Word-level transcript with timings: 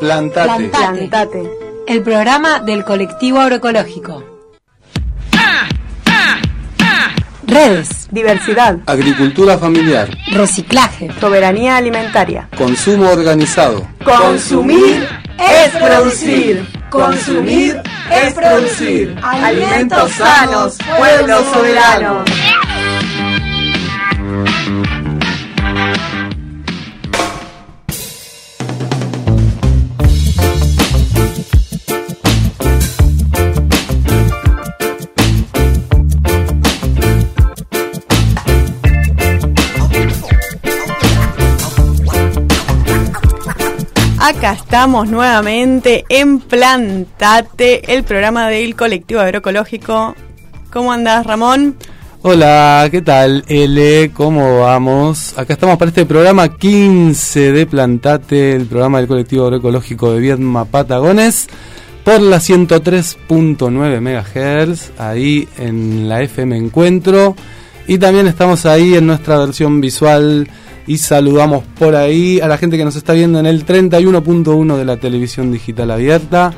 Plantate. 0.00 0.68
Plantate. 0.68 1.50
El 1.86 2.02
programa 2.02 2.60
del 2.60 2.84
colectivo 2.84 3.40
agroecológico. 3.40 4.24
Redes, 7.46 8.08
Diversidad. 8.10 8.76
Agricultura 8.86 9.56
familiar. 9.56 10.08
reciclaje, 10.32 11.08
Soberanía 11.18 11.76
alimentaria. 11.78 12.48
Consumo 12.58 13.08
organizado. 13.08 13.86
Consumir 14.04 15.08
es 15.38 15.70
producir. 15.70 16.66
Consumir 16.90 17.80
es 18.10 18.34
producir. 18.34 19.16
Alimentos 19.22 20.12
sanos, 20.12 20.76
pueblo 20.98 21.42
soberano. 21.52 22.24
Acá 44.28 44.52
estamos 44.52 45.08
nuevamente 45.08 46.04
en 46.10 46.38
Plantate, 46.38 47.94
el 47.94 48.04
programa 48.04 48.50
del 48.50 48.76
colectivo 48.76 49.22
agroecológico. 49.22 50.14
¿Cómo 50.70 50.92
andás, 50.92 51.26
Ramón? 51.26 51.76
Hola, 52.20 52.86
¿qué 52.90 53.00
tal? 53.00 53.42
L, 53.48 54.10
¿cómo 54.12 54.60
vamos? 54.60 55.32
Acá 55.38 55.54
estamos 55.54 55.78
para 55.78 55.88
este 55.88 56.04
programa 56.04 56.54
15 56.54 57.52
de 57.52 57.64
Plantate, 57.64 58.54
el 58.54 58.66
programa 58.66 58.98
del 58.98 59.08
colectivo 59.08 59.46
agroecológico 59.46 60.12
de 60.12 60.20
Viedma 60.20 60.66
Patagones, 60.66 61.48
por 62.04 62.20
la 62.20 62.36
103.9 62.36 64.00
MHz, 64.02 65.00
ahí 65.00 65.48
en 65.56 66.06
la 66.06 66.20
FM 66.20 66.54
Encuentro. 66.54 67.34
Y 67.86 67.96
también 67.96 68.26
estamos 68.26 68.66
ahí 68.66 68.94
en 68.94 69.06
nuestra 69.06 69.38
versión 69.38 69.80
visual 69.80 70.46
y 70.88 70.96
saludamos 70.96 71.64
por 71.78 71.94
ahí 71.94 72.40
a 72.40 72.48
la 72.48 72.56
gente 72.56 72.78
que 72.78 72.84
nos 72.84 72.96
está 72.96 73.12
viendo 73.12 73.38
en 73.38 73.46
el 73.46 73.64
31.1 73.66 74.76
de 74.76 74.84
la 74.86 74.96
televisión 74.96 75.52
digital 75.52 75.90
abierta, 75.90 76.54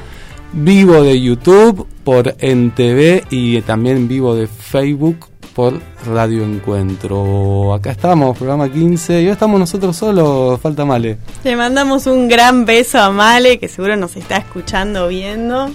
vivo 0.52 1.02
de 1.02 1.20
YouTube 1.20 1.86
por 2.04 2.36
NTV 2.38 3.24
y 3.28 3.60
también 3.62 4.06
vivo 4.06 4.36
de 4.36 4.46
Facebook 4.46 5.26
por 5.52 5.80
Radio 6.06 6.44
Encuentro. 6.44 7.74
Acá 7.74 7.90
estamos, 7.90 8.38
programa 8.38 8.72
15, 8.72 9.20
y 9.20 9.26
hoy 9.26 9.32
estamos 9.32 9.58
nosotros 9.58 9.96
solos, 9.96 10.60
falta 10.60 10.84
Male. 10.84 11.18
Le 11.42 11.56
mandamos 11.56 12.06
un 12.06 12.28
gran 12.28 12.64
beso 12.64 13.00
a 13.00 13.10
Male, 13.10 13.58
que 13.58 13.66
seguro 13.66 13.96
nos 13.96 14.14
está 14.14 14.36
escuchando, 14.36 15.08
viendo, 15.08 15.70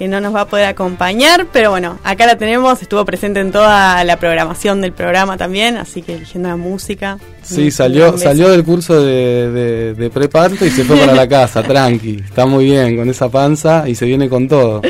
que 0.00 0.08
no 0.08 0.18
nos 0.18 0.34
va 0.34 0.40
a 0.40 0.44
poder 0.46 0.64
acompañar, 0.64 1.48
pero 1.52 1.68
bueno, 1.68 1.98
acá 2.04 2.24
la 2.24 2.38
tenemos, 2.38 2.80
estuvo 2.80 3.04
presente 3.04 3.40
en 3.40 3.52
toda 3.52 4.02
la 4.02 4.16
programación 4.16 4.80
del 4.80 4.94
programa 4.94 5.36
también, 5.36 5.76
así 5.76 6.00
que 6.00 6.14
eligiendo 6.14 6.48
la 6.48 6.56
música. 6.56 7.18
Sí, 7.42 7.70
salió, 7.70 8.16
salió 8.16 8.48
del 8.48 8.64
curso 8.64 9.04
de, 9.04 9.50
de, 9.50 9.94
de 9.94 10.08
preparto 10.08 10.64
y 10.64 10.70
se 10.70 10.84
fue 10.84 10.96
para 10.96 11.14
la 11.14 11.28
casa, 11.28 11.62
tranqui. 11.62 12.22
Está 12.24 12.46
muy 12.46 12.64
bien 12.64 12.96
con 12.96 13.10
esa 13.10 13.28
panza 13.28 13.86
y 13.90 13.94
se 13.94 14.06
viene 14.06 14.30
con 14.30 14.48
todo. 14.48 14.80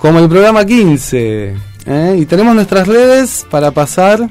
Como 0.00 0.18
el 0.18 0.28
programa 0.28 0.64
15. 0.64 1.54
¿eh? 1.86 2.16
Y 2.18 2.26
tenemos 2.26 2.52
nuestras 2.52 2.88
redes 2.88 3.46
para 3.48 3.70
pasar. 3.70 4.28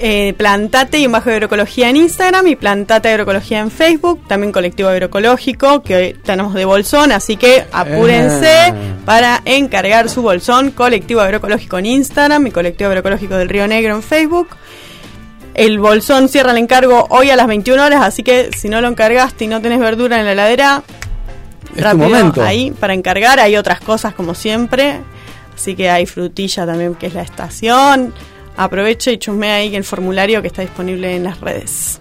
Eh, 0.00 0.32
plantate 0.36 0.98
y 0.98 1.08
bajo 1.08 1.28
de 1.28 1.34
agroecología 1.36 1.88
en 1.90 1.96
Instagram 1.96 2.46
y 2.46 2.54
Plantate 2.54 3.08
Agroecología 3.08 3.58
en 3.58 3.70
Facebook, 3.72 4.20
también 4.28 4.52
colectivo 4.52 4.88
agroecológico 4.88 5.82
que 5.82 5.96
hoy 5.96 6.12
tenemos 6.24 6.54
de 6.54 6.64
bolsón, 6.64 7.10
así 7.10 7.36
que 7.36 7.64
apúrense 7.72 8.68
Eh. 8.68 8.72
para 9.04 9.42
encargar 9.44 10.08
su 10.08 10.22
bolsón, 10.22 10.70
colectivo 10.70 11.20
agroecológico 11.20 11.78
en 11.78 11.86
Instagram 11.86 12.46
y 12.46 12.50
colectivo 12.52 12.88
agroecológico 12.90 13.34
del 13.36 13.48
Río 13.48 13.66
Negro 13.66 13.96
en 13.96 14.02
Facebook. 14.04 14.48
El 15.54 15.80
bolsón 15.80 16.28
cierra 16.28 16.52
el 16.52 16.58
encargo 16.58 17.06
hoy 17.10 17.30
a 17.30 17.36
las 17.36 17.48
21 17.48 17.82
horas, 17.84 18.02
así 18.02 18.22
que 18.22 18.50
si 18.56 18.68
no 18.68 18.80
lo 18.80 18.86
encargaste 18.86 19.46
y 19.46 19.48
no 19.48 19.60
tenés 19.60 19.80
verdura 19.80 20.20
en 20.20 20.26
la 20.26 20.32
heladera, 20.32 20.82
Es 21.70 21.76
tu 21.76 21.82
rápido 21.82 22.08
momento. 22.08 22.42
ahí 22.44 22.70
para 22.70 22.94
encargar. 22.94 23.40
Hay 23.40 23.56
otras 23.56 23.80
cosas 23.80 24.14
como 24.14 24.36
siempre, 24.36 25.00
así 25.56 25.74
que 25.74 25.90
hay 25.90 26.06
frutilla 26.06 26.64
también 26.66 26.94
que 26.94 27.08
es 27.08 27.14
la 27.14 27.22
estación. 27.22 28.14
Aproveche 28.58 29.12
y 29.12 29.18
chusmea 29.18 29.54
ahí 29.54 29.76
el 29.76 29.84
formulario 29.84 30.42
que 30.42 30.48
está 30.48 30.62
disponible 30.62 31.14
en 31.14 31.22
las 31.22 31.40
redes. 31.40 32.00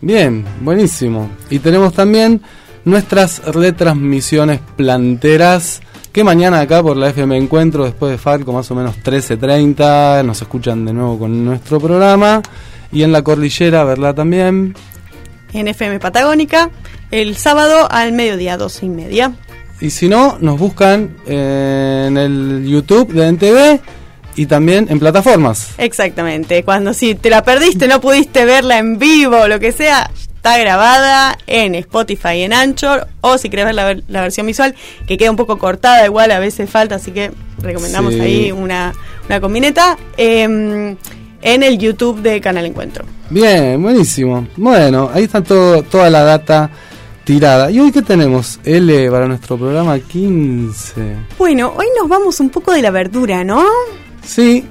Bien, 0.00 0.42
buenísimo. 0.62 1.30
Y 1.50 1.58
tenemos 1.58 1.92
también 1.92 2.40
nuestras 2.84 3.44
retransmisiones 3.44 4.60
planteras. 4.76 5.82
Que 6.10 6.24
mañana 6.24 6.60
acá 6.60 6.82
por 6.82 6.96
la 6.96 7.10
FM 7.10 7.36
Encuentro, 7.36 7.84
después 7.84 8.10
de 8.10 8.16
Falco, 8.16 8.54
más 8.54 8.70
o 8.70 8.74
menos 8.74 8.96
13.30, 9.04 10.24
nos 10.24 10.40
escuchan 10.40 10.86
de 10.86 10.94
nuevo 10.94 11.18
con 11.18 11.44
nuestro 11.44 11.78
programa. 11.78 12.40
Y 12.90 13.02
en 13.02 13.12
la 13.12 13.22
cordillera, 13.22 13.84
¿verdad? 13.84 14.14
También. 14.14 14.74
En 15.52 15.68
FM 15.68 16.00
Patagónica, 16.00 16.70
el 17.10 17.36
sábado 17.36 17.86
al 17.90 18.12
mediodía, 18.12 18.56
12 18.56 18.86
y 18.86 18.88
media. 18.88 19.32
Y 19.80 19.90
si 19.90 20.08
no, 20.08 20.38
nos 20.40 20.58
buscan 20.58 21.16
eh, 21.26 22.06
en 22.08 22.16
el 22.16 22.66
YouTube 22.66 23.12
de 23.12 23.28
NTV 23.28 23.97
y 24.38 24.46
también 24.46 24.86
en 24.88 24.98
plataformas. 24.98 25.70
Exactamente. 25.78 26.62
Cuando 26.64 26.94
si 26.94 27.14
te 27.14 27.28
la 27.30 27.42
perdiste, 27.44 27.88
no 27.88 28.00
pudiste 28.00 28.44
verla 28.44 28.78
en 28.78 28.98
vivo 28.98 29.48
lo 29.48 29.58
que 29.60 29.72
sea, 29.72 30.10
está 30.16 30.56
grabada 30.58 31.36
en 31.46 31.74
Spotify 31.74 32.42
en 32.42 32.52
Anchor. 32.52 33.08
O 33.20 33.36
si 33.38 33.50
querés 33.50 33.66
ver 33.66 33.74
la, 33.74 33.96
la 34.08 34.20
versión 34.22 34.46
visual, 34.46 34.74
que 35.06 35.18
queda 35.18 35.30
un 35.30 35.36
poco 35.36 35.58
cortada, 35.58 36.04
igual 36.06 36.30
a 36.30 36.38
veces 36.38 36.70
falta, 36.70 36.94
así 36.94 37.10
que 37.10 37.30
recomendamos 37.60 38.14
Sí. 38.14 38.20
ahí 38.20 38.52
una, 38.52 38.92
una 39.28 39.40
combineta. 39.40 39.98
em, 40.16 40.96
en 41.40 41.62
el 41.62 41.78
YouTube 41.78 42.20
de 42.20 42.40
Canal 42.40 42.66
Encuentro. 42.66 43.04
Bien, 43.30 43.80
buenísimo. 43.80 44.48
Bueno, 44.56 45.08
ahí 45.14 45.22
está 45.24 45.40
todo, 45.42 45.82
toda 45.84 46.10
la 46.10 46.24
data 46.24 46.68
tirada. 47.22 47.70
¿Y 47.70 47.78
hoy 47.78 47.92
qué 47.92 48.02
tenemos? 48.02 48.58
L 48.64 49.08
para 49.10 49.28
nuestro 49.28 49.56
programa 49.56 49.98
15. 50.00 50.92
Bueno, 51.38 51.72
hoy 51.76 51.86
nos 51.96 52.08
vamos 52.08 52.40
un 52.40 52.50
poco 52.50 52.72
de 52.72 52.82
la 52.82 52.90
verdura, 52.90 53.44
¿no? 53.44 53.64
Sí, 54.28 54.62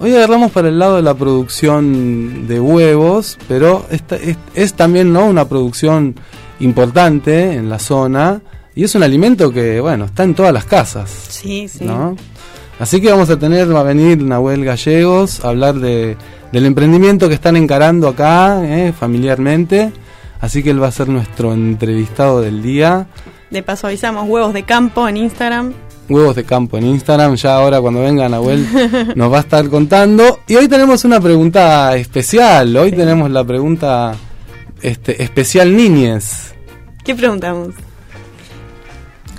hoy 0.00 0.16
agarramos 0.16 0.50
para 0.50 0.68
el 0.68 0.80
lado 0.80 0.96
de 0.96 1.02
la 1.02 1.14
producción 1.14 2.48
de 2.48 2.58
huevos, 2.58 3.38
pero 3.46 3.86
esta, 3.88 4.16
es, 4.16 4.36
es 4.56 4.74
también 4.74 5.12
¿no? 5.12 5.26
una 5.26 5.48
producción 5.48 6.16
importante 6.58 7.54
en 7.54 7.70
la 7.70 7.78
zona 7.78 8.42
y 8.74 8.82
es 8.82 8.96
un 8.96 9.04
alimento 9.04 9.52
que, 9.52 9.80
bueno, 9.80 10.06
está 10.06 10.24
en 10.24 10.34
todas 10.34 10.52
las 10.52 10.64
casas. 10.64 11.08
Sí, 11.28 11.68
sí. 11.68 11.84
¿no? 11.84 12.16
Así 12.80 13.00
que 13.00 13.12
vamos 13.12 13.30
a 13.30 13.38
tener, 13.38 13.72
va 13.72 13.80
a 13.80 13.84
venir 13.84 14.20
Nahuel 14.20 14.64
Gallegos 14.64 15.44
a 15.44 15.50
hablar 15.50 15.76
de, 15.76 16.16
del 16.50 16.66
emprendimiento 16.66 17.28
que 17.28 17.34
están 17.34 17.56
encarando 17.56 18.08
acá, 18.08 18.60
eh, 18.64 18.92
familiarmente. 18.92 19.92
Así 20.40 20.64
que 20.64 20.70
él 20.70 20.82
va 20.82 20.88
a 20.88 20.92
ser 20.92 21.08
nuestro 21.08 21.54
entrevistado 21.54 22.40
del 22.40 22.60
día. 22.60 23.06
De 23.52 23.62
paso 23.62 23.86
avisamos 23.86 24.28
huevos 24.28 24.52
de 24.52 24.64
campo 24.64 25.08
en 25.08 25.16
Instagram. 25.16 25.72
Huevos 26.08 26.36
de 26.36 26.44
campo 26.44 26.78
en 26.78 26.86
Instagram, 26.86 27.34
ya 27.34 27.56
ahora 27.56 27.80
cuando 27.80 28.00
venga 28.00 28.28
Nahuel 28.28 28.66
nos 29.16 29.32
va 29.32 29.38
a 29.38 29.40
estar 29.40 29.68
contando. 29.68 30.40
Y 30.46 30.54
hoy 30.54 30.68
tenemos 30.68 31.04
una 31.04 31.20
pregunta 31.20 31.96
especial, 31.96 32.76
hoy 32.76 32.92
tenemos 32.92 33.30
la 33.30 33.44
pregunta 33.44 34.14
este, 34.82 35.22
especial 35.22 35.76
niñez. 35.76 36.54
¿Qué 37.04 37.14
preguntamos? 37.14 37.74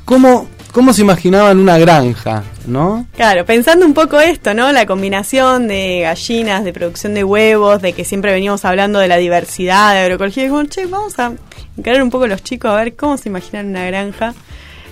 ¿Cómo, 0.04 0.48
¿Cómo 0.72 0.94
se 0.94 1.02
imaginaban 1.02 1.60
una 1.60 1.78
granja, 1.78 2.44
no? 2.66 3.06
Claro, 3.16 3.46
pensando 3.46 3.86
un 3.86 3.94
poco 3.94 4.20
esto, 4.20 4.54
¿no? 4.54 4.72
La 4.72 4.86
combinación 4.86 5.68
de 5.68 6.02
gallinas, 6.02 6.64
de 6.64 6.72
producción 6.72 7.14
de 7.14 7.24
huevos, 7.24 7.82
de 7.82 7.94
que 7.94 8.06
siempre 8.06 8.32
venimos 8.32 8.64
hablando 8.64 9.00
de 9.00 9.08
la 9.08 9.18
diversidad 9.18 9.94
de 9.94 10.00
agroecología. 10.00 10.46
Y 10.46 10.68
che, 10.68 10.86
vamos 10.86 11.18
a 11.20 11.34
encarar 11.78 12.04
un 12.04 12.10
poco 12.10 12.26
a 12.26 12.28
los 12.28 12.44
chicos 12.44 12.72
a 12.72 12.76
ver 12.76 12.96
cómo 12.96 13.18
se 13.18 13.30
imaginan 13.30 13.68
una 13.68 13.86
granja. 13.86 14.34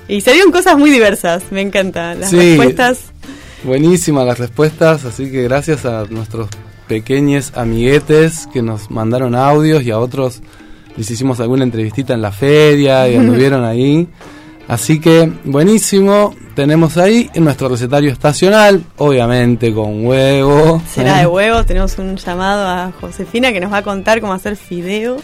Y 0.07 0.21
salieron 0.21 0.51
cosas 0.51 0.77
muy 0.77 0.91
diversas, 0.91 1.43
me 1.51 1.61
encantan 1.61 2.19
las 2.21 2.29
Sí. 2.29 2.37
respuestas. 2.57 2.99
Buenísimas 3.63 4.25
las 4.25 4.37
respuestas, 4.37 5.05
así 5.05 5.31
que 5.31 5.43
gracias 5.43 5.85
a 5.85 6.05
nuestros 6.09 6.49
pequeños 6.87 7.51
amiguetes 7.55 8.47
que 8.53 8.61
nos 8.61 8.91
mandaron 8.91 9.33
audios 9.35 9.81
y 9.83 9.89
a 9.91 9.97
otros 9.99 10.41
les 10.95 11.09
hicimos 11.09 11.39
alguna 11.39 11.63
entrevistita 11.63 12.13
en 12.13 12.21
la 12.21 12.31
feria 12.31 13.09
y 13.09 13.15
anduvieron 13.17 13.63
ahí. 13.65 14.07
Así 14.67 14.99
que 14.99 15.31
buenísimo, 15.43 16.35
tenemos 16.55 16.97
ahí 16.97 17.29
nuestro 17.35 17.69
recetario 17.69 18.11
estacional, 18.11 18.83
obviamente 18.97 19.73
con 19.73 20.05
huevo. 20.05 20.81
Será 20.91 21.17
¿eh? 21.17 21.21
de 21.21 21.27
huevo, 21.27 21.63
tenemos 21.63 21.97
un 21.97 22.15
llamado 22.17 22.67
a 22.67 22.91
Josefina 23.01 23.51
que 23.51 23.59
nos 23.59 23.71
va 23.73 23.77
a 23.77 23.83
contar 23.83 24.21
cómo 24.21 24.33
hacer 24.33 24.55
fideos 24.55 25.21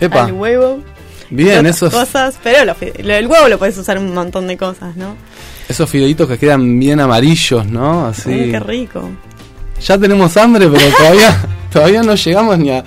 Epa, 0.00 0.24
al 0.24 0.32
huevo. 0.32 0.80
Bien, 1.34 1.66
esos, 1.66 1.92
cosas, 1.92 2.36
pero 2.42 2.74
fide- 2.74 3.02
lo- 3.02 3.14
el 3.14 3.26
huevo 3.26 3.48
lo 3.48 3.58
puedes 3.58 3.76
usar 3.78 3.98
un 3.98 4.12
montón 4.14 4.46
de 4.46 4.56
cosas, 4.56 4.96
¿no? 4.96 5.16
esos 5.68 5.88
fideitos 5.88 6.28
que 6.28 6.36
quedan 6.38 6.78
bien 6.78 7.00
amarillos, 7.00 7.64
¿no? 7.66 8.06
Así. 8.06 8.28
Mm, 8.30 8.50
qué 8.50 8.60
rico. 8.60 9.08
Ya 9.80 9.96
tenemos 9.98 10.36
hambre, 10.36 10.68
pero 10.68 10.84
todavía, 10.98 11.40
todavía 11.72 12.02
no 12.02 12.14
llegamos 12.14 12.58
ni 12.58 12.70
a, 12.70 12.84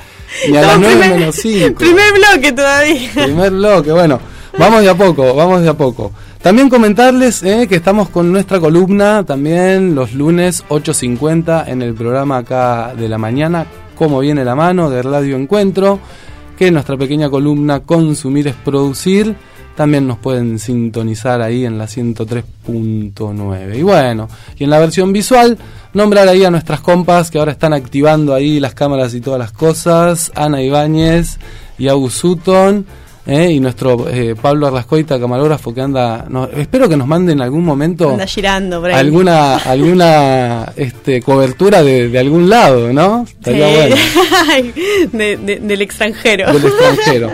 ni 0.50 0.58
a 0.58 0.62
las 0.62 0.74
No, 0.80 0.88
9 0.88 0.96
primer- 1.00 1.20
menos 1.20 1.36
5. 1.36 1.80
Primer 1.80 2.14
bloque 2.14 2.52
todavía. 2.52 3.10
Primer 3.14 3.52
bloque, 3.52 3.92
bueno. 3.92 4.20
vamos 4.58 4.82
de 4.84 4.90
a 4.90 4.96
poco, 4.96 5.34
vamos 5.34 5.62
de 5.64 5.70
a 5.70 5.74
poco. 5.74 6.12
También 6.42 6.70
comentarles 6.70 7.42
eh, 7.42 7.66
que 7.68 7.76
estamos 7.76 8.10
con 8.10 8.32
nuestra 8.32 8.60
columna 8.60 9.24
también 9.26 9.96
los 9.96 10.14
lunes 10.14 10.64
8.50 10.70 11.68
en 11.68 11.82
el 11.82 11.96
programa 11.96 12.38
acá 12.38 12.94
de 12.96 13.10
la 13.10 13.18
mañana, 13.18 13.66
como 13.96 14.20
viene 14.20 14.46
la 14.46 14.54
mano 14.54 14.90
de 14.92 15.02
Radio 15.02 15.38
Encuentro, 15.38 16.00
que 16.58 16.72
nuestra 16.72 16.98
pequeña 16.98 17.30
columna 17.30 17.82
Consumir 17.82 18.48
es 18.48 18.56
Producir. 18.56 19.36
También 19.76 20.08
nos 20.08 20.18
pueden 20.20 20.58
sintonizar 20.58 21.42
ahí 21.42 21.66
en 21.66 21.78
la 21.78 21.86
103.9. 21.86 23.78
Y 23.78 23.82
bueno, 23.82 24.30
y 24.58 24.64
en 24.64 24.70
la 24.70 24.80
versión 24.80 25.12
visual, 25.12 25.58
nombrar 25.94 26.30
ahí 26.30 26.46
a 26.46 26.52
nuestras 26.52 26.80
compas 26.80 27.30
que 27.30 27.40
ahora 27.40 27.52
están 27.52 27.74
activando 27.74 28.34
ahí 28.34 28.62
las 28.62 28.74
cámaras 28.74 29.14
y 29.14 29.22
todas 29.22 29.40
las 29.40 29.52
cosas. 29.52 30.32
Ana 30.34 30.62
Ibáñez 30.62 31.40
y 31.78 31.90
August 31.90 32.18
Sutton. 32.18 32.86
¿Eh? 33.28 33.52
y 33.52 33.60
nuestro 33.60 34.08
eh, 34.10 34.36
Pablo 34.40 34.68
Arrascoita, 34.68 35.20
camarógrafo, 35.20 35.74
que 35.74 35.82
anda, 35.82 36.26
no, 36.30 36.46
espero 36.46 36.88
que 36.90 36.98
nos 36.98 37.08
manden 37.08 37.38
en 37.38 37.42
algún 37.44 37.64
momento 37.66 38.10
Anda 38.12 38.26
girando, 38.28 38.82
por 38.82 38.92
ahí. 38.92 38.96
alguna 39.00 39.58
alguna 39.58 40.72
este, 40.76 41.22
cobertura 41.22 41.82
de, 41.84 42.10
de 42.10 42.20
algún 42.20 42.50
lado, 42.50 42.92
¿no? 42.94 43.24
Estaría 43.28 43.68
Sí. 43.68 43.76
bueno, 43.76 43.96
de- 45.12 45.38
de- 45.38 45.60
del 45.60 45.82
extranjero. 45.82 46.52
del 46.52 46.66
extranjero. 46.66 47.32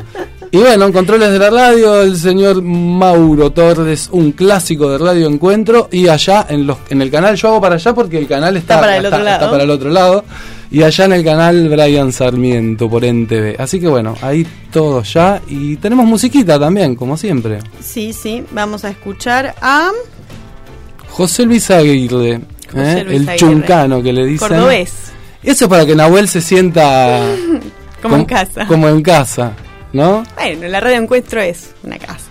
Y 0.53 0.57
bueno, 0.57 0.85
en 0.85 0.91
controles 0.91 1.31
de 1.31 1.39
la 1.39 1.49
radio, 1.49 2.01
el 2.01 2.17
señor 2.17 2.61
Mauro 2.61 3.51
Torres, 3.51 4.09
un 4.11 4.33
clásico 4.33 4.89
de 4.91 4.97
Radio 4.97 5.27
Encuentro, 5.27 5.87
y 5.91 6.09
allá 6.09 6.45
en 6.49 6.67
los 6.67 6.77
en 6.89 7.01
el 7.01 7.09
canal, 7.09 7.35
yo 7.37 7.47
hago 7.49 7.61
para 7.61 7.75
allá 7.75 7.93
porque 7.93 8.17
el 8.17 8.27
canal 8.27 8.57
está, 8.57 8.73
Está 8.75 8.81
para 8.81 8.97
el 8.97 9.05
otro 9.05 9.19
lado. 9.23 9.37
está 9.37 9.49
para 9.51 9.63
el 9.63 9.69
otro 9.69 9.89
lado, 9.89 10.25
y 10.71 10.83
allá 10.83 11.05
en 11.05 11.13
el 11.13 11.23
canal 11.23 11.67
Brian 11.69 12.11
Sarmiento 12.13 12.89
por 12.89 13.03
NTV. 13.03 13.59
Así 13.59 13.79
que 13.79 13.87
bueno, 13.89 14.15
ahí 14.21 14.47
todo 14.71 15.03
ya, 15.03 15.41
y 15.47 15.75
tenemos 15.75 16.05
musiquita 16.05 16.57
también, 16.57 16.95
como 16.95 17.17
siempre. 17.17 17.59
Sí, 17.81 18.13
sí, 18.13 18.43
vamos 18.51 18.85
a 18.85 18.89
escuchar 18.89 19.53
a 19.61 19.91
José 21.09 21.45
Luis 21.45 21.69
Aguirre, 21.69 22.39
José 22.71 22.99
¿eh? 22.99 23.03
Luis 23.03 23.17
el 23.21 23.29
Aguirre. 23.29 23.37
chuncano 23.37 24.01
que 24.01 24.13
le 24.13 24.25
dicen. 24.25 24.47
Cordobés, 24.47 24.93
Eso 25.43 25.65
es 25.65 25.69
para 25.69 25.85
que 25.85 25.95
Nahuel 25.95 26.29
se 26.29 26.39
sienta 26.41 27.21
como 28.01 28.15
en 28.15 28.25
casa. 28.25 28.65
Como 28.65 28.87
en 28.87 29.01
casa, 29.01 29.51
¿no? 29.91 30.23
Bueno, 30.35 30.67
la 30.69 30.79
radio 30.79 30.97
encuentro 30.97 31.41
es 31.41 31.71
una 31.83 31.97
casa. 31.97 32.27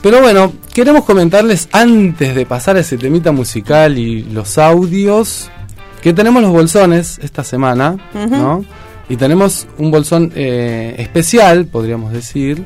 Pero 0.00 0.22
bueno, 0.22 0.52
queremos 0.72 1.04
comentarles 1.04 1.68
antes 1.72 2.34
de 2.34 2.46
pasar 2.46 2.76
a 2.76 2.80
ese 2.80 2.96
temita 2.96 3.32
musical 3.32 3.98
y 3.98 4.22
los 4.22 4.56
audios 4.56 5.50
que 6.00 6.12
tenemos 6.12 6.42
los 6.42 6.52
bolsones 6.52 7.18
esta 7.22 7.44
semana. 7.44 7.96
¿no? 8.14 8.64
Y 9.08 9.16
tenemos 9.16 9.66
un 9.78 9.90
bolsón 9.90 10.32
eh, 10.34 10.94
especial, 10.98 11.66
podríamos 11.66 12.12
decir, 12.12 12.64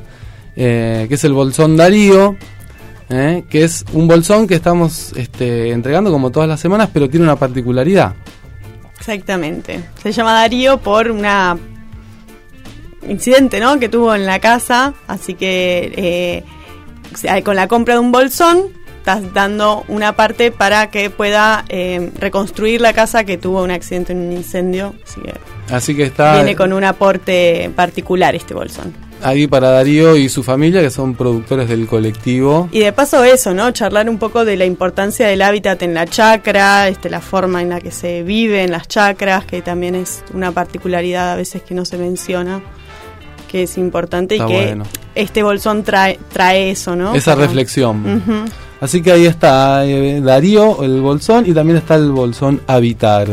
eh, 0.57 1.07
que 1.09 1.15
es 1.15 1.25
el 1.25 1.33
bolsón 1.33 1.77
Darío, 1.77 2.37
¿eh? 3.09 3.45
que 3.49 3.63
es 3.65 3.85
un 3.93 4.09
bolsón 4.09 4.49
que 4.49 4.55
estamos 4.55 5.13
este, 5.17 5.71
entregando 5.71 6.11
como 6.11 6.31
todas 6.31 6.49
las 6.49 6.61
semanas, 6.61 6.91
pero 6.93 7.09
tiene 7.09 7.25
una 7.25 7.37
particularidad. 7.37 8.15
Exactamente. 8.99 9.83
Se 10.03 10.13
llama 10.13 10.33
Darío 10.35 10.79
por 10.79 11.11
una 11.11 11.57
incidente, 13.09 13.61
¿no? 13.61 13.79
Que 13.79 13.89
tuvo 13.89 14.15
en 14.15 14.27
la 14.27 14.39
casa, 14.39 14.95
así 15.07 15.35
que 15.35 15.93
eh, 15.97 17.43
con 17.43 17.57
la 17.57 17.69
compra 17.69 17.95
de 17.95 18.01
un 18.01 18.13
bolsón 18.13 18.82
estás 19.03 19.33
dando 19.35 19.85
una 19.89 20.13
parte 20.15 20.53
para 20.53 20.89
que 20.89 21.11
pueda 21.11 21.65
eh, 21.69 22.13
reconstruir 22.21 22.81
la 22.81 22.93
casa 22.93 23.25
que 23.25 23.37
tuvo 23.37 23.61
un 23.65 23.73
accidente 23.73 24.13
en 24.13 24.21
un 24.21 24.33
incendio. 24.33 24.95
Así 25.05 25.21
que 25.21 25.35
Así 25.75 25.97
que 25.97 26.05
está 26.05 26.35
viene 26.37 26.55
con 26.55 26.73
un 26.73 26.85
aporte 26.85 27.69
particular 27.75 28.37
este 28.37 28.55
bolsón. 28.55 28.95
ahí 29.21 29.49
para 29.49 29.71
Darío 29.71 30.17
y 30.17 30.29
su 30.29 30.45
familia, 30.45 30.81
que 30.83 30.91
son 30.91 31.17
productores 31.17 31.69
del 31.69 31.89
colectivo. 31.89 32.69
Y 32.71 32.79
de 32.79 32.93
paso 32.93 33.25
eso, 33.25 33.53
¿no? 33.53 33.73
Charlar 33.73 34.09
un 34.09 34.19
poco 34.19 34.45
de 34.45 34.57
la 34.57 34.67
importancia 34.67 35.27
del 35.27 35.43
hábitat 35.43 35.83
en 35.83 35.95
la 35.95 36.07
chacra, 36.07 36.87
este, 36.87 37.11
la 37.11 37.21
forma 37.21 37.61
en 37.61 37.71
la 37.71 37.81
que 37.81 37.91
se 37.91 38.23
vive 38.23 38.63
en 38.63 38.71
las 38.71 38.87
chacras, 38.87 39.45
que 39.45 39.63
también 39.63 39.97
es 39.97 40.23
una 40.33 40.53
particularidad 40.53 41.33
a 41.33 41.35
veces 41.37 41.63
que 41.63 41.75
no 41.75 41.85
se 41.85 41.99
menciona, 41.99 42.61
que 43.51 43.65
es 43.65 43.77
importante 43.79 44.37
Está 44.37 44.47
y 44.47 44.49
que 44.49 44.65
bueno. 44.67 44.85
este 45.17 45.43
bolsón 45.43 45.83
trae, 45.83 46.21
trae 46.33 46.71
eso, 46.71 46.95
¿no? 46.95 47.15
Esa 47.17 47.33
Como- 47.33 47.47
reflexión. 47.47 48.23
Ujú. 48.23 48.45
Así 48.83 49.01
que 49.01 49.13
ahí 49.13 49.27
está 49.27 49.87
eh, 49.87 50.21
Darío, 50.21 50.83
el 50.83 51.01
bolsón, 51.01 51.45
y 51.47 51.53
también 51.53 51.77
está 51.79 51.95
el 51.95 52.11
bolsón 52.11 52.63
Habitar. 52.67 53.29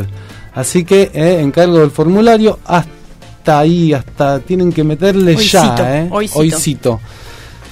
Así 0.54 0.84
que 0.84 1.10
eh, 1.12 1.40
encargo 1.42 1.80
del 1.80 1.90
formulario 1.90 2.60
hasta 2.64 3.58
ahí, 3.58 3.92
hasta 3.92 4.42
tienen 4.42 4.72
que 4.72 4.84
meterle 4.84 5.36
Hoycito, 5.36 5.76
ya, 5.76 6.02
¿eh? 6.02 6.08
hoycito. 6.12 6.40
Hoycito. 6.40 7.02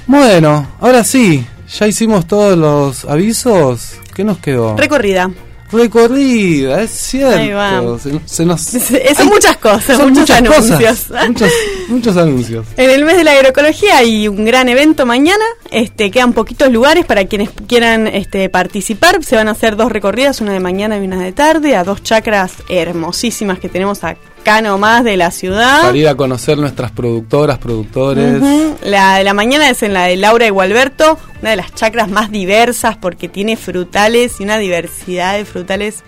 Bueno, 0.08 0.68
ahora 0.80 1.04
sí, 1.04 1.46
ya 1.78 1.86
hicimos 1.86 2.26
todos 2.26 2.58
los 2.58 3.06
avisos. 3.06 3.98
¿Qué 4.12 4.24
nos 4.24 4.40
quedó? 4.40 4.76
Recorrida. 4.76 5.30
Recorrida, 5.72 6.82
es 6.82 6.92
cierto. 6.92 8.00
Se, 8.00 8.20
se 8.26 8.46
nos... 8.46 8.62
Son 9.18 9.28
muchas 9.28 9.58
cosas, 9.58 9.98
son 9.98 10.10
muchos 10.10 10.22
muchas 10.22 10.38
anuncios. 10.38 11.00
cosas. 11.08 11.28
Muchos, 11.28 11.52
muchos 11.90 12.18
anuncios. 12.18 12.66
En 12.78 12.90
el 12.90 13.04
mes 13.04 13.18
de 13.18 13.24
la 13.24 13.32
agroecología 13.34 13.98
hay 13.98 14.28
un 14.28 14.46
gran 14.46 14.70
evento 14.70 15.06
mañana. 15.06 15.44
Este, 15.72 16.12
quedan 16.12 16.34
poquitos 16.34 16.72
lugares 16.72 17.06
para 17.06 17.26
quienes 17.26 17.50
quieran 17.68 18.08
este, 18.08 18.50
participar. 18.50 19.24
Se 19.24 19.36
van 19.36 19.48
a 19.48 19.52
hacer 19.52 19.76
dos 19.76 19.92
recorridas, 19.92 20.42
una 20.42 20.54
de 20.54 20.60
mañana 20.60 20.98
y 20.98 21.06
una 21.06 21.22
de 21.22 21.32
tarde, 21.34 21.76
a 21.76 21.84
dos 21.84 22.04
chacras 22.04 22.54
hermosísimas 22.70 23.60
que 23.60 23.70
tenemos 23.70 24.04
acá 24.04 24.20
nomás 24.62 25.04
de 25.04 25.18
la 25.18 25.32
ciudad. 25.32 25.82
Para 25.82 25.98
ir 25.98 26.08
a 26.08 26.16
conocer 26.16 26.58
nuestras 26.58 26.92
productoras, 26.92 27.58
productores. 27.58 28.42
La 28.82 29.18
de 29.18 29.24
la 29.24 29.34
mañana 29.34 29.70
es 29.70 29.84
en 29.84 29.94
la 29.94 30.06
de 30.06 30.16
Laura 30.16 30.48
y 30.48 30.50
Gualberto, 30.50 31.20
una 31.42 31.52
de 31.52 31.58
las 31.58 31.74
chacras 31.76 32.10
más 32.10 32.32
diversas 32.32 32.98
porque 32.98 33.28
tiene 33.28 33.58
frutales 33.58 34.40
y 34.40 34.44
una 34.44 34.58
diversidad 34.58 35.38
de 35.38 35.46
frutales 35.46 36.04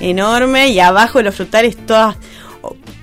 enorme. 0.00 0.68
Y 0.68 0.80
abajo 0.80 1.18
de 1.18 1.24
los 1.24 1.36
frutales 1.36 1.76
toda 1.86 2.16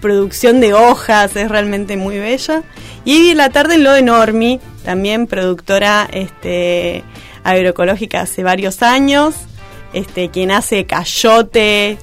producción 0.02 0.60
de 0.60 0.74
hojas, 0.74 1.36
es 1.36 1.50
realmente 1.50 1.96
muy 1.96 2.18
bella. 2.18 2.64
Y 3.06 3.30
en 3.30 3.38
la 3.38 3.50
tarde 3.50 3.76
en 3.76 3.84
lo 3.84 3.94
de 3.94 4.02
Normi, 4.02 4.60
también 4.84 5.28
productora 5.28 6.08
este, 6.12 7.04
agroecológica 7.44 8.22
hace 8.22 8.44
varios 8.44 8.82
años, 8.82 9.36
este, 9.94 10.30
quien 10.30 10.52
hace 10.52 10.86
cayote, 10.86 11.98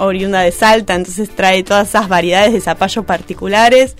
oriunda 0.00 0.40
de 0.40 0.52
Salta, 0.52 0.94
entonces 0.94 1.30
trae 1.30 1.62
todas 1.62 1.88
esas 1.88 2.08
variedades 2.08 2.52
de 2.52 2.60
zapallo 2.60 3.04
particulares. 3.04 3.96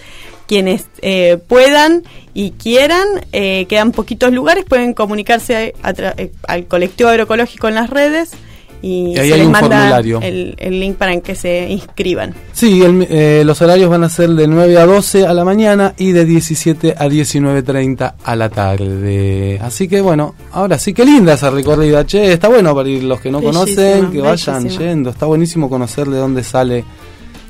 Quienes 0.47 0.87
eh, 1.01 1.39
puedan 1.47 2.03
y 2.35 2.51
quieran, 2.53 3.07
eh, 3.33 3.67
quedan 3.69 3.93
poquitos 3.93 4.33
lugares, 4.33 4.65
pueden 4.65 4.95
comunicarse 4.95 5.75
a 5.83 5.91
eh, 5.91 6.33
al 6.49 6.67
colectivo 6.67 7.09
agroecológico 7.09 7.69
en 7.69 7.77
las 7.77 7.89
redes 7.89 8.33
y, 8.83 9.13
Y 9.15 9.19
ahí 9.19 9.29
se 9.29 9.35
hay 9.35 9.39
les 9.41 9.47
un 9.47 9.53
manda 9.53 9.69
formulario. 9.77 10.21
el, 10.23 10.55
el 10.59 10.81
link 10.81 10.97
para 10.97 11.21
que 11.21 11.35
se 11.35 11.69
inscriban. 11.69 12.35
Sí, 12.53 12.83
el- 12.83 13.07
eh, 13.11 13.43
los 13.45 13.61
horarios 13.63 13.91
van 13.91 14.05
a 14.05 14.09
ser 14.09 14.31
de 14.31 14.47
9 14.47 14.79
a 14.79 14.87
12 14.87 15.27
a 15.27 15.35
la 15.35 15.45
mañana 15.45 15.95
y 15.99 16.13
de 16.13 16.25
17 16.25 16.95
a 16.97 17.07
19.30 17.09 18.15
a 18.25 18.37
la 18.37 18.49
tarde. 18.49 19.59
Así 19.63 19.87
que 19.89 20.01
bueno, 20.01 20.35
ahora 20.53 20.79
sí, 20.79 20.93
qué 20.95 21.05
linda 21.05 21.35
esa 21.35 21.51
recorrida. 21.51 22.05
Che, 22.07 22.33
está 22.33 22.49
bueno 22.49 22.75
para 22.75 22.89
ir 22.89 23.03
los 23.05 23.21
que 23.21 23.31
no 23.31 23.43
conocen, 23.43 24.11
que 24.11 24.21
vayan 24.21 24.69
yendo. 24.69 25.11
Está 25.11 25.27
buenísimo 25.27 25.69
conocer 25.69 26.09
de 26.09 26.19
dónde 26.19 26.43
sale 26.43 26.85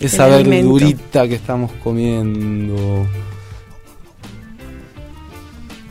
esa 0.00 0.26
verdurita 0.26 1.28
que 1.28 1.34
estamos 1.36 1.70
comiendo. 1.84 3.06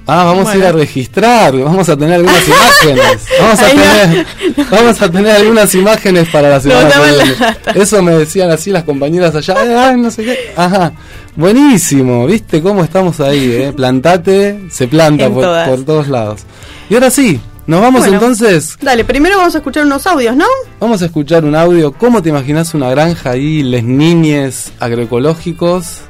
Ah, 0.10 0.24
vamos 0.26 0.48
a 0.50 0.58
ir 0.58 0.66
a 0.66 0.72
registrar, 0.72 1.54
vamos 1.56 1.88
a 1.90 1.96
tener 1.98 2.16
algunas 2.16 2.48
imágenes. 2.48 3.26
Vamos 3.40 3.60
a 3.60 3.66
Ay, 3.66 3.76
no. 3.76 3.84
tener, 3.84 4.26
vamos 4.72 5.02
a 5.02 5.10
tener 5.12 5.36
algunas 5.36 5.76
imágenes 5.76 6.30
para 6.30 6.50
la 6.50 6.60
semana 6.60 6.90
que 6.90 6.98
la 6.98 7.24
viene. 7.24 7.36
data. 7.40 7.72
Eso 7.72 8.02
me 8.02 8.12
decían 8.14 8.52
así 8.52 8.72
las 8.72 8.84
compañeras 8.84 9.36
allá. 9.36 9.66
"Eh, 9.66 9.76
Ay, 9.78 9.98
no 9.98 10.10
sé 10.12 10.24
qué. 10.24 10.54
Ajá. 10.56 10.92
Buenísimo. 11.36 12.26
¿Viste 12.28 12.62
cómo 12.62 12.84
estamos 12.84 13.20
ahí? 13.20 13.52
Eh? 13.52 13.74
Plantate, 13.76 14.60
se 14.72 14.88
planta 14.88 15.30
por, 15.30 15.46
todos 15.86 16.08
lados. 16.10 16.42
Y 16.90 16.96
ahora 16.96 17.10
sí, 17.12 17.40
nos 17.68 17.82
vamos 17.82 18.02
Bueno. 18.02 18.16
entonces. 18.16 18.78
Dale, 18.82 19.06
primero 19.06 19.38
vamos 19.38 19.56
a 19.56 19.60
escuchar 19.60 19.86
unos 19.86 20.06
audios, 20.08 20.36
¿no? 20.36 20.46
Vamos 20.80 21.02
a 21.02 21.06
escuchar 21.06 21.46
un 21.46 21.56
audio. 21.56 21.92
¿Cómo 21.94 22.22
te 22.22 22.30
imaginas 22.30 22.74
una 22.74 22.90
granja 22.90 23.32
ahí, 23.32 23.64
les 23.64 23.84
niñes 23.84 24.72
agroecológicos? 24.80 26.02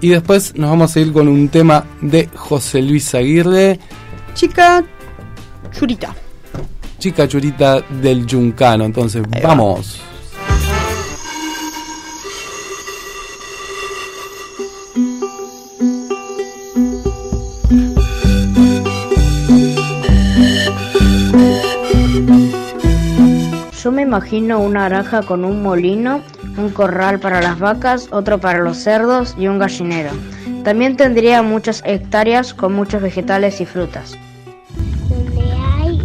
Y 0.00 0.10
después 0.10 0.54
nos 0.56 0.70
vamos 0.70 0.96
a 0.96 1.00
ir 1.00 1.12
con 1.12 1.28
un 1.28 1.48
tema 1.48 1.84
de 2.00 2.28
José 2.34 2.82
Luis 2.82 3.14
Aguirre, 3.14 3.78
Chica 4.34 4.84
churita. 5.72 6.14
chica 6.98 7.26
churita 7.26 7.80
del 7.80 8.26
Yuncano. 8.26 8.84
Entonces, 8.84 9.22
va. 9.22 9.40
vamos. 9.42 10.00
Yo 23.88 23.92
me 23.92 24.02
imagino 24.02 24.60
una 24.60 24.86
granja 24.86 25.22
con 25.22 25.46
un 25.46 25.62
molino, 25.62 26.20
un 26.58 26.68
corral 26.68 27.20
para 27.20 27.40
las 27.40 27.58
vacas, 27.58 28.08
otro 28.12 28.36
para 28.36 28.58
los 28.58 28.76
cerdos 28.76 29.34
y 29.38 29.46
un 29.46 29.58
gallinero. 29.58 30.10
También 30.62 30.94
tendría 30.94 31.40
muchas 31.40 31.82
hectáreas 31.86 32.52
con 32.52 32.74
muchos 32.74 33.00
vegetales 33.00 33.62
y 33.62 33.64
frutas. 33.64 34.18
Donde 35.08 35.40
hay 35.80 36.00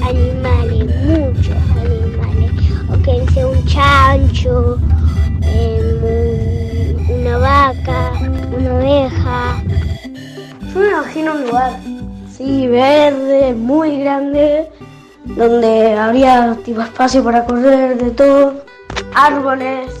animales, 0.00 0.94
muchos 1.02 1.56
animales. 1.74 2.52
O 2.88 3.02
que 3.02 3.32
sea 3.32 3.48
un 3.48 3.64
chancho, 3.64 4.78
em, 5.42 7.20
una 7.20 7.38
vaca, 7.38 8.12
una 8.56 8.74
oveja. 8.76 9.60
Yo 10.72 10.80
me 10.80 10.88
imagino 10.90 11.32
un 11.32 11.46
lugar, 11.46 11.72
sí, 12.30 12.68
verde, 12.68 13.54
muy 13.54 13.98
grande, 13.98 14.68
donde 15.34 15.94
habría 15.94 16.56
tipo 16.64 16.80
espacio 16.80 17.22
para 17.24 17.44
correr 17.44 17.96
de 17.98 18.10
todo, 18.12 18.54
árboles, 19.14 19.92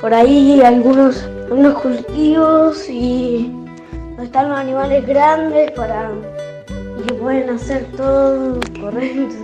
por 0.00 0.14
ahí 0.14 0.60
algunos, 0.62 1.28
algunos 1.44 1.74
cultivos 1.80 2.88
y 2.88 3.52
donde 4.10 4.24
están 4.24 4.48
los 4.48 4.58
animales 4.58 5.06
grandes 5.06 5.70
para 5.72 6.10
y 6.98 7.02
que 7.06 7.14
pueden 7.14 7.50
hacer 7.50 7.84
todo 7.96 8.60
correcto. 8.80 9.34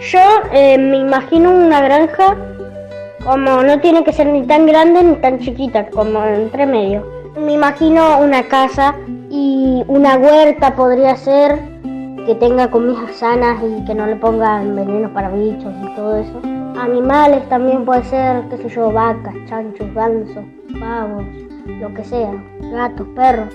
Yo 0.00 0.20
eh, 0.52 0.78
me 0.78 0.98
imagino 0.98 1.50
una 1.50 1.80
granja 1.80 2.36
como 3.24 3.62
no 3.62 3.80
tiene 3.80 4.02
que 4.02 4.12
ser 4.12 4.26
ni 4.26 4.46
tan 4.46 4.66
grande 4.66 5.02
ni 5.02 5.14
tan 5.16 5.38
chiquita, 5.38 5.88
como 5.90 6.24
entre 6.24 6.66
medio. 6.66 7.06
Me 7.36 7.52
imagino 7.52 8.18
una 8.18 8.42
casa 8.48 8.96
y 9.30 9.82
una 9.86 10.16
huerta 10.16 10.74
podría 10.74 11.16
ser 11.16 11.71
que 12.26 12.34
tenga 12.36 12.70
comidas 12.70 13.16
sanas 13.16 13.62
y 13.62 13.84
que 13.84 13.94
no 13.94 14.06
le 14.06 14.16
pongan 14.16 14.76
venenos 14.76 15.10
para 15.12 15.30
bichos 15.30 15.72
y 15.82 15.94
todo 15.94 16.16
eso. 16.16 16.40
Animales 16.78 17.48
también 17.48 17.84
puede 17.84 18.04
ser, 18.04 18.44
qué 18.48 18.58
sé 18.58 18.68
yo, 18.68 18.92
vacas, 18.92 19.34
chanchos, 19.48 19.92
gansos, 19.94 20.44
pavos, 20.78 21.24
lo 21.66 21.92
que 21.94 22.04
sea, 22.04 22.32
gatos, 22.60 23.06
perros. 23.14 23.48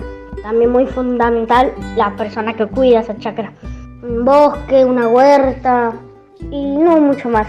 También 0.43 0.71
muy 0.71 0.85
fundamental 0.85 1.73
la 1.95 2.15
persona 2.15 2.53
que 2.53 2.67
cuida 2.67 2.99
esa 2.99 3.17
chacra. 3.17 3.51
Un 4.03 4.23
bosque, 4.23 4.85
una 4.85 5.07
huerta 5.07 5.93
y 6.51 6.77
no 6.77 7.01
mucho 7.01 7.29
más. 7.29 7.47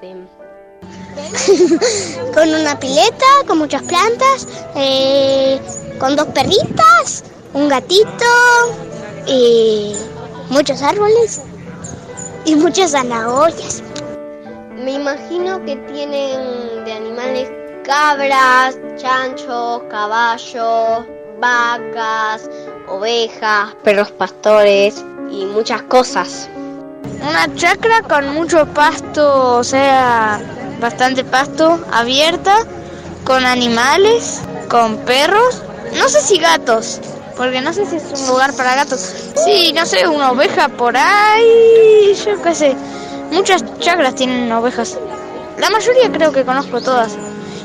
con 2.34 2.48
una 2.48 2.78
pileta, 2.78 3.26
con 3.46 3.58
muchas 3.58 3.82
plantas, 3.82 4.48
eh, 4.76 5.60
con 5.98 6.16
dos 6.16 6.28
perritas, 6.28 7.24
un 7.52 7.68
gatito 7.68 8.24
y 9.26 9.94
muchos 10.50 10.82
árboles 10.82 11.42
y 12.44 12.56
muchas 12.56 12.92
zanahorias. 12.92 13.82
Me 14.74 14.94
imagino 14.94 15.64
que 15.64 15.76
tienen 15.76 16.84
de 16.84 16.92
animales 16.92 17.48
cabras, 17.84 18.76
chanchos, 18.96 19.82
caballos, 19.88 21.06
vacas, 21.40 22.50
ovejas, 22.88 23.74
perros 23.82 24.10
pastores 24.12 25.02
y 25.30 25.46
muchas 25.46 25.82
cosas. 25.82 26.48
Una 27.28 27.54
chacra 27.54 28.02
con 28.02 28.34
mucho 28.34 28.66
pasto, 28.66 29.56
o 29.56 29.64
sea, 29.64 30.40
bastante 30.80 31.24
pasto, 31.24 31.80
abierta, 31.90 32.54
con 33.24 33.46
animales, 33.46 34.42
con 34.68 34.98
perros, 34.98 35.62
no 35.96 36.08
sé 36.08 36.20
si 36.20 36.38
gatos, 36.38 37.00
porque 37.36 37.60
no 37.62 37.72
sé 37.72 37.86
si 37.86 37.96
es 37.96 38.20
un 38.20 38.28
lugar 38.28 38.54
para 38.54 38.74
gatos. 38.74 39.00
Sí, 39.44 39.72
no 39.74 39.86
sé, 39.86 40.06
una 40.06 40.32
oveja 40.32 40.68
por 40.68 40.96
ahí, 40.96 42.14
yo 42.24 42.42
qué 42.42 42.54
sé. 42.54 42.76
Muchas 43.30 43.64
chacras 43.78 44.14
tienen 44.14 44.52
ovejas. 44.52 44.98
La 45.58 45.70
mayoría 45.70 46.12
creo 46.12 46.32
que 46.32 46.44
conozco 46.44 46.82
todas. 46.82 47.16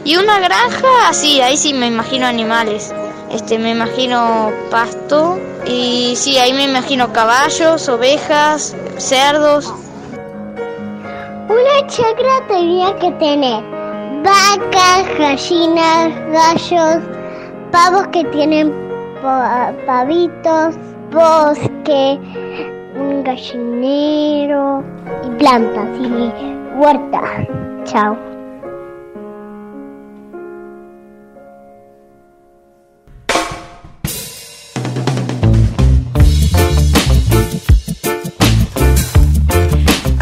Y 0.05 0.15
una 0.15 0.39
granja, 0.39 1.11
sí, 1.11 1.41
ahí 1.41 1.57
sí 1.57 1.73
me 1.73 1.87
imagino 1.87 2.27
animales. 2.27 2.93
Este, 3.31 3.59
me 3.59 3.71
imagino 3.71 4.51
pasto 4.71 5.37
y 5.65 6.13
sí, 6.15 6.37
ahí 6.37 6.51
me 6.53 6.63
imagino 6.63 7.13
caballos, 7.13 7.87
ovejas, 7.87 8.75
cerdos. 8.97 9.71
Una 11.47 11.87
chacra 11.87 12.47
tenía 12.47 12.95
que 12.97 13.11
tener 13.13 13.63
vacas, 14.23 15.05
gallinas, 15.17 16.09
gallos, 16.31 17.03
pavos 17.71 18.07
que 18.07 18.23
tienen 18.25 18.73
pa- 19.21 19.73
pavitos, 19.85 20.75
bosque, 21.11 22.19
un 22.95 23.23
gallinero 23.23 24.83
y 25.25 25.29
plantas 25.37 25.87
y 25.99 26.31
huerta. 26.77 27.21
Chao. 27.85 28.28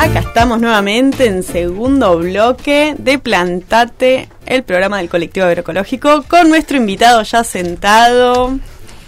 Acá 0.10 0.20
estamos 0.20 0.60
nuevamente 0.62 1.26
en 1.28 1.44
segundo 1.44 2.18
bloque 2.18 2.96
de 2.98 3.20
Plantate, 3.20 4.30
el 4.46 4.64
programa 4.64 4.98
del 4.98 5.10
colectivo 5.10 5.46
agroecológico, 5.46 6.24
con 6.24 6.50
nuestro 6.50 6.78
invitado 6.78 7.22
ya 7.24 7.44
sentado. 7.44 8.58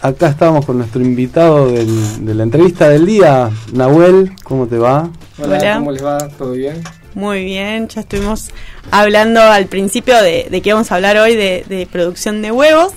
Acá 0.01 0.27
estamos 0.29 0.65
con 0.65 0.77
nuestro 0.77 1.01
invitado 1.01 1.71
del- 1.71 2.25
de 2.25 2.33
la 2.35 2.43
entrevista 2.43 2.89
del 2.89 3.05
día, 3.05 3.49
Nahuel, 3.73 4.31
¿cómo 4.43 4.67
te 4.67 4.77
va? 4.77 5.09
Hola, 5.41 5.57
Hola. 5.57 5.75
¿cómo 5.77 5.91
les 5.91 6.03
va? 6.05 6.17
¿Todo 6.37 6.51
bien? 6.53 6.83
Muy 7.15 7.43
bien, 7.45 7.87
ya 7.87 8.01
estuvimos 8.01 8.49
hablando 8.91 9.41
al 9.41 9.65
principio 9.65 10.21
de, 10.21 10.47
de 10.49 10.61
que 10.61 10.73
vamos 10.73 10.91
a 10.91 10.95
hablar 10.95 11.17
hoy 11.17 11.35
de, 11.35 11.65
de 11.67 11.87
producción 11.87 12.41
de 12.41 12.51
huevos. 12.51 12.93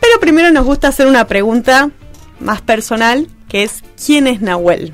Pero 0.00 0.20
primero 0.20 0.50
nos 0.50 0.64
gusta 0.66 0.88
hacer 0.88 1.06
una 1.06 1.26
pregunta 1.26 1.90
más 2.40 2.60
personal, 2.60 3.28
que 3.48 3.62
es 3.62 3.82
¿quién 4.04 4.26
es 4.26 4.40
Nahuel? 4.40 4.92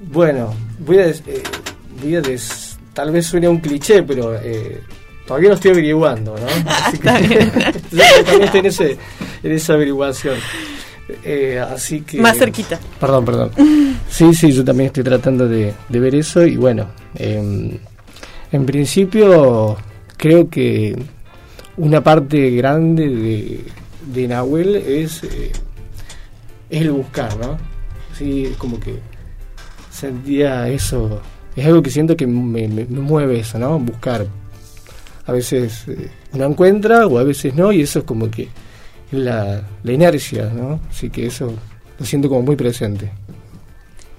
Bueno, 0.00 0.54
voy 0.78 0.98
a, 0.98 1.06
des- 1.06 1.22
eh, 1.26 1.42
voy 2.02 2.16
a 2.16 2.20
des- 2.20 2.76
tal 2.94 3.10
vez 3.12 3.26
suene 3.26 3.48
un 3.48 3.58
cliché, 3.58 4.02
pero 4.02 4.34
eh, 4.36 4.80
todavía 5.26 5.50
lo 5.50 5.54
estoy 5.56 5.72
averiguando, 5.72 6.34
¿no? 6.36 6.46
Así 6.70 6.98
que 6.98 7.06
también 8.24 8.42
estoy 8.42 8.60
en, 8.60 8.66
ese, 8.66 8.96
en 9.42 9.52
esa 9.52 9.74
averiguación. 9.74 10.36
Eh, 11.24 11.58
así 11.58 12.02
que... 12.02 12.20
Más 12.20 12.38
cerquita. 12.38 12.78
Perdón, 13.00 13.24
perdón. 13.24 13.50
Sí, 14.08 14.32
sí, 14.34 14.50
yo 14.52 14.64
también 14.64 14.88
estoy 14.88 15.04
tratando 15.04 15.48
de, 15.48 15.72
de 15.88 16.00
ver 16.00 16.14
eso 16.16 16.44
y 16.44 16.56
bueno, 16.56 16.88
em, 17.14 17.78
en 18.50 18.66
principio 18.66 19.76
creo 20.16 20.48
que 20.50 20.96
una 21.76 22.02
parte 22.02 22.50
grande 22.50 23.08
de, 23.08 23.64
de 24.12 24.28
Nahuel 24.28 24.74
es, 24.76 25.22
eh, 25.22 25.52
es 26.70 26.80
el 26.82 26.90
buscar, 26.90 27.36
¿no? 27.38 27.56
Sí, 28.18 28.52
como 28.58 28.80
que 28.80 28.96
sentía 30.00 30.68
eso, 30.68 31.20
es 31.56 31.66
algo 31.66 31.82
que 31.82 31.90
siento 31.90 32.16
que 32.16 32.26
me, 32.26 32.66
me- 32.68 32.86
me 32.86 33.00
mueve 33.00 33.40
eso, 33.40 33.58
¿no? 33.58 33.78
Buscar. 33.78 34.26
A 35.26 35.32
veces 35.32 35.84
eh, 35.88 36.10
uno 36.32 36.44
encuentra 36.46 37.06
o 37.06 37.18
a 37.18 37.22
veces 37.24 37.54
no 37.54 37.70
y 37.72 37.82
eso 37.82 38.00
es 38.00 38.04
como 38.04 38.30
que 38.30 38.48
la, 39.12 39.62
la 39.82 39.92
inercia, 39.92 40.50
¿no? 40.54 40.80
Así 40.90 41.10
que 41.10 41.26
eso 41.26 41.52
lo 41.98 42.04
siento 42.06 42.28
como 42.28 42.42
muy 42.42 42.56
presente. 42.56 43.10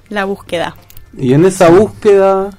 La 0.10 0.26
búsqueda. 0.26 0.76
Y 1.18 1.34
en 1.34 1.46
esa 1.46 1.70
búsqueda, 1.70 2.50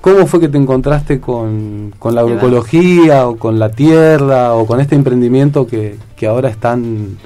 ¿cómo 0.00 0.26
fue 0.26 0.40
que 0.40 0.48
te 0.48 0.58
encontraste 0.58 1.20
con, 1.20 1.94
con 1.98 2.14
la 2.14 2.22
agroecología 2.22 3.26
o 3.28 3.36
con 3.36 3.58
la 3.58 3.70
tierra 3.70 4.54
o 4.54 4.66
con 4.66 4.80
este 4.80 4.94
emprendimiento 4.94 5.66
que, 5.66 5.96
que 6.16 6.26
ahora 6.26 6.48
están 6.50 7.16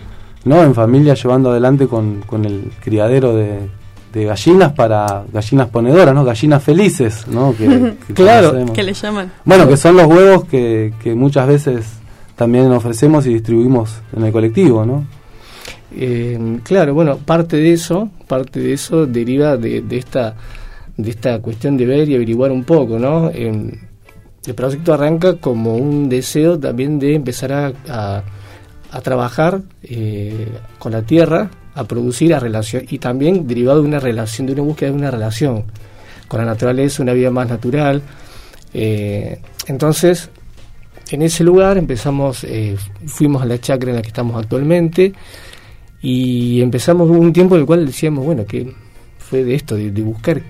¿no? 0.44 0.62
en 0.62 0.74
familia 0.74 1.14
llevando 1.14 1.50
adelante 1.50 1.86
con, 1.88 2.20
con 2.26 2.44
el 2.44 2.70
criadero 2.80 3.34
de, 3.34 3.68
de 4.12 4.24
gallinas 4.24 4.72
para 4.72 5.24
gallinas 5.32 5.68
ponedoras, 5.68 6.14
¿no? 6.14 6.24
gallinas 6.24 6.62
felices? 6.62 7.26
¿no? 7.28 7.54
Que, 7.56 7.94
que 8.06 8.14
Claro. 8.14 8.48
conocemos. 8.48 8.74
¿Qué 8.76 8.82
le 8.82 8.92
llaman? 8.94 9.32
Bueno, 9.44 9.66
que 9.68 9.76
son 9.76 9.96
los 9.96 10.06
huevos 10.06 10.44
que, 10.44 10.92
que 11.02 11.14
muchas 11.14 11.46
veces 11.46 11.86
también 12.36 12.70
ofrecemos 12.72 13.26
y 13.26 13.34
distribuimos 13.34 13.90
en 14.16 14.24
el 14.24 14.32
colectivo, 14.32 14.84
¿no? 14.84 15.04
Eh, 15.94 16.58
claro, 16.64 16.94
bueno, 16.94 17.18
parte 17.18 17.56
de 17.58 17.72
eso, 17.74 18.08
parte 18.26 18.60
de 18.60 18.72
eso 18.72 19.06
deriva 19.06 19.56
de, 19.56 19.82
de 19.82 19.98
esta 19.98 20.34
de 20.96 21.10
esta 21.10 21.38
cuestión 21.40 21.76
de 21.76 21.86
ver 21.86 22.08
y 22.08 22.14
averiguar 22.14 22.50
un 22.52 22.64
poco, 22.64 22.98
¿no? 22.98 23.30
Eh, 23.30 23.78
el 24.46 24.54
proyecto 24.54 24.92
arranca 24.94 25.36
como 25.36 25.76
un 25.76 26.08
deseo 26.08 26.58
también 26.58 26.98
de 26.98 27.14
empezar 27.14 27.52
a, 27.52 27.72
a- 27.88 28.22
a 28.90 29.00
trabajar 29.00 29.60
eh, 29.82 30.48
con 30.78 30.92
la 30.92 31.02
tierra, 31.02 31.48
a 31.74 31.84
producir, 31.84 32.34
a 32.34 32.38
relación 32.40 32.84
y 32.88 32.98
también 32.98 33.46
derivado 33.46 33.80
de 33.82 33.88
una 33.88 34.00
relación, 34.00 34.46
de 34.46 34.52
una 34.54 34.62
búsqueda 34.62 34.90
de 34.90 34.96
una 34.96 35.10
relación 35.10 35.64
con 36.28 36.40
la 36.40 36.46
naturaleza, 36.46 37.02
una 37.02 37.12
vida 37.12 37.30
más 37.30 37.48
natural. 37.48 38.02
Eh, 38.74 39.38
entonces, 39.66 40.30
en 41.10 41.22
ese 41.22 41.44
lugar 41.44 41.78
empezamos, 41.78 42.44
eh, 42.44 42.76
fuimos 43.06 43.42
a 43.42 43.46
la 43.46 43.58
chacra 43.60 43.90
en 43.90 43.96
la 43.96 44.02
que 44.02 44.08
estamos 44.08 44.36
actualmente 44.40 45.12
y 46.00 46.60
empezamos 46.60 47.08
un 47.10 47.32
tiempo 47.32 47.54
en 47.54 47.60
el 47.62 47.66
cual 47.66 47.86
decíamos, 47.86 48.24
bueno, 48.24 48.44
que 48.44 48.72
fue 49.18 49.44
de 49.44 49.54
esto, 49.54 49.76
de, 49.76 49.90
de 49.90 50.02
buscar 50.02 50.42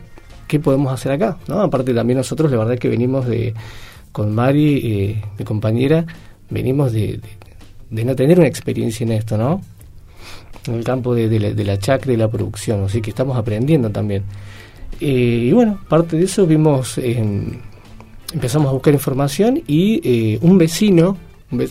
qué 0.49 0.61
podemos 0.61 0.93
hacer 0.93 1.13
acá, 1.13 1.39
¿no? 1.49 1.61
Aparte 1.61 1.93
también 1.95 2.17
nosotros, 2.19 2.51
la 2.51 2.59
verdad 2.59 2.79
que 2.79 2.89
venimos 2.89 3.27
de, 3.27 3.55
con 4.13 4.35
Mari, 4.35 4.81
eh, 4.85 5.23
mi 5.39 5.45
compañera, 5.45 6.05
venimos 6.51 6.93
de, 6.93 7.19
de- 7.19 7.43
de 7.91 8.05
no 8.07 8.17
tener 8.17 8.39
una 8.39 8.49
experiencia 8.49 9.05
en 9.05 9.13
esto, 9.13 9.37
¿no? 9.37 9.61
En 10.67 10.75
el 10.75 10.85
campo 10.85 11.15
de, 11.15 11.29
de 11.29 11.41
la, 11.41 11.51
de 11.51 11.65
la 11.65 11.79
chacra 11.79 12.13
y 12.13 12.17
la 12.17 12.31
producción, 12.31 12.85
así 12.85 13.01
que 13.01 13.11
estamos 13.11 13.37
aprendiendo 13.37 13.91
también. 13.91 14.23
Eh, 15.01 15.47
y 15.49 15.53
bueno, 15.53 15.81
parte 15.89 16.17
de 16.17 16.25
eso 16.25 16.47
vimos, 16.47 16.97
eh, 16.99 17.21
empezamos 18.33 18.69
a 18.69 18.73
buscar 18.73 18.95
información 18.95 19.61
y 19.67 20.01
eh, 20.05 20.39
un 20.43 20.59
vecino, 20.59 21.17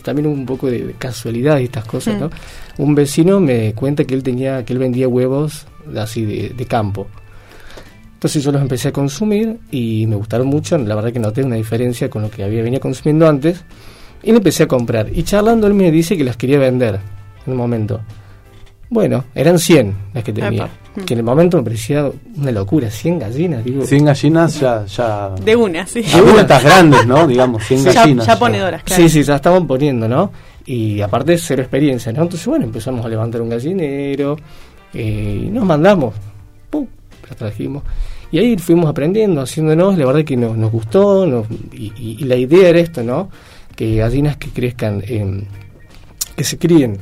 también 0.02 0.26
un 0.26 0.44
poco 0.44 0.70
de, 0.70 0.94
casualidad 0.98 1.58
y 1.58 1.64
estas 1.64 1.86
cosas, 1.86 2.16
Mm. 2.16 2.20
¿no? 2.20 2.30
Un 2.78 2.94
vecino 2.94 3.40
me 3.40 3.72
cuenta 3.72 4.04
que 4.04 4.14
él 4.14 4.22
tenía, 4.22 4.64
que 4.64 4.74
él 4.74 4.78
vendía 4.78 5.08
huevos 5.08 5.66
así 5.96 6.26
de, 6.26 6.50
de 6.50 6.66
campo. 6.66 7.06
Entonces 8.14 8.44
yo 8.44 8.52
los 8.52 8.60
empecé 8.60 8.88
a 8.88 8.92
consumir 8.92 9.58
y 9.70 10.06
me 10.06 10.16
gustaron 10.16 10.46
mucho, 10.46 10.76
la 10.78 10.94
verdad 10.94 11.12
que 11.12 11.18
noté 11.18 11.42
una 11.42 11.56
diferencia 11.56 12.10
con 12.10 12.22
lo 12.22 12.30
que 12.30 12.44
había 12.44 12.62
venido 12.62 12.80
consumiendo 12.80 13.26
antes 13.26 13.64
y 14.22 14.30
le 14.30 14.36
empecé 14.36 14.64
a 14.64 14.68
comprar. 14.68 15.08
Y 15.12 15.22
charlando 15.22 15.66
él 15.66 15.74
me 15.74 15.90
dice 15.90 16.16
que 16.16 16.22
las 16.22 16.36
quería 16.36 16.58
vender 16.58 17.00
en 17.46 17.52
un 17.52 17.58
momento. 17.58 18.00
Bueno, 18.92 19.24
eran 19.34 19.58
100 19.58 19.94
las 20.12 20.22
que 20.22 20.34
tenía, 20.34 20.66
Epa. 20.66 21.04
que 21.06 21.14
en 21.14 21.18
el 21.20 21.24
momento 21.24 21.56
me 21.56 21.62
parecía 21.62 22.10
una 22.36 22.52
locura, 22.52 22.90
100 22.90 23.18
gallinas, 23.20 23.64
digo. 23.64 23.84
100 23.86 24.04
gallinas 24.04 24.60
ya... 24.60 24.84
ya 24.84 25.30
De 25.42 25.56
una, 25.56 25.86
sí. 25.86 26.04
adultas 26.14 26.62
grandes, 26.62 27.06
¿no? 27.06 27.26
Digamos, 27.26 27.64
100 27.64 27.84
Ya, 27.84 27.92
gallinas. 27.94 28.26
ya 28.26 28.38
ponedoras, 28.38 28.82
claro. 28.82 29.02
Sí, 29.02 29.08
sí, 29.08 29.22
ya 29.22 29.36
estaban 29.36 29.66
poniendo, 29.66 30.06
¿no? 30.08 30.30
Y 30.66 31.00
aparte 31.00 31.38
cero 31.38 31.62
experiencia, 31.62 32.12
¿no? 32.12 32.22
Entonces, 32.22 32.46
bueno, 32.46 32.66
empezamos 32.66 33.02
a 33.04 33.08
levantar 33.08 33.40
un 33.40 33.48
gallinero 33.48 34.36
eh, 34.92 35.44
y 35.46 35.48
nos 35.50 35.64
mandamos. 35.64 36.14
¡Pum! 36.68 36.86
La 37.30 37.34
trajimos. 37.34 37.82
Y 38.30 38.38
ahí 38.38 38.58
fuimos 38.58 38.90
aprendiendo, 38.90 39.40
haciéndonos, 39.40 39.96
la 39.96 40.04
verdad 40.04 40.22
que 40.22 40.36
nos, 40.36 40.54
nos 40.56 40.70
gustó, 40.70 41.26
nos- 41.26 41.46
y, 41.72 41.92
y- 41.96 42.16
y 42.20 42.24
la 42.24 42.36
idea 42.36 42.68
era 42.68 42.78
esto, 42.80 43.02
¿no? 43.02 43.30
Que 43.74 43.96
gallinas 43.96 44.36
que 44.36 44.50
crezcan, 44.50 45.02
en- 45.06 45.46
que 46.36 46.44
se 46.44 46.58
críen 46.58 46.98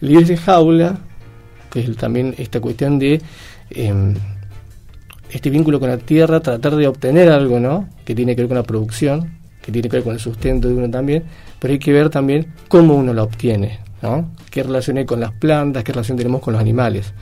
libres 0.00 0.28
de 0.28 0.36
jaula, 0.36 0.98
que 1.72 1.80
es 1.80 1.96
también 1.96 2.34
esta 2.36 2.60
cuestión 2.60 2.98
de 2.98 3.20
em, 3.70 4.14
este 5.30 5.48
vínculo 5.48 5.80
con 5.80 5.88
la 5.88 5.96
tierra, 5.96 6.40
tratar 6.40 6.76
de 6.76 6.86
obtener 6.86 7.30
algo, 7.30 7.58
¿no? 7.58 7.88
Que 8.04 8.14
tiene 8.14 8.36
que 8.36 8.42
ver 8.42 8.48
con 8.48 8.58
la 8.58 8.62
producción, 8.62 9.38
que 9.62 9.72
tiene 9.72 9.88
que 9.88 9.96
ver 9.96 10.04
con 10.04 10.12
el 10.12 10.20
sustento 10.20 10.68
de 10.68 10.74
uno 10.74 10.90
también, 10.90 11.24
pero 11.58 11.72
hay 11.72 11.78
que 11.78 11.92
ver 11.92 12.10
también 12.10 12.52
cómo 12.68 12.94
uno 12.94 13.14
la 13.14 13.22
obtiene, 13.22 13.78
¿no? 14.02 14.32
¿Qué 14.50 14.62
relación 14.62 14.98
hay 14.98 15.06
con 15.06 15.20
las 15.20 15.32
plantas, 15.32 15.82
qué 15.82 15.92
relación 15.92 16.18
tenemos 16.18 16.42
con 16.42 16.52
los 16.52 16.60
animales? 16.60 17.14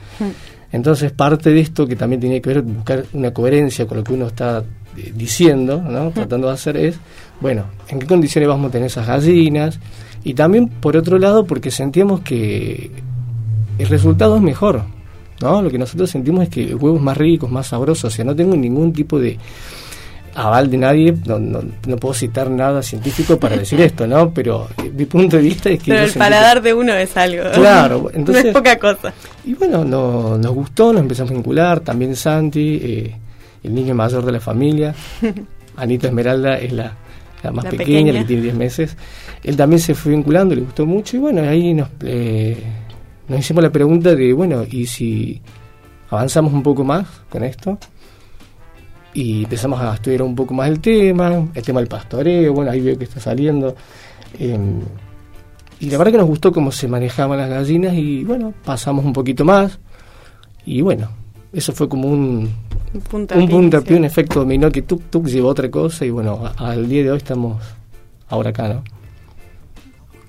Entonces, 0.73 1.11
parte 1.11 1.51
de 1.51 1.61
esto 1.61 1.87
que 1.87 1.95
también 1.95 2.19
tiene 2.19 2.41
que 2.41 2.49
ver, 2.49 2.61
buscar 2.61 3.05
una 3.13 3.33
coherencia 3.33 3.85
con 3.85 3.97
lo 3.97 4.03
que 4.03 4.13
uno 4.13 4.27
está 4.27 4.63
eh, 4.97 5.13
diciendo, 5.15 5.81
¿no? 5.81 6.11
tratando 6.11 6.47
de 6.47 6.53
hacer 6.53 6.77
es, 6.77 6.95
bueno, 7.39 7.65
¿en 7.87 7.99
qué 7.99 8.07
condiciones 8.07 8.49
vamos 8.49 8.69
a 8.69 8.71
tener 8.71 8.87
esas 8.87 9.07
gallinas? 9.07 9.79
Y 10.23 10.33
también, 10.33 10.67
por 10.67 10.97
otro 10.97 11.17
lado, 11.17 11.45
porque 11.45 11.71
sentíamos 11.71 12.21
que 12.21 12.91
el 13.81 13.87
resultado 13.89 14.35
es 14.37 14.41
mejor, 14.41 14.83
¿no? 15.41 15.61
Lo 15.61 15.69
que 15.69 15.77
nosotros 15.77 16.09
sentimos 16.09 16.43
es 16.43 16.49
que 16.49 16.63
el 16.63 16.75
huevo 16.75 16.97
es 16.97 17.01
más 17.03 17.17
rico, 17.17 17.45
es 17.47 17.51
más 17.51 17.67
sabroso, 17.67 18.07
o 18.07 18.09
sea, 18.09 18.23
no 18.25 18.35
tengo 18.35 18.55
ningún 18.55 18.93
tipo 18.93 19.19
de 19.19 19.37
aval 20.33 20.69
de 20.71 20.77
nadie, 20.77 21.13
no, 21.25 21.39
no, 21.39 21.59
no 21.87 21.97
puedo 21.97 22.13
citar 22.13 22.49
nada 22.49 22.81
científico 22.81 23.37
para 23.37 23.57
decir 23.57 23.81
esto, 23.89 24.07
¿no? 24.07 24.33
Pero 24.33 24.67
eh, 24.77 24.89
mi 24.95 25.05
punto 25.05 25.35
de 25.37 25.43
vista 25.43 25.69
es 25.69 25.79
que... 25.83 25.91
Pero 25.91 26.03
el 26.05 26.11
paladar 26.13 26.61
de 26.61 26.73
uno 26.73 26.93
es 26.93 27.15
algo. 27.17 27.43
Claro, 27.53 28.09
entonces- 28.13 28.43
no 28.45 28.49
es 28.51 28.55
poca 28.55 28.79
cosa. 28.79 29.13
y 29.45 29.53
bueno, 29.55 29.83
no- 29.83 30.37
nos 30.37 30.53
gustó, 30.53 30.93
nos 30.93 31.01
empezamos 31.01 31.31
a 31.31 31.33
vincular, 31.35 31.81
también 31.81 32.15
Santi, 32.15 32.79
eh, 32.81 33.15
el 33.63 33.75
niño 33.75 33.93
mayor 33.93 34.23
de 34.25 34.31
la 34.31 34.39
familia, 34.39 34.95
Anita 35.77 36.07
Esmeralda 36.07 36.57
es 36.59 36.71
la, 36.71 36.93
la 37.43 37.51
más 37.51 37.65
La 37.65 37.71
pequeña, 37.71 37.87
pequeña. 37.87 38.13
la 38.13 38.19
que 38.19 38.25
tiene 38.25 38.43
10 38.43 38.55
meses. 38.55 38.97
Él 39.43 39.57
también 39.57 39.79
se 39.79 39.95
fue 39.95 40.13
vinculando, 40.13 40.55
le 40.55 40.61
gustó 40.61 40.85
mucho 40.85 41.17
y 41.17 41.19
bueno, 41.19 41.41
ahí 41.41 41.73
nos, 41.73 41.89
eh, 42.05 42.57
nos 43.31 43.39
hicimos 43.39 43.63
la 43.63 43.71
pregunta 43.71 44.13
de, 44.13 44.33
bueno, 44.33 44.63
¿y 44.69 44.85
si 44.85 45.41
avanzamos 46.09 46.51
un 46.51 46.61
poco 46.61 46.83
más 46.83 47.07
con 47.29 47.43
esto? 47.43 47.77
Y 49.13 49.43
empezamos 49.43 49.79
a 49.81 49.93
estudiar 49.93 50.21
un 50.21 50.35
poco 50.35 50.53
más 50.53 50.69
el 50.69 50.79
tema, 50.81 51.47
el 51.53 51.63
tema 51.63 51.79
del 51.79 51.87
pastoreo, 51.87 52.53
bueno, 52.53 52.71
ahí 52.71 52.81
veo 52.81 52.97
que 52.97 53.05
está 53.05 53.19
saliendo. 53.19 53.75
eh, 54.37 54.59
y 55.79 55.89
la 55.89 55.97
verdad 55.97 56.11
que 56.11 56.17
nos 56.19 56.27
gustó 56.27 56.51
cómo 56.51 56.71
se 56.71 56.87
manejaban 56.87 57.39
las 57.39 57.49
gallinas 57.49 57.95
y 57.95 58.23
bueno, 58.23 58.53
pasamos 58.63 59.03
un 59.03 59.13
poquito 59.13 59.43
más. 59.43 59.79
Y 60.63 60.81
bueno, 60.81 61.09
eso 61.53 61.73
fue 61.73 61.89
como 61.89 62.07
un, 62.07 62.51
Un 62.93 63.01
punto 63.01 63.35
un 63.35 63.49
puntapié, 63.49 63.97
un 63.97 64.05
efecto 64.05 64.41
dominó 64.41 64.69
que 64.69 64.83
tuk 64.83 65.01
tuk 65.09 65.25
llevó 65.25 65.47
otra 65.47 65.71
cosa 65.71 66.05
y 66.05 66.11
bueno, 66.11 66.43
al 66.57 66.87
día 66.87 67.03
de 67.03 67.11
hoy 67.11 67.17
estamos 67.17 67.63
ahora 68.29 68.51
acá, 68.51 68.67
¿no? 68.67 68.83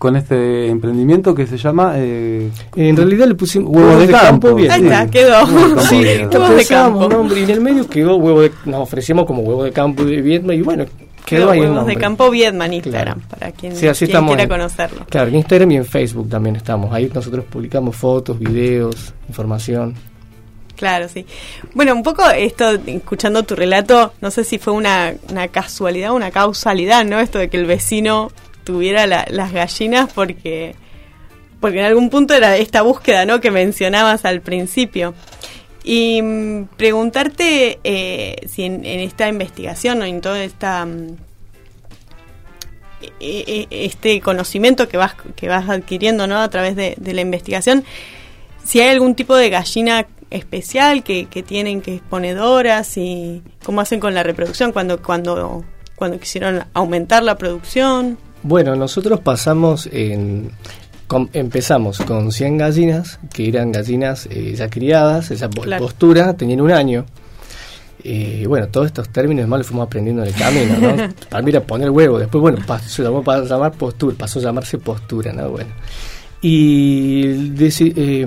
Con 0.02 0.16
este 0.16 0.66
emprendimiento 0.66 1.32
que 1.32 1.46
se 1.46 1.56
llama... 1.56 1.92
eh, 1.94 2.50
En 2.74 2.96
realidad 2.96 3.28
le 3.28 3.36
pusimos 3.36 3.70
Huevos 3.70 4.00
de 4.04 4.08
campo. 4.12 4.52
bien. 4.52 4.72
Ahí 4.72 4.82
está, 4.82 5.08
quedó. 5.08 5.44
Huevos 5.44 5.68
de 5.70 5.74
campo, 5.76 5.82
Sí. 5.82 5.96
Huevos 6.38 6.56
de 6.56 6.66
campo. 6.66 7.08
nombre, 7.08 7.40
y 7.40 7.44
en 7.44 7.50
el 7.50 7.60
medio 7.60 7.88
quedó 7.88 8.16
huevo 8.16 8.40
de, 8.40 8.50
nos 8.64 8.80
ofrecimos 8.80 9.26
como 9.26 9.42
huevo 9.42 9.62
de 9.62 9.70
campo 9.70 10.04
de 10.04 10.20
Vietnam 10.20 10.56
y 10.56 10.62
bueno, 10.62 10.86
quedó 11.24 11.50
ahí 11.52 11.60
el 11.60 11.72
nombre. 11.72 11.94
de 11.94 12.00
Campo 12.00 12.30
Viedma 12.30 12.66
Instagram, 12.66 13.20
Claro. 13.20 13.28
para 13.30 13.52
quien, 13.52 13.76
Sí, 13.76 13.86
así 13.86 14.00
quien 14.06 14.10
estamos 14.16 14.30
quiera 14.30 14.42
en- 14.42 14.48
conocerlo. 14.48 15.06
Claro, 15.08 15.28
en 15.28 15.36
Instagram 15.36 15.70
y 15.70 15.76
en 15.76 15.84
Facebook 15.84 16.28
también 16.28 16.56
estamos. 16.56 16.92
Ahí 16.92 17.08
nosotros 17.14 17.44
publicamos 17.48 17.94
fotos, 17.94 18.40
videos, 18.40 19.14
información. 19.28 19.94
Claro, 20.76 21.08
sí. 21.08 21.24
Bueno, 21.74 21.94
un 21.94 22.02
poco 22.02 22.28
esto, 22.28 22.70
escuchando 22.86 23.44
tu 23.44 23.54
relato, 23.54 24.14
no 24.20 24.32
sé 24.32 24.42
si 24.42 24.58
fue 24.58 24.72
una, 24.72 25.14
una 25.30 25.46
casualidad 25.46 26.10
o 26.10 26.16
una 26.16 26.32
causalidad, 26.32 27.04
¿no? 27.04 27.20
Esto 27.20 27.38
de 27.38 27.48
que 27.48 27.56
el 27.56 27.66
vecino 27.66 28.32
tuviera 28.64 29.06
la- 29.06 29.26
las 29.30 29.52
gallinas 29.52 30.10
porque, 30.12 30.74
porque 31.60 31.80
en 31.80 31.84
algún 31.86 32.10
punto 32.10 32.34
era 32.34 32.56
esta 32.56 32.82
búsqueda, 32.82 33.24
¿no? 33.26 33.40
Que 33.40 33.50
mencionabas 33.50 34.24
al 34.24 34.40
principio. 34.40 35.14
Y 35.84 36.22
mm, 36.22 36.64
preguntarte 36.76 37.80
eh, 37.82 38.36
si 38.48 38.62
en, 38.64 38.84
esta 38.84 39.28
investigación 39.28 40.00
o 40.02 40.04
en 40.04 40.20
toda 40.20 40.42
esta... 40.44 40.84
mm, 40.86 41.16
e- 43.20 43.66
e- 43.70 43.84
este 43.86 44.20
conocimiento 44.20 44.88
que 44.88 44.96
vas 44.96 45.14
que 45.34 45.48
vas 45.48 45.68
adquiriendo 45.68 46.26
no 46.28 46.38
a 46.38 46.48
través 46.50 46.76
de, 46.76 46.94
la 47.14 47.20
investigación 47.20 47.84
si 48.64 48.80
hay 48.80 48.90
algún 48.90 49.16
tipo 49.16 49.34
de 49.34 49.50
gallina 49.50 50.06
especial 50.30 51.02
que, 51.02 51.26
que 51.26 51.42
tienen 51.42 51.82
que 51.82 51.96
es 51.96 52.96
y 52.96 53.42
cómo 53.64 53.80
hacen 53.80 53.98
con 53.98 54.14
la 54.14 54.22
reproducción 54.22 54.70
cuando 54.72 55.02
cuando 55.02 55.64
cuando 55.96 56.20
quisieron 56.20 56.64
aumentar 56.74 57.24
la 57.24 57.36
producción 57.36 58.18
Bueno, 58.42 58.74
nosotros 58.76 59.20
pasamos 59.20 59.88
en... 59.92 60.50
com- 61.06 61.28
empezamos 61.32 61.98
con 62.00 62.32
100 62.32 62.58
gallinas, 62.58 63.20
que 63.32 63.48
eran 63.48 63.70
gallinas 63.72 64.26
eh, 64.30 64.54
ya 64.56 64.68
criadas, 64.68 65.30
esa 65.30 65.48
Claro. 65.48 65.84
postura, 65.84 66.34
tenían 66.36 66.60
un 66.60 66.72
año. 66.72 67.04
Eh, 68.04 68.44
bueno, 68.48 68.66
todos 68.66 68.86
estos 68.88 69.10
términos 69.10 69.46
más 69.46 69.58
los 69.60 69.66
fuimos 69.68 69.86
aprendiendo 69.86 70.22
en 70.24 70.28
el 70.28 70.34
camino, 70.34 70.76
¿no? 70.80 71.14
Para 71.30 71.42
mí 71.42 71.50
era 71.50 71.60
poner 71.62 71.88
huevo, 71.90 72.18
después, 72.18 72.40
bueno, 72.42 72.58
pasó, 72.66 72.88
se 72.88 73.02
llamó 73.04 73.22
para 73.22 73.44
llamar 73.44 73.72
postura, 73.72 74.16
pasó 74.18 74.40
a 74.40 74.42
llamarse 74.42 74.78
postura, 74.78 75.32
¿no? 75.32 75.50
Bueno. 75.50 75.70
Y 76.40 77.22
deci- 77.54 77.92
eh, 77.96 78.26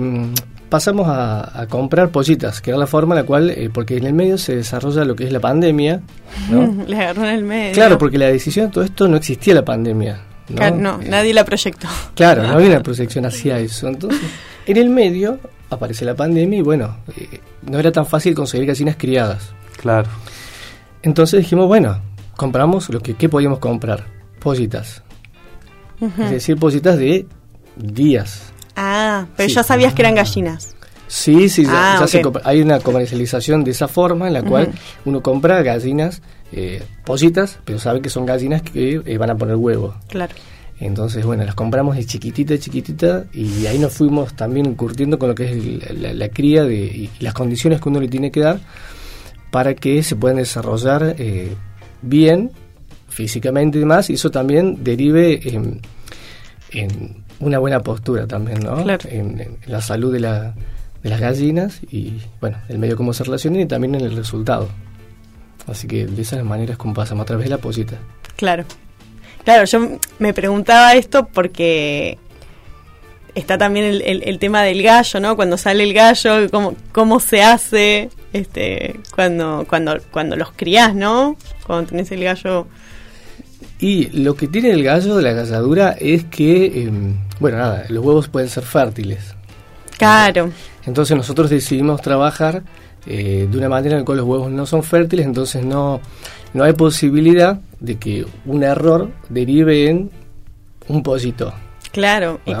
pasamos 0.76 1.08
a, 1.08 1.58
a 1.58 1.66
comprar 1.68 2.10
pollitas, 2.10 2.60
que 2.60 2.68
era 2.68 2.78
la 2.78 2.86
forma 2.86 3.14
en 3.14 3.22
la 3.22 3.26
cual, 3.26 3.48
eh, 3.48 3.70
porque 3.72 3.96
en 3.96 4.04
el 4.04 4.12
medio 4.12 4.36
se 4.36 4.56
desarrolla 4.56 5.06
lo 5.06 5.16
que 5.16 5.24
es 5.24 5.32
la 5.32 5.40
pandemia, 5.40 6.02
¿no? 6.50 6.84
le 6.86 6.98
agarró 6.98 7.22
en 7.24 7.30
el 7.30 7.44
medio 7.44 7.72
Claro, 7.72 7.96
porque 7.96 8.18
la 8.18 8.26
decisión 8.26 8.66
de 8.66 8.72
todo 8.72 8.84
esto 8.84 9.08
no 9.08 9.16
existía 9.16 9.54
la 9.54 9.64
pandemia. 9.64 10.20
¿no? 10.50 10.56
Claro, 10.56 10.76
no, 10.76 11.00
Eh, 11.00 11.08
nadie 11.08 11.32
la 11.32 11.46
proyectó 11.46 11.88
Claro, 12.14 12.42
no 12.46 12.56
había 12.56 12.68
una 12.68 12.82
proyección 12.82 13.24
hacia 13.24 13.58
eso. 13.58 13.88
Entonces, 13.88 14.20
en 14.66 14.76
el 14.76 14.90
medio 14.90 15.40
aparece 15.70 16.04
la 16.04 16.14
pandemia 16.14 16.58
y 16.58 16.62
bueno, 16.62 16.98
eh, 17.16 17.40
no 17.62 17.78
era 17.78 17.90
tan 17.90 18.04
fácil 18.04 18.34
conseguir 18.34 18.66
gallinas 18.66 18.96
criadas. 18.96 19.54
Claro. 19.80 20.10
Entonces 21.00 21.40
dijimos, 21.40 21.68
bueno, 21.68 22.02
compramos 22.36 22.90
lo 22.90 23.00
que 23.00 23.14
¿qué 23.14 23.30
podíamos 23.30 23.60
comprar, 23.60 24.04
pollitas. 24.40 25.02
Es 26.18 26.30
decir, 26.30 26.58
pollitas 26.58 26.98
de 26.98 27.26
días. 27.76 28.52
Ah 28.76 29.26
pero 29.36 29.48
Sí. 29.48 29.54
ya 29.54 29.62
sabías 29.62 29.94
que 29.94 30.02
eran 30.02 30.14
gallinas 30.14 30.74
Sí, 31.08 31.48
sí, 31.48 31.62
ya, 31.64 32.00
Ah, 32.02 32.04
ya 32.04 32.20
hay 32.42 32.60
una 32.60 32.80
comercialización 32.80 33.62
de 33.62 33.70
esa 33.70 33.86
forma 33.86 34.26
en 34.26 34.32
la 34.32 34.42
cual 34.42 34.72
uno 35.04 35.22
compra 35.22 35.62
gallinas, 35.62 36.20
eh, 36.50 36.82
pollitas, 37.04 37.60
pero 37.64 37.78
sabe 37.78 38.00
que 38.00 38.08
son 38.10 38.26
gallinas 38.26 38.62
que 38.62 39.00
eh, 39.06 39.16
van 39.16 39.30
a 39.30 39.36
poner 39.36 39.54
huevo. 39.54 39.94
claro 40.08 40.34
Entonces, 40.80 41.24
bueno, 41.24 41.44
las 41.44 41.54
compramos 41.54 41.94
de 41.96 42.04
chiquitita, 42.04 42.58
chiquitita, 42.58 43.24
y 43.32 43.66
ahí 43.66 43.78
nos 43.78 43.92
fuimos 43.94 44.34
también 44.34 44.74
curtiendo 44.74 45.16
con 45.16 45.28
lo 45.28 45.34
que 45.36 45.44
es 45.44 45.52
el- 45.52 46.02
la, 46.02 46.12
la 46.12 46.28
cría 46.28 46.64
de, 46.64 46.74
y 46.74 47.10
las 47.20 47.34
condiciones 47.34 47.80
que 47.80 47.88
uno 47.88 48.00
le 48.00 48.08
tiene 48.08 48.32
que 48.32 48.40
dar 48.40 48.58
para 49.52 49.74
que 49.74 50.02
se 50.02 50.16
puedan 50.16 50.38
desarrollar 50.38 51.14
eh, 51.18 51.54
bien 52.02 52.50
físicamente 53.08 53.78
y 53.78 53.80
demás, 53.82 54.10
y 54.10 54.14
eso 54.14 54.30
también 54.32 54.82
derive 54.82 55.40
en, 55.54 55.80
en 56.72 57.24
una 57.40 57.58
buena 57.58 57.80
postura 57.80 58.26
también, 58.26 58.60
¿no? 58.60 58.82
Claro. 58.82 59.08
En, 59.10 59.40
en 59.40 59.56
la 59.66 59.80
salud 59.80 60.12
de, 60.12 60.20
la, 60.20 60.54
de 61.02 61.10
las 61.10 61.20
gallinas 61.20 61.80
y, 61.90 62.14
bueno, 62.40 62.58
el 62.68 62.78
medio 62.78 62.96
cómo 62.96 63.12
se 63.12 63.24
relacionan 63.24 63.60
y 63.60 63.66
también 63.66 63.94
en 63.94 64.02
el 64.02 64.16
resultado. 64.16 64.68
Así 65.66 65.86
que 65.88 66.06
de 66.06 66.22
esas 66.22 66.44
maneras 66.44 66.76
como 66.76 66.94
pasamos 66.94 67.22
a 67.22 67.26
través 67.26 67.44
de 67.44 67.50
la 67.50 67.58
pollita. 67.58 67.96
Claro. 68.36 68.64
Claro, 69.44 69.64
yo 69.64 69.98
me 70.18 70.32
preguntaba 70.34 70.94
esto 70.94 71.26
porque 71.26 72.18
está 73.34 73.58
también 73.58 73.86
el, 73.86 74.02
el- 74.02 74.22
el 74.28 74.38
tema 74.38 74.62
del 74.62 74.82
gallo, 74.82 75.20
¿no? 75.20 75.36
Cuando 75.36 75.56
sale 75.56 75.84
el 75.84 75.92
gallo, 75.92 76.50
cómo, 76.50 76.74
cómo 76.92 77.20
se 77.20 77.42
hace 77.42 78.08
este 78.32 78.98
cuando, 79.14 79.64
cuando, 79.68 79.98
cuando 80.10 80.36
los 80.36 80.52
crías, 80.52 80.94
¿no? 80.94 81.36
Cuando 81.66 81.88
tenés 81.90 82.10
el 82.12 82.24
gallo. 82.24 82.66
Y 83.78 84.06
lo 84.22 84.34
que 84.34 84.48
tiene 84.48 84.70
el 84.70 84.82
gallo 84.82 85.16
de 85.16 85.22
la 85.22 85.32
galladura 85.32 85.96
es 86.00 86.24
que, 86.24 86.66
eh, 86.66 86.90
bueno, 87.40 87.58
nada, 87.58 87.84
los 87.88 88.04
huevos 88.04 88.28
pueden 88.28 88.48
ser 88.48 88.64
fértiles. 88.64 89.34
Claro, 89.98 90.50
Entonces 90.84 91.16
nosotros 91.16 91.48
decidimos 91.48 92.02
trabajar 92.02 92.62
eh, 93.06 93.48
de 93.50 93.58
una 93.58 93.68
manera 93.68 93.94
en 93.94 94.00
la 94.00 94.04
cual 94.04 94.18
los 94.18 94.26
huevos 94.26 94.50
no 94.50 94.66
son 94.66 94.82
fértiles, 94.82 95.24
entonces 95.24 95.64
no, 95.64 96.00
no 96.52 96.64
hay 96.64 96.74
posibilidad 96.74 97.58
de 97.80 97.96
que 97.96 98.26
un 98.44 98.62
error 98.62 99.10
derive 99.28 99.88
en 99.88 100.10
un 100.88 101.02
pollito. 101.02 101.52
claro. 101.92 102.40
Y. 102.44 102.52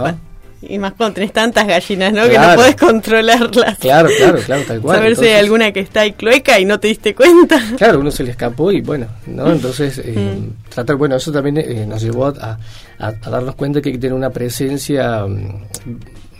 y 0.62 0.78
más 0.78 0.94
cuando 0.94 1.14
tenés 1.14 1.32
tantas 1.32 1.66
gallinas, 1.66 2.12
¿no? 2.12 2.28
Que 2.28 2.38
no 2.38 2.54
podés 2.54 2.76
controlarlas. 2.76 3.78
Claro, 3.78 4.08
claro, 4.16 4.38
claro, 4.44 4.62
tal 4.66 4.80
cual. 4.82 4.96
Saber 4.98 5.16
si 5.16 5.24
hay 5.26 5.34
alguna 5.34 5.72
que 5.72 5.80
está 5.80 6.00
ahí 6.00 6.12
cloeca 6.12 6.58
y 6.58 6.64
no 6.64 6.80
te 6.80 6.88
diste 6.88 7.14
cuenta. 7.14 7.60
Claro, 7.76 8.00
uno 8.00 8.10
se 8.10 8.24
le 8.24 8.30
escapó 8.30 8.72
y 8.72 8.80
bueno, 8.80 9.06
¿no? 9.26 9.50
Entonces, 9.52 9.98
eh, 9.98 10.14
Mm. 10.16 10.68
tratar, 10.70 10.96
bueno, 10.96 11.16
eso 11.16 11.30
también 11.30 11.58
eh, 11.58 11.84
nos 11.86 12.02
llevó 12.02 12.26
a, 12.26 12.58
a- 12.98 13.08
a 13.08 13.30
darnos 13.30 13.54
cuenta 13.54 13.80
que 13.80 13.90
hay 13.90 13.94
que 13.94 13.98
tener 14.00 14.14
una 14.14 14.30
presencia, 14.30 15.26
mm, 15.26 15.62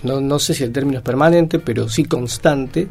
no, 0.04 0.20
no 0.20 0.38
sé 0.38 0.54
si 0.54 0.64
el 0.64 0.72
término 0.72 0.98
es 0.98 1.04
permanente, 1.04 1.58
pero 1.58 1.88
sí 1.88 2.04
constante 2.04 2.88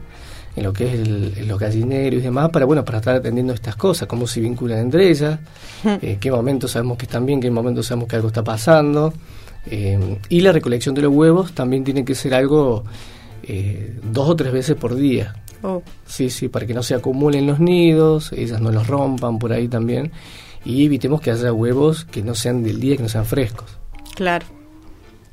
en 0.55 0.63
lo 0.63 0.71
que 0.71 0.85
es 0.87 0.93
el- 0.93 1.33
en 1.37 1.47
los 1.47 1.59
gallineros 1.59 2.19
y 2.19 2.23
demás, 2.23 2.49
para 2.49 2.65
bueno, 2.65 2.85
para 2.85 2.99
estar 2.99 3.15
atendiendo 3.15 3.53
estas 3.53 3.75
cosas, 3.75 4.07
cómo 4.07 4.25
se 4.27 4.39
vinculan 4.39 4.79
entre 4.79 5.09
ellas, 5.09 5.37
eh, 6.01 6.17
qué 6.19 6.31
momentos 6.31 6.71
sabemos 6.71 6.97
que 6.97 7.05
están 7.05 7.25
bien, 7.25 7.41
qué 7.41 7.49
momentos 7.51 7.87
sabemos 7.87 8.07
que 8.07 8.15
algo 8.15 8.27
está 8.29 8.43
pasando. 8.43 9.13
Eh, 9.67 10.17
y 10.29 10.41
la 10.41 10.51
recolección 10.51 10.95
de 10.95 11.01
los 11.01 11.13
huevos 11.13 11.53
también 11.53 11.83
tiene 11.83 12.05
que 12.05 12.15
ser 12.15 12.33
algo 12.33 12.83
eh, 13.43 13.97
dos 14.03 14.29
o 14.29 14.35
tres 14.35 14.51
veces 14.51 14.75
por 14.75 14.95
día. 14.95 15.35
Oh, 15.61 15.81
Sí, 16.05 16.29
sí, 16.29 16.47
para 16.47 16.65
que 16.65 16.73
no 16.73 16.83
se 16.83 16.95
acumulen 16.95 17.47
los 17.47 17.59
nidos, 17.59 18.31
ellas 18.33 18.61
no 18.61 18.71
los 18.71 18.87
rompan 18.87 19.39
por 19.39 19.51
ahí 19.51 19.67
también. 19.67 20.11
Y 20.63 20.85
evitemos 20.85 21.21
que 21.21 21.31
haya 21.31 21.53
huevos 21.53 22.05
que 22.05 22.23
no 22.23 22.33
sean 22.35 22.63
del 22.63 22.79
día, 22.79 22.97
que 22.97 23.03
no 23.03 23.09
sean 23.09 23.25
frescos. 23.25 23.77
claro. 24.15 24.45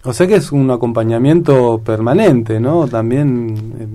O 0.05 0.13
sea 0.13 0.27
que 0.27 0.35
es 0.35 0.51
un 0.51 0.69
acompañamiento 0.73 1.79
permanente, 1.79 2.59
¿no? 2.59 2.89
También 2.89 3.55
eh, 3.79 3.87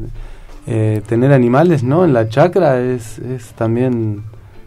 eh, 0.65 1.01
tener 1.05 1.33
animales, 1.33 1.83
¿no? 1.83 2.05
En 2.05 2.13
la 2.13 2.29
chacra 2.29 2.79
es, 2.79 3.19
es 3.19 3.47
también 3.55 4.23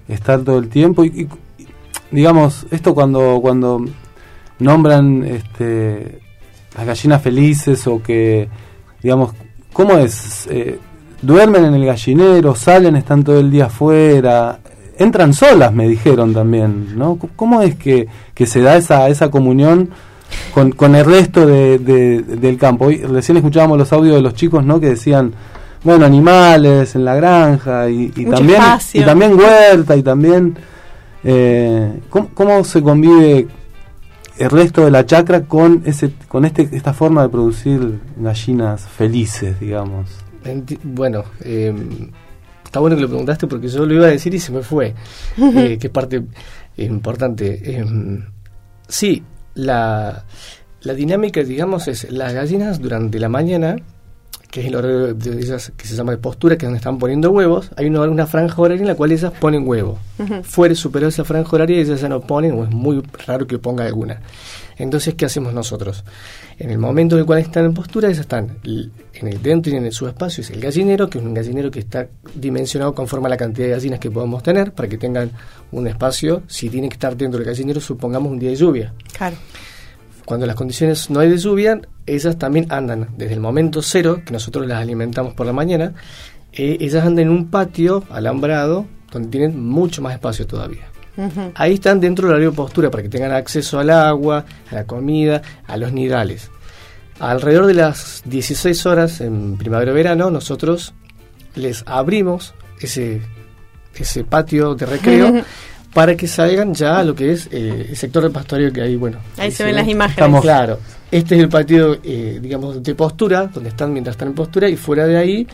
estar 0.06 0.42
todo 0.42 0.58
el 0.58 0.68
tiempo. 0.68 1.02
Y, 1.02 1.08
y, 1.08 1.28
digamos, 2.10 2.66
esto 2.70 2.94
cuando, 2.94 3.38
cuando 3.40 3.86
nombran 4.60 5.24
este, 5.24 6.18
las 6.76 6.86
gallinas 6.86 7.22
felices 7.22 7.86
o 7.86 8.02
que, 8.02 8.48
digamos, 9.02 9.32
¿cómo 9.72 9.96
es? 9.98 10.46
Eh, 10.50 10.78
duermen 11.22 11.64
en 11.64 11.74
el 11.74 11.84
gallinero, 11.86 12.54
salen, 12.54 12.96
están 12.96 13.24
todo 13.24 13.40
el 13.40 13.50
día 13.50 13.66
afuera, 13.66 14.58
entran 14.98 15.32
solas, 15.34 15.72
me 15.72 15.88
dijeron 15.88 16.32
también, 16.34 16.96
¿no? 16.96 17.18
¿Cómo 17.36 17.62
es 17.62 17.74
que, 17.76 18.06
que 18.34 18.46
se 18.46 18.60
da 18.60 18.76
esa, 18.76 19.08
esa 19.08 19.30
comunión 19.30 19.90
con, 20.54 20.72
con 20.72 20.94
el 20.94 21.04
resto 21.04 21.46
de, 21.46 21.78
de- 21.78 22.22
del 22.22 22.56
campo? 22.56 22.86
Hoy, 22.86 22.98
recién 22.98 23.36
escuchábamos 23.36 23.78
los 23.78 23.92
audios 23.92 24.16
de 24.16 24.22
los 24.22 24.34
chicos, 24.34 24.64
¿no? 24.64 24.78
Que 24.80 24.90
decían, 24.90 25.32
bueno, 25.84 26.04
animales 26.04 26.94
en 26.94 27.04
la 27.06 27.14
granja 27.16 27.88
y, 27.88 28.08
también 28.26 28.60
espacio. 28.60 29.00
y 29.00 29.04
también 29.04 29.34
huerta 29.38 29.96
y 29.96 30.02
también 30.02 30.56
eh, 31.24 32.00
¿cómo, 32.10 32.28
cómo 32.34 32.64
se 32.64 32.82
convive 32.82 33.46
el 34.40 34.50
resto 34.50 34.84
de 34.84 34.90
la 34.90 35.04
chacra 35.06 35.42
con 35.42 35.82
ese 35.84 36.12
con 36.28 36.44
este 36.44 36.68
esta 36.72 36.92
forma 36.92 37.22
de 37.22 37.28
producir 37.28 38.00
gallinas 38.16 38.82
felices, 38.88 39.58
digamos. 39.60 40.10
Enti- 40.44 40.78
Bueno, 40.82 41.24
eh, 41.40 41.72
está 42.64 42.80
bueno 42.80 42.96
que 42.96 43.02
lo 43.02 43.08
preguntaste 43.08 43.46
porque 43.46 43.68
yo 43.68 43.84
lo 43.86 43.94
iba 43.94 44.06
a 44.06 44.10
decir 44.10 44.34
y 44.34 44.40
se 44.40 44.50
me 44.52 44.62
fue, 44.62 44.94
eh, 45.38 45.76
que 45.78 45.86
es 45.88 45.92
parte 45.92 46.22
importante. 46.78 47.60
Eh, 47.62 47.84
sí, 48.88 49.22
la, 49.54 50.24
la 50.82 50.94
dinámica, 50.94 51.42
digamos, 51.42 51.88
es 51.88 52.10
las 52.10 52.32
gallinas 52.32 52.80
durante 52.80 53.18
la 53.18 53.28
mañana, 53.28 53.76
que 54.50 54.60
es 54.60 54.66
el 54.66 54.74
horario 54.74 55.14
de 55.14 55.38
ellas 55.38 55.72
que 55.76 55.86
se 55.86 55.94
llama 55.94 56.12
de 56.12 56.18
postura, 56.18 56.56
que 56.56 56.66
es 56.66 56.68
donde 56.68 56.78
están 56.78 56.98
poniendo 56.98 57.30
huevos, 57.30 57.70
hay 57.76 57.86
una, 57.86 58.02
una 58.02 58.26
franja 58.26 58.60
horaria 58.60 58.82
en 58.82 58.88
la 58.88 58.94
cual 58.96 59.12
ellas 59.12 59.32
ponen 59.38 59.66
huevo. 59.66 59.98
Ujú. 60.18 60.42
Fuera 60.42 60.74
superior 60.74 61.10
esa 61.10 61.24
franja 61.24 61.54
horaria, 61.54 61.78
ellas 61.78 62.00
ya 62.00 62.08
no 62.08 62.20
ponen, 62.20 62.52
o 62.52 62.64
es 62.64 62.70
muy 62.70 63.02
raro 63.26 63.46
que 63.46 63.58
ponga 63.58 63.84
alguna. 63.84 64.20
Entonces, 64.76 65.14
¿qué 65.14 65.26
hacemos 65.26 65.52
nosotros? 65.52 66.04
En 66.58 66.70
el 66.70 66.78
momento 66.78 67.14
en 67.14 67.20
el 67.20 67.26
cual 67.26 67.38
están 67.38 67.66
en 67.66 67.74
postura, 67.74 68.08
ellas 68.08 68.20
están 68.20 68.58
en 68.64 69.28
el 69.28 69.42
dentro 69.42 69.72
y 69.72 69.76
en 69.76 69.84
el 69.84 69.92
subespacio, 69.92 70.42
es 70.42 70.50
el 70.50 70.60
gallinero, 70.60 71.08
que 71.08 71.18
es 71.18 71.24
un 71.24 71.34
gallinero 71.34 71.70
que 71.70 71.80
está 71.80 72.08
dimensionado 72.34 72.94
conforme 72.94 73.26
a 73.26 73.30
la 73.30 73.36
cantidad 73.36 73.66
de 73.66 73.72
gallinas 73.74 74.00
que 74.00 74.10
podemos 74.10 74.42
tener, 74.42 74.72
para 74.72 74.88
que 74.88 74.98
tengan 74.98 75.30
un 75.70 75.86
espacio, 75.86 76.42
si 76.48 76.70
tiene 76.70 76.88
que 76.88 76.94
estar 76.94 77.16
dentro 77.16 77.38
del 77.38 77.46
gallinero, 77.46 77.80
supongamos 77.80 78.32
un 78.32 78.38
día 78.38 78.50
de 78.50 78.56
lluvia. 78.56 78.94
Claro. 79.16 79.36
Cuando 80.24 80.46
las 80.46 80.56
condiciones 80.56 81.10
no 81.10 81.20
hay 81.20 81.30
de 81.30 81.38
lluvia, 81.38 81.80
ellas 82.06 82.38
también 82.38 82.66
andan 82.70 83.08
desde 83.16 83.34
el 83.34 83.40
momento 83.40 83.82
cero, 83.82 84.22
que 84.24 84.32
nosotros 84.32 84.66
las 84.66 84.80
alimentamos 84.80 85.34
por 85.34 85.46
la 85.46 85.52
mañana, 85.52 85.94
eh, 86.52 86.78
ellas 86.80 87.04
andan 87.04 87.26
en 87.26 87.30
un 87.30 87.50
patio 87.50 88.04
alambrado, 88.10 88.86
donde 89.10 89.28
tienen 89.28 89.60
mucho 89.60 90.02
más 90.02 90.14
espacio 90.14 90.46
todavía. 90.46 90.90
Ahí 91.54 91.74
están 91.74 92.00
dentro 92.00 92.26
del 92.26 92.34
horario 92.34 92.50
de 92.50 92.56
postura 92.56 92.90
para 92.90 93.02
que 93.02 93.08
tengan 93.08 93.32
acceso 93.32 93.78
al 93.78 93.90
agua, 93.90 94.44
a 94.70 94.74
la 94.74 94.84
comida, 94.84 95.42
a 95.66 95.76
los 95.76 95.92
nidales. 95.92 96.50
Alrededor 97.18 97.66
de 97.66 97.74
las 97.74 98.22
16 98.24 98.86
horas 98.86 99.20
en 99.20 99.58
primavera-verano 99.58 100.30
nosotros 100.30 100.94
les 101.54 101.82
abrimos 101.86 102.54
ese, 102.80 103.20
ese 103.94 104.24
patio 104.24 104.74
de 104.74 104.86
recreo 104.86 105.44
para 105.94 106.16
que 106.16 106.26
salgan 106.28 106.72
ya 106.74 106.98
a 106.98 107.04
lo 107.04 107.14
que 107.14 107.32
es 107.32 107.48
eh, 107.50 107.86
el 107.90 107.96
sector 107.96 108.22
de 108.22 108.30
pastoreo 108.30 108.72
que 108.72 108.80
hay, 108.82 108.96
bueno. 108.96 109.18
Ahí 109.38 109.50
se 109.50 109.64
ve. 109.64 109.68
ven 109.70 109.76
las 109.76 109.88
imágenes. 109.88 110.18
Estamos- 110.18 110.42
Claro, 110.42 110.78
este 111.10 111.34
es 111.36 111.40
el 111.42 111.48
patio, 111.48 111.98
eh, 112.04 112.38
digamos, 112.40 112.82
de 112.82 112.94
postura, 112.94 113.46
donde 113.52 113.70
están 113.70 113.92
mientras 113.92 114.14
están 114.14 114.28
en 114.28 114.34
postura 114.34 114.68
y 114.68 114.76
fuera 114.76 115.06
de 115.06 115.16
ahí 115.16 115.46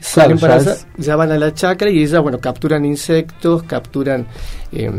salen 0.00 0.36
Claro, 0.38 0.54
para 0.62 0.76
ya 0.76 0.86
ya 0.98 1.16
van 1.16 1.32
a 1.32 1.38
la 1.38 1.54
chacra 1.54 1.88
y 1.90 2.02
ellas, 2.02 2.20
bueno, 2.20 2.38
capturan 2.38 2.84
insectos, 2.84 3.62
capturan 3.62 4.26
eh, 4.72 4.90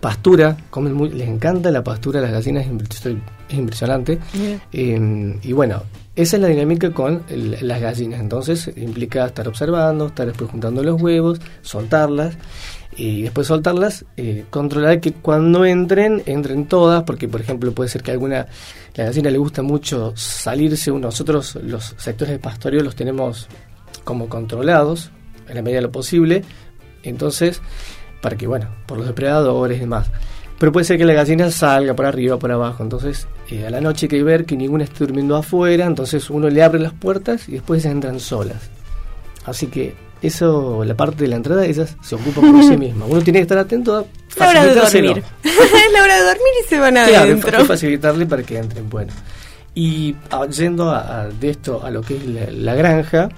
pastura, 0.00 0.56
comen 0.70 0.92
muy, 0.92 1.08
les 1.10 1.28
encanta 1.28 1.70
la 1.70 1.82
pastura, 1.82 2.20
las 2.20 2.30
gallinas 2.30 2.66
es 2.66 2.72
impre- 2.72 3.20
es 3.48 3.56
impresionante. 3.58 4.18
Eh, 4.72 5.38
y 5.42 5.52
bueno, 5.52 5.82
esa 6.14 6.36
es 6.36 6.42
la 6.42 6.48
dinámica 6.48 6.90
con 6.92 7.22
el- 7.28 7.56
las 7.62 7.80
gallinas. 7.80 8.20
Entonces 8.20 8.70
implica 8.76 9.26
estar 9.26 9.48
observando, 9.48 10.06
estar 10.08 10.26
después 10.26 10.50
juntando 10.50 10.82
los 10.82 11.00
huevos, 11.00 11.40
soltarlas 11.62 12.36
y 12.96 13.22
después 13.22 13.46
soltarlas, 13.46 14.06
eh, 14.16 14.44
controlar 14.48 15.00
que 15.00 15.12
cuando 15.12 15.64
entren, 15.64 16.22
entren 16.26 16.66
todas, 16.66 17.02
porque 17.02 17.28
por 17.28 17.40
ejemplo 17.40 17.72
puede 17.72 17.90
ser 17.90 18.02
que 18.02 18.10
alguna, 18.10 18.46
la 18.94 19.04
gallina 19.04 19.30
le 19.30 19.38
gusta 19.38 19.62
mucho 19.62 20.12
salirse, 20.16 20.90
nosotros 20.92 21.56
los 21.62 21.94
sectores 21.98 22.32
de 22.32 22.38
pastoreo 22.38 22.82
los 22.82 22.96
tenemos 22.96 23.48
como 24.04 24.28
controlados 24.28 25.10
en 25.48 25.56
la 25.56 25.62
medida 25.62 25.78
de 25.78 25.82
lo 25.82 25.92
posible, 25.92 26.42
entonces 27.02 27.60
para 28.22 28.36
que 28.36 28.46
bueno, 28.46 28.68
por 28.86 28.98
los 28.98 29.06
depredadores 29.06 29.76
y 29.76 29.80
demás. 29.80 30.10
Pero 30.58 30.72
puede 30.72 30.84
ser 30.84 30.96
que 30.96 31.04
la 31.04 31.12
gallina 31.12 31.50
salga 31.50 31.94
por 31.94 32.06
arriba, 32.06 32.38
por 32.38 32.50
abajo. 32.50 32.82
Entonces, 32.82 33.28
eh, 33.50 33.66
a 33.66 33.70
la 33.70 33.82
noche 33.82 34.06
hay 34.06 34.08
que 34.08 34.22
ver 34.22 34.46
que 34.46 34.56
ninguna 34.56 34.84
esté 34.84 35.04
durmiendo 35.04 35.36
afuera. 35.36 35.84
Entonces, 35.84 36.30
uno 36.30 36.48
le 36.48 36.62
abre 36.62 36.80
las 36.80 36.94
puertas 36.94 37.46
y 37.46 37.52
después 37.52 37.84
entran 37.84 38.20
solas. 38.20 38.70
Así 39.44 39.66
que, 39.66 39.94
eso, 40.22 40.84
la 40.84 40.94
parte 40.94 41.24
de 41.24 41.28
la 41.28 41.36
entrada, 41.36 41.64
ellas 41.66 41.96
se 42.02 42.14
ocupan 42.14 42.52
por 42.52 42.62
sí 42.64 42.76
mismas. 42.78 43.08
Uno 43.10 43.20
tiene 43.22 43.38
que 43.40 43.42
estar 43.42 43.58
atento 43.58 43.96
a 43.96 44.04
La 44.38 44.48
hora 44.48 44.64
de 44.64 44.74
dormir. 44.74 45.22
es 45.44 45.52
la 45.92 46.02
hora 46.02 46.16
de 46.16 46.22
dormir 46.22 46.52
y 46.64 46.68
se 46.68 46.78
van 46.78 46.94
Claro, 46.94 47.16
adentro. 47.18 47.50
hay 47.56 47.62
que 47.62 47.64
facilitarle 47.68 48.26
para 48.26 48.42
que 48.42 48.58
entren. 48.58 48.88
Bueno, 48.90 49.12
y 49.74 50.14
ah, 50.30 50.46
yendo 50.46 50.90
a, 50.90 51.22
a- 51.22 51.28
de 51.28 51.50
esto 51.50 51.82
a 51.84 51.90
lo 51.90 52.00
que 52.02 52.16
es 52.16 52.26
la, 52.26 52.50
la 52.50 52.74
granja, 52.74 53.28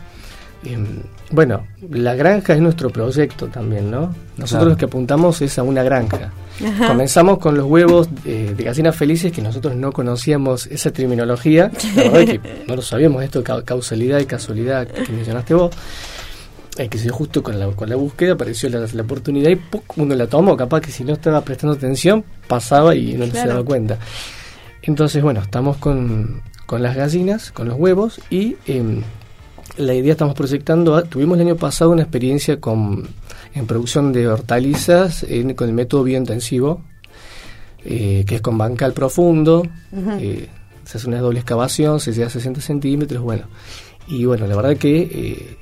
em, 0.64 0.86
bueno, 1.30 1.66
la 1.90 2.14
granja 2.14 2.54
es 2.54 2.60
nuestro 2.60 2.90
proyecto 2.90 3.48
también, 3.48 3.90
¿no? 3.90 4.14
Nosotros 4.36 4.48
Claro. 4.50 4.68
lo 4.70 4.76
que 4.76 4.84
apuntamos 4.86 5.42
es 5.42 5.58
a 5.58 5.62
una 5.62 5.82
granja. 5.82 6.32
Ajá. 6.64 6.88
Comenzamos 6.88 7.38
con 7.38 7.56
los 7.56 7.66
huevos 7.66 8.08
eh, 8.24 8.54
de 8.56 8.64
gallinas 8.64 8.96
felices, 8.96 9.30
que 9.30 9.42
nosotros 9.42 9.74
no 9.76 9.92
conocíamos 9.92 10.66
esa 10.68 10.90
terminología, 10.90 11.70
la 11.94 12.02
verdad 12.04 12.20
es 12.22 12.30
que 12.30 12.64
no 12.66 12.76
lo 12.76 12.82
sabíamos, 12.82 13.22
esto 13.22 13.40
de 13.40 13.44
ca- 13.44 13.62
causalidad 13.62 14.18
y 14.20 14.24
casualidad 14.26 14.86
que 14.86 15.12
mencionaste 15.12 15.54
vos. 15.54 15.70
Eh, 16.78 16.88
que 16.88 16.96
se 16.96 17.08
justo 17.10 17.42
con 17.42 17.58
la, 17.58 17.66
con 17.72 17.88
la 17.90 17.96
búsqueda, 17.96 18.34
apareció 18.34 18.68
la, 18.70 18.78
la 18.92 19.02
oportunidad 19.02 19.50
y 19.50 19.56
¡puc! 19.56 19.98
uno 19.98 20.14
la 20.14 20.28
tomó, 20.28 20.56
capaz 20.56 20.80
que 20.80 20.92
si 20.92 21.02
no 21.04 21.12
estaba 21.14 21.40
prestando 21.40 21.74
atención, 21.76 22.24
pasaba 22.46 22.94
y 22.94 23.14
no 23.14 23.24
se 23.26 23.32
Claro. 23.32 23.48
daba 23.50 23.64
cuenta. 23.64 23.98
Entonces, 24.82 25.20
bueno, 25.22 25.40
estamos 25.40 25.76
con, 25.78 26.40
con 26.66 26.80
las 26.82 26.94
gallinas, 26.96 27.50
con 27.50 27.66
los 27.68 27.76
huevos 27.76 28.20
y 28.30 28.56
em, 28.66 29.02
la 29.76 29.92
idea 29.92 30.12
estamos 30.12 30.34
proyectando, 30.34 30.94
a- 30.94 31.02
tuvimos 31.02 31.36
el 31.38 31.46
año 31.48 31.56
pasado 31.56 31.90
una 31.90 32.02
experiencia 32.02 32.60
con, 32.60 33.08
en 33.54 33.66
producción 33.66 34.12
de 34.12 34.28
hortalizas 34.28 35.24
en- 35.24 35.54
con 35.54 35.68
el 35.68 35.74
método 35.74 36.04
biointensivo, 36.04 36.80
eh, 37.84 38.24
que 38.26 38.36
es 38.36 38.40
con 38.40 38.56
bancal 38.56 38.92
profundo, 38.92 39.64
eh, 40.20 40.48
se 40.84 40.98
hace 40.98 41.08
una 41.08 41.18
doble 41.20 41.40
excavación, 41.40 41.98
se 42.00 42.12
llega 42.12 42.28
a 42.28 42.30
60 42.30 42.60
centímetros, 42.60 43.20
bueno, 43.22 43.44
y 44.06 44.24
bueno, 44.24 44.46
la 44.46 44.56
verdad 44.56 44.76
que 44.76 45.00
eh, 45.02 45.56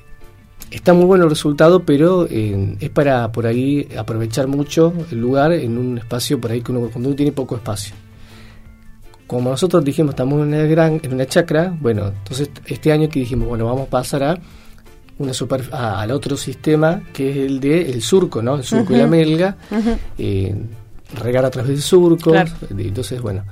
está 0.71 0.93
muy 0.93 1.05
bueno 1.05 1.23
el 1.25 1.29
resultado, 1.29 1.83
pero 1.83 2.27
eh, 2.29 2.75
es 2.79 2.89
para 2.89 3.31
por 3.31 3.45
ahí 3.47 3.87
aprovechar 3.97 4.47
mucho 4.47 4.93
el 5.11 5.19
lugar 5.19 5.51
en 5.53 5.77
un 5.77 5.97
espacio 5.97 6.39
por 6.39 6.51
ahí 6.51 6.61
que 6.61 6.71
uno, 6.71 6.89
cuando 6.91 7.09
uno 7.09 7.15
tiene 7.15 7.31
poco 7.31 7.55
espacio. 7.55 7.95
Como 9.25 9.49
nosotros 9.49 9.83
dijimos, 9.83 10.11
estamos 10.11 10.41
en 10.41 10.47
una 10.47 10.63
gran, 10.63 11.01
en 11.03 11.13
una 11.13 11.25
chacra, 11.25 11.75
bueno, 11.81 12.07
entonces 12.07 12.49
este 12.65 12.91
año 12.93 13.09
que 13.09 13.19
dijimos, 13.19 13.47
bueno, 13.49 13.65
vamos 13.65 13.87
a 13.87 13.89
pasar 13.89 14.23
a 14.23 14.37
una 15.19 15.33
super, 15.33 15.63
a- 15.73 15.99
al 16.01 16.11
otro 16.11 16.37
sistema 16.37 17.01
que 17.11 17.31
es 17.31 17.37
el 17.37 17.59
de 17.59 17.89
el 17.89 18.01
surco, 18.01 18.41
¿no? 18.41 18.55
El 18.55 18.63
surco 18.63 18.93
y 18.93 18.97
la 18.97 19.07
melga, 19.07 19.57
eh, 20.17 20.55
regar 21.21 21.43
a 21.43 21.49
través 21.49 21.71
del 21.71 21.81
surco. 21.81 22.31
Claro. 22.31 22.51
Entonces, 22.77 23.21
bueno, 23.21 23.43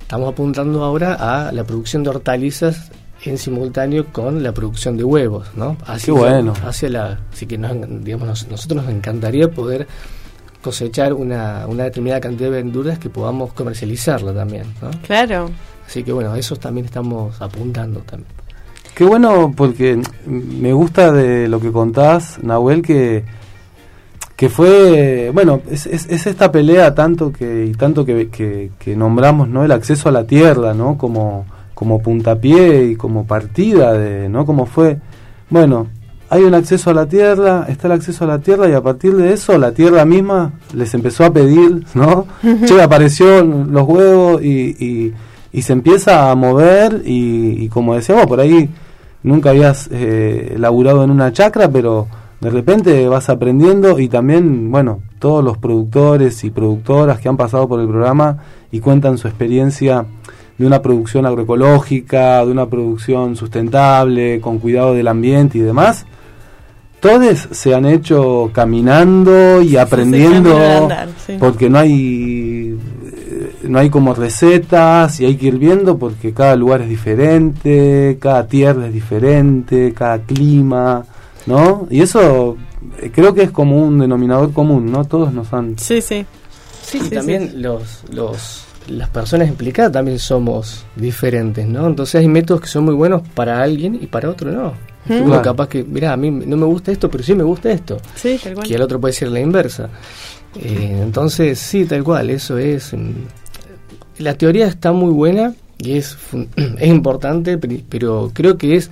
estamos 0.00 0.28
apuntando 0.32 0.84
ahora 0.84 1.14
a 1.48 1.50
la 1.52 1.64
producción 1.64 2.04
de 2.04 2.10
hortalizas 2.10 2.92
en 3.30 3.38
simultáneo 3.38 4.06
con 4.12 4.42
la 4.42 4.52
producción 4.52 4.96
de 4.96 5.04
huevos, 5.04 5.48
¿no? 5.56 5.76
Qué 6.04 6.10
bueno. 6.12 6.52
Hacia 6.64 6.88
la, 6.88 7.20
así 7.32 7.46
que 7.46 7.58
nos, 7.58 7.72
digamos, 8.04 8.26
nos- 8.28 8.48
nosotros 8.48 8.84
nos 8.84 8.92
encantaría 8.92 9.48
poder 9.50 9.86
cosechar 10.62 11.12
una, 11.12 11.66
una 11.68 11.84
determinada 11.84 12.20
cantidad 12.20 12.50
de 12.50 12.62
verduras 12.62 12.98
que 12.98 13.08
podamos 13.08 13.52
comercializarla 13.52 14.32
también, 14.34 14.64
¿no? 14.82 14.90
Claro. 15.06 15.50
Así 15.86 16.02
que 16.02 16.12
bueno, 16.12 16.32
a 16.32 16.38
eso 16.38 16.56
también 16.56 16.86
estamos 16.86 17.40
apuntando 17.40 18.00
también. 18.00 18.28
Qué 18.94 19.04
bueno 19.04 19.52
porque 19.56 20.00
me 20.26 20.72
gusta 20.72 21.12
de 21.12 21.48
lo 21.48 21.60
que 21.60 21.70
contás, 21.70 22.38
Nahuel, 22.42 22.82
que, 22.82 23.24
que 24.34 24.48
fue, 24.48 25.30
bueno, 25.32 25.60
es, 25.70 25.86
es, 25.86 26.06
es 26.06 26.26
esta 26.26 26.50
pelea 26.50 26.94
tanto 26.94 27.30
que 27.32 27.66
y 27.66 27.72
tanto 27.72 28.04
que, 28.04 28.28
que, 28.30 28.70
que 28.78 28.96
nombramos, 28.96 29.48
¿no? 29.48 29.64
El 29.64 29.70
acceso 29.72 30.08
a 30.08 30.12
la 30.12 30.24
tierra, 30.26 30.74
¿no? 30.74 30.96
Como, 30.98 31.46
como 31.76 32.00
puntapié 32.00 32.84
y 32.86 32.96
como 32.96 33.26
partida 33.26 33.92
de, 33.92 34.30
¿no? 34.30 34.46
Como 34.46 34.64
fue, 34.64 34.98
bueno, 35.50 35.88
hay 36.30 36.42
un 36.42 36.54
acceso 36.54 36.88
a 36.88 36.94
la 36.94 37.06
tierra, 37.06 37.66
está 37.68 37.86
el 37.88 37.92
acceso 37.92 38.24
a 38.24 38.28
la 38.28 38.38
tierra 38.38 38.66
y 38.66 38.72
a 38.72 38.80
partir 38.80 39.14
de 39.14 39.34
eso 39.34 39.58
la 39.58 39.72
tierra 39.72 40.06
misma 40.06 40.54
les 40.72 40.94
empezó 40.94 41.26
a 41.26 41.32
pedir, 41.34 41.84
¿no? 41.92 42.26
che, 42.64 42.80
apareció 42.80 43.44
los 43.44 43.86
huevos 43.86 44.42
y, 44.42 44.74
y, 44.82 45.12
y 45.52 45.62
se 45.62 45.74
empieza 45.74 46.30
a 46.30 46.34
mover 46.34 47.02
y, 47.04 47.64
y 47.64 47.68
como 47.68 47.94
decíamos, 47.94 48.24
por 48.24 48.40
ahí 48.40 48.70
nunca 49.22 49.50
habías 49.50 49.90
eh, 49.92 50.54
laburado 50.58 51.04
en 51.04 51.10
una 51.10 51.30
chacra, 51.30 51.68
pero 51.68 52.06
de 52.40 52.48
repente 52.48 53.06
vas 53.06 53.28
aprendiendo 53.28 53.98
y 53.98 54.08
también, 54.08 54.70
bueno, 54.70 55.00
todos 55.18 55.44
los 55.44 55.58
productores 55.58 56.42
y 56.42 56.48
productoras 56.48 57.20
que 57.20 57.28
han 57.28 57.36
pasado 57.36 57.68
por 57.68 57.80
el 57.80 57.86
programa 57.86 58.38
y 58.72 58.80
cuentan 58.80 59.18
su 59.18 59.28
experiencia 59.28 60.06
de 60.58 60.66
una 60.66 60.80
producción 60.82 61.26
agroecológica, 61.26 62.44
de 62.44 62.50
una 62.50 62.66
producción 62.66 63.36
sustentable, 63.36 64.40
con 64.40 64.58
cuidado 64.58 64.94
del 64.94 65.08
ambiente 65.08 65.58
y 65.58 65.60
demás, 65.60 66.06
todos 67.00 67.48
se 67.50 67.74
han 67.74 67.86
hecho 67.86 68.50
caminando 68.52 69.60
y 69.62 69.76
aprendiendo 69.76 70.56
andar, 70.56 71.08
sí. 71.24 71.36
porque 71.38 71.68
no 71.68 71.78
hay 71.78 72.74
eh, 72.74 73.52
no 73.64 73.78
hay 73.78 73.90
como 73.90 74.14
recetas 74.14 75.20
y 75.20 75.26
hay 75.26 75.36
que 75.36 75.48
ir 75.48 75.58
viendo 75.58 75.98
porque 75.98 76.32
cada 76.32 76.56
lugar 76.56 76.80
es 76.80 76.88
diferente, 76.88 78.16
cada 78.20 78.46
tierra 78.46 78.86
es 78.86 78.94
diferente, 78.94 79.92
cada 79.94 80.18
clima, 80.20 81.04
¿no? 81.44 81.86
Y 81.90 82.00
eso 82.00 82.56
eh, 83.00 83.10
creo 83.14 83.34
que 83.34 83.42
es 83.42 83.50
como 83.50 83.76
un 83.76 83.98
denominador 83.98 84.52
común, 84.52 84.90
¿no? 84.90 85.04
Todos 85.04 85.32
nos 85.32 85.52
han 85.52 85.78
Sí, 85.78 86.00
sí. 86.00 86.24
Sí, 86.82 87.00
Sí, 87.00 87.06
y 87.06 87.10
también 87.10 87.60
Los, 87.60 88.04
los, 88.10 88.64
las 88.88 89.08
personas 89.10 89.48
implicadas 89.48 89.92
también 89.92 90.18
somos 90.18 90.84
diferentes, 90.96 91.66
¿no? 91.66 91.86
Entonces 91.86 92.16
hay 92.20 92.28
métodos 92.28 92.60
que 92.62 92.68
son 92.68 92.84
muy 92.84 92.94
buenos 92.94 93.22
para 93.34 93.62
alguien 93.62 93.98
y 94.00 94.06
para 94.06 94.30
otro 94.30 94.50
no. 94.52 94.72
Ujú. 95.08 95.24
Uno 95.24 95.40
capaz 95.42 95.68
que, 95.68 95.84
mira, 95.84 96.12
a 96.12 96.16
mí 96.16 96.30
no 96.30 96.56
me 96.56 96.66
gusta 96.66 96.90
esto, 96.92 97.08
pero 97.10 97.22
sí 97.22 97.34
me 97.34 97.44
gusta 97.44 97.70
esto. 97.70 97.98
Sí, 98.16 98.38
tal 98.42 98.54
cual. 98.54 98.66
Que 98.66 98.74
al 98.74 98.82
otro 98.82 99.00
puede 99.00 99.12
ser 99.14 99.28
la 99.28 99.40
inversa. 99.40 99.88
Eh, 100.60 101.00
entonces, 101.02 101.58
sí, 101.58 101.84
tal 101.84 102.02
cual, 102.02 102.30
eso 102.30 102.58
es. 102.58 102.92
mm, 102.94 103.10
La 104.18 104.34
teoría 104.34 104.66
está 104.66 104.92
muy 104.92 105.12
buena 105.12 105.54
y 105.78 105.96
es, 105.98 106.14
fun- 106.16 106.48
es 106.56 106.88
importante, 106.88 107.58
pero- 107.58 107.76
pero 107.88 108.30
creo 108.34 108.56
que 108.56 108.76
es 108.76 108.90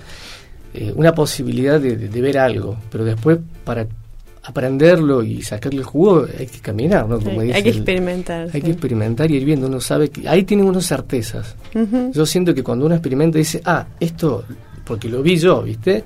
eh, 0.74 0.92
una 0.94 1.14
posibilidad 1.14 1.80
de, 1.80 1.96
de- 1.96 2.08
de 2.08 2.20
ver 2.20 2.38
algo. 2.38 2.76
Pero 2.90 3.04
después, 3.04 3.38
para 3.64 3.86
aprenderlo 4.44 5.22
y 5.22 5.42
sacarle 5.42 5.80
el 5.80 5.84
jugo, 5.86 6.26
hay 6.38 6.46
que 6.46 6.58
caminar, 6.60 7.08
¿no? 7.08 7.18
Como 7.18 7.40
dice 7.42 7.56
hay 7.56 7.62
que 7.62 7.70
el- 7.70 7.76
experimentar. 7.76 8.42
hay 8.46 8.50
sí. 8.52 8.62
que 8.62 8.70
experimentar 8.72 9.30
y 9.30 9.36
ir 9.36 9.44
viendo, 9.44 9.66
uno 9.66 9.80
sabe 9.80 10.10
que 10.10 10.28
ahí 10.28 10.44
tiene 10.44 10.62
uno 10.62 10.80
certezas. 10.80 11.56
Yo 12.12 12.26
siento 12.26 12.54
que 12.54 12.62
cuando 12.62 12.86
uno 12.86 12.94
experimenta 12.94 13.38
dice, 13.38 13.60
ah, 13.64 13.86
esto, 13.98 14.44
porque 14.84 15.08
lo 15.08 15.22
vi 15.22 15.36
yo, 15.38 15.62
¿viste? 15.62 16.04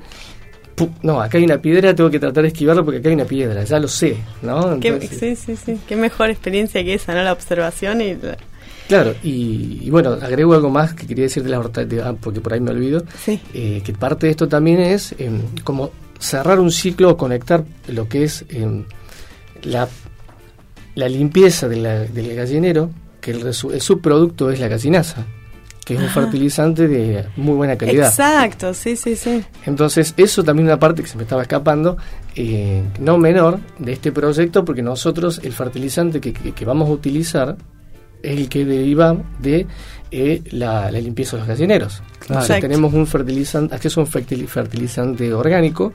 Pu- 0.76 0.90
No, 1.02 1.20
acá 1.20 1.38
hay 1.38 1.44
una 1.44 1.60
piedra, 1.60 1.92
tengo 1.94 2.08
que 2.10 2.20
tratar 2.20 2.42
de 2.42 2.48
esquivarla 2.48 2.84
porque 2.84 2.98
acá 3.00 3.08
hay 3.08 3.16
una 3.16 3.24
piedra, 3.24 3.64
ya 3.64 3.80
lo 3.80 3.88
sé, 3.88 4.16
¿no? 4.42 4.78
Qué- 4.78 5.00
sí, 5.08 5.34
sí, 5.34 5.56
sí. 5.56 5.78
Qué 5.88 5.96
mejor 5.96 6.30
experiencia 6.30 6.82
que 6.84 6.94
esa, 6.94 7.14
¿no? 7.14 7.22
La 7.22 7.32
observación 7.32 8.00
y... 8.00 8.14
la- 8.14 8.36
Claro, 8.86 9.14
y, 9.22 9.80
y 9.82 9.90
bueno, 9.90 10.12
agrego 10.12 10.54
algo 10.54 10.70
más 10.70 10.94
que 10.94 11.06
quería 11.06 11.24
decir 11.24 11.42
de 11.42 11.50
las 11.50 11.58
hortalizas, 11.58 12.14
porque 12.22 12.40
por 12.40 12.54
ahí 12.54 12.60
me 12.60 12.70
olvido, 12.70 13.02
Sí. 13.22 13.38
eh, 13.52 13.82
que 13.84 13.92
parte 13.92 14.24
de 14.26 14.30
esto 14.30 14.48
también 14.48 14.80
es 14.80 15.14
em, 15.18 15.42
como 15.62 15.90
cerrar 16.18 16.58
un 16.60 16.70
ciclo 16.72 17.10
o 17.10 17.16
conectar 17.16 17.64
lo 17.88 18.08
que 18.08 18.24
es 18.24 18.44
em, 18.50 18.84
la, 19.62 19.88
la 20.94 21.08
limpieza 21.08 21.68
de 21.68 21.76
la- 21.76 22.04
del 22.04 22.34
gallinero, 22.34 22.90
que 23.20 23.30
el, 23.32 23.46
el 23.46 23.80
subproducto 23.80 24.50
es 24.50 24.60
la 24.60 24.68
gallinaza, 24.68 25.24
que 25.84 25.94
es 25.94 26.00
un 26.00 26.08
fertilizante 26.08 26.86
de 26.88 27.24
muy 27.36 27.54
buena 27.54 27.76
calidad. 27.76 28.08
Exacto, 28.08 28.74
sí, 28.74 28.94
sí, 28.96 29.16
sí. 29.16 29.42
Entonces, 29.64 30.12
eso 30.16 30.42
también 30.44 30.66
es 30.68 30.72
una 30.72 30.78
parte 30.80 31.02
que 31.02 31.08
se 31.08 31.16
me 31.16 31.22
estaba 31.22 31.42
escapando, 31.42 31.96
eh, 32.36 32.82
no 33.00 33.16
menor, 33.18 33.58
de 33.78 33.92
este 33.92 34.12
proyecto, 34.12 34.64
porque 34.64 34.82
nosotros 34.82 35.40
el 35.42 35.52
fertilizante 35.52 36.20
que, 36.20 36.32
que- 36.32 36.52
que 36.52 36.64
vamos 36.64 36.88
a 36.88 36.92
utilizar 36.92 37.56
el 38.22 38.48
que 38.48 38.64
deriva 38.64 39.16
de 39.38 39.66
eh, 40.10 40.42
la, 40.52 40.90
la 40.90 41.00
limpieza 41.00 41.36
de 41.36 41.40
los 41.40 41.48
gallineros. 41.48 42.02
Claro. 42.18 42.42
O 42.42 42.46
sea, 42.46 42.56
Exacto. 42.56 42.68
tenemos 42.68 42.92
un 42.94 43.06
fertilizante, 43.06 43.74
acceso 43.74 44.00
a 44.00 44.04
un 44.04 44.10
fertil- 44.10 44.46
fertilizante 44.46 45.32
orgánico, 45.32 45.92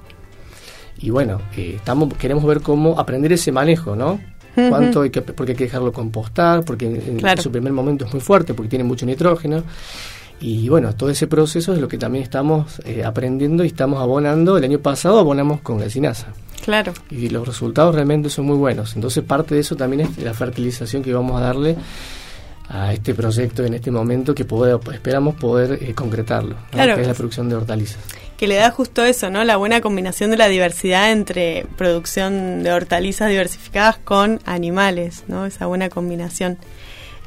y 1.00 1.10
bueno, 1.10 1.42
eh, 1.58 1.74
estamos 1.78 2.14
queremos 2.14 2.44
ver 2.46 2.62
cómo 2.62 3.00
aprender 3.00 3.34
ese 3.34 3.52
manejo, 3.52 3.96
¿no? 3.96 4.20
Cuánto 4.56 5.02
hay 5.02 5.10
que, 5.10 5.24
porque 5.24 5.54
hay 5.54 5.58
que 5.58 5.64
dejarlo 5.64 5.92
compostar, 5.92 6.64
porque 6.64 6.86
en, 6.86 7.42
su 7.42 7.52
primer 7.52 7.74
momento 7.74 8.06
es 8.06 8.14
muy 8.14 8.22
fuerte, 8.22 8.54
porque 8.54 8.70
tiene 8.70 8.84
mucho 8.84 9.04
nitrógeno. 9.04 9.64
Y 10.40 10.70
bueno, 10.70 10.94
todo 10.94 11.10
ese 11.10 11.26
proceso 11.26 11.74
es 11.74 11.80
lo 11.80 11.88
que 11.88 11.98
también 11.98 12.24
estamos 12.24 12.80
eh, 12.86 13.04
aprendiendo 13.04 13.64
y 13.64 13.68
estamos 13.68 14.00
abonando. 14.00 14.56
El 14.56 14.64
año 14.64 14.78
pasado 14.78 15.18
abonamos 15.18 15.62
con 15.62 15.80
gallinaza 15.80 16.28
Claro. 16.64 16.94
y 17.10 17.30
los 17.30 17.46
resultados 17.48 17.94
realmente 17.94 18.30
son 18.30 18.46
muy 18.46 18.56
buenos. 18.58 18.96
Entonces 18.96 19.24
parte 19.24 19.54
de 19.56 19.62
eso 19.62 19.76
también 19.76 20.02
es 20.08 20.18
la 20.18 20.34
fertilización 20.34 21.04
que 21.04 21.14
vamos 21.14 21.40
a 21.42 21.44
darle 21.46 21.76
a 22.70 22.94
este 22.94 23.14
proyecto 23.14 23.64
en 23.66 23.74
este 23.74 23.92
momento 23.92 24.34
que 24.34 24.46
poder- 24.46 24.80
esperamos 24.94 25.36
poder 25.36 25.78
eh, 25.84 25.94
concretarlo, 25.94 26.56
¿no? 26.56 26.62
Claro. 26.72 26.96
que 26.96 27.02
es 27.02 27.08
la 27.08 27.14
producción 27.14 27.50
de 27.50 27.56
hortalizas. 27.56 28.00
Que 28.38 28.48
le 28.48 28.56
da 28.56 28.72
justo 28.72 29.04
eso, 29.04 29.30
¿no? 29.30 29.44
La 29.44 29.58
buena 29.58 29.82
combinación 29.82 30.32
de 30.32 30.38
la 30.38 30.48
diversidad 30.48 31.12
entre 31.12 31.66
producción 31.78 32.64
de 32.64 32.72
hortalizas 32.72 33.30
diversificadas 33.30 33.98
con 33.98 34.40
animales, 34.46 35.26
¿no? 35.28 35.46
Esa 35.46 35.66
buena 35.66 35.90
combinación. 35.90 36.58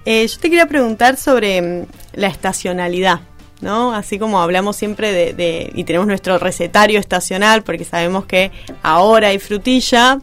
Eh, 0.07 0.27
yo 0.27 0.39
te 0.39 0.49
quería 0.49 0.67
preguntar 0.67 1.17
sobre 1.17 1.61
mm, 1.63 1.87
la 2.15 2.27
estacionalidad, 2.29 3.21
¿no? 3.61 3.93
Así 3.95 4.19
como 4.19 4.41
hablamos 4.41 4.77
siempre 4.77 5.13
de, 5.13 5.33
de- 5.33 5.71
y 5.75 5.85
tenemos 5.85 6.07
nuestro 6.07 6.39
recetario 6.39 6.99
estacional, 7.01 7.63
porque 7.63 7.85
sabemos 7.85 8.27
que 8.27 8.51
ahora 8.83 9.29
hay 9.29 9.39
frutilla, 9.39 10.21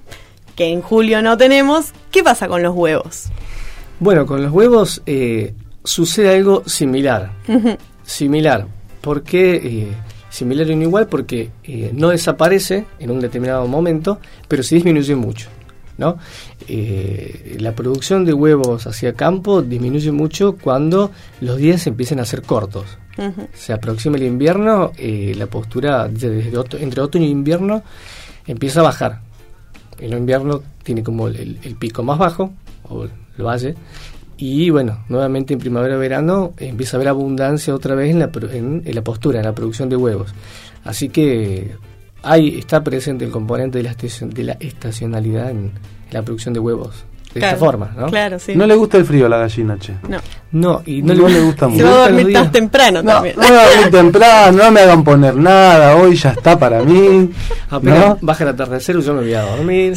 que 0.56 0.68
en 0.68 0.82
julio 0.82 1.22
no 1.22 1.36
tenemos. 1.38 1.94
¿Qué 2.12 2.24
pasa 2.24 2.48
con 2.48 2.62
los 2.62 2.76
huevos? 2.76 3.26
Bueno, 4.00 4.26
con 4.26 4.44
los 4.44 4.52
huevos 4.52 5.02
eh, 5.06 5.54
sucede 5.84 6.36
algo 6.36 6.64
similar. 6.68 7.32
Similar. 8.04 8.68
¿Por 9.02 9.24
qué 9.24 9.56
eh, 9.56 9.88
similar 10.30 10.70
y 10.70 10.76
no 10.76 10.84
igual? 10.84 11.08
Porque 11.08 11.50
eh, 11.64 11.92
no 11.94 12.10
desaparece 12.10 12.86
en 13.00 13.12
un 13.12 13.20
determinado 13.20 13.68
momento, 13.68 14.20
pero 14.48 14.64
sí 14.64 14.76
disminuye 14.76 15.16
mucho. 15.16 15.50
¿no? 15.98 16.18
Eh, 16.68 17.58
la 17.60 17.74
producción 17.76 18.26
de 18.26 18.34
huevos 18.34 18.88
hacia 18.88 19.14
campo 19.14 19.62
disminuye 19.62 20.12
mucho 20.12 20.56
cuando 20.58 21.12
los 21.40 21.58
días 21.58 21.86
empiezan 21.88 22.20
a 22.20 22.26
ser 22.26 22.42
cortos. 22.42 22.86
Se 23.54 23.74
aproxima 23.74 24.18
el 24.18 24.24
invierno, 24.24 24.92
eh, 24.98 25.34
la 25.36 25.48
postura 25.48 26.10
entre 26.10 27.02
otoño 27.02 27.26
e 27.26 27.30
invierno 27.30 27.84
empieza 28.46 28.80
a 28.80 28.84
bajar. 28.84 29.22
El 30.00 30.14
invierno 30.14 30.62
tiene 30.84 31.04
como 31.04 31.28
el, 31.28 31.76
pico 31.80 32.04
más 32.04 32.18
bajo, 32.18 32.54
o 32.84 33.04
el 33.04 33.44
valle, 33.44 33.76
y 34.38 34.70
bueno, 34.70 35.06
nuevamente 35.10 35.54
en 35.54 35.60
primavera-verano 35.60 36.54
empieza 36.58 36.96
a 36.96 36.98
haber 36.98 37.10
abundancia 37.10 37.74
otra 37.74 37.96
vez 37.96 38.12
en 38.12 38.20
la, 38.20 38.32
en, 38.52 38.82
en 38.84 38.96
la 38.96 39.04
postura, 39.04 39.40
en 39.40 39.46
la 39.46 39.54
producción 39.54 39.90
de 39.90 39.96
huevos. 39.96 40.34
Así 40.84 41.10
que 41.10 41.76
ahí 42.24 42.58
está 42.58 42.84
presente 42.84 43.26
el 43.26 43.32
componente 43.32 43.78
de 43.78 44.44
la, 44.44 44.54
estacionalidad 44.60 45.52
en 45.52 45.72
la 46.12 46.24
producción 46.24 46.54
de 46.54 46.60
huevos. 46.60 47.06
De 47.34 47.40
Claro, 47.40 47.56
esta 47.56 47.66
forma, 47.66 47.92
¿no? 47.98 48.08
Claro, 48.08 48.38
sí. 48.38 48.56
No 48.56 48.68
le 48.68 48.76
gusta 48.76 48.98
el 48.98 49.06
frío 49.06 49.26
a 49.26 49.30
la 49.30 49.38
gallina, 49.40 49.76
che. 49.80 49.94
No. 50.08 50.20
No, 50.52 50.84
y 50.86 51.02
No, 51.02 51.16
no, 51.16 51.28
le 51.28 51.42
gusta 51.42 51.66
Se 51.66 51.72
mucho. 51.72 51.86
va 51.86 51.92
a 52.06 52.10
dormir 52.10 52.32
tan 52.32 52.52
temprano 52.52 53.02
No, 53.02 53.12
también. 53.14 53.36
no, 53.38 53.82
muy 53.82 53.90
temprano, 53.92 54.64
no 54.64 54.72
me 54.72 54.82
hagan 54.82 55.04
poner 55.04 55.36
nada, 55.36 55.96
hoy 55.96 56.16
ya 56.16 56.30
está 56.30 56.60
para 56.60 56.84
mí. 56.84 57.32
Apenas 57.72 58.00
¿no? 58.10 58.18
baja 58.22 58.44
el 58.44 58.50
atardecer 58.52 59.00
yo 59.00 59.14
me 59.16 59.22
voy 59.22 59.34
a 59.34 59.42
dormir. 59.42 59.96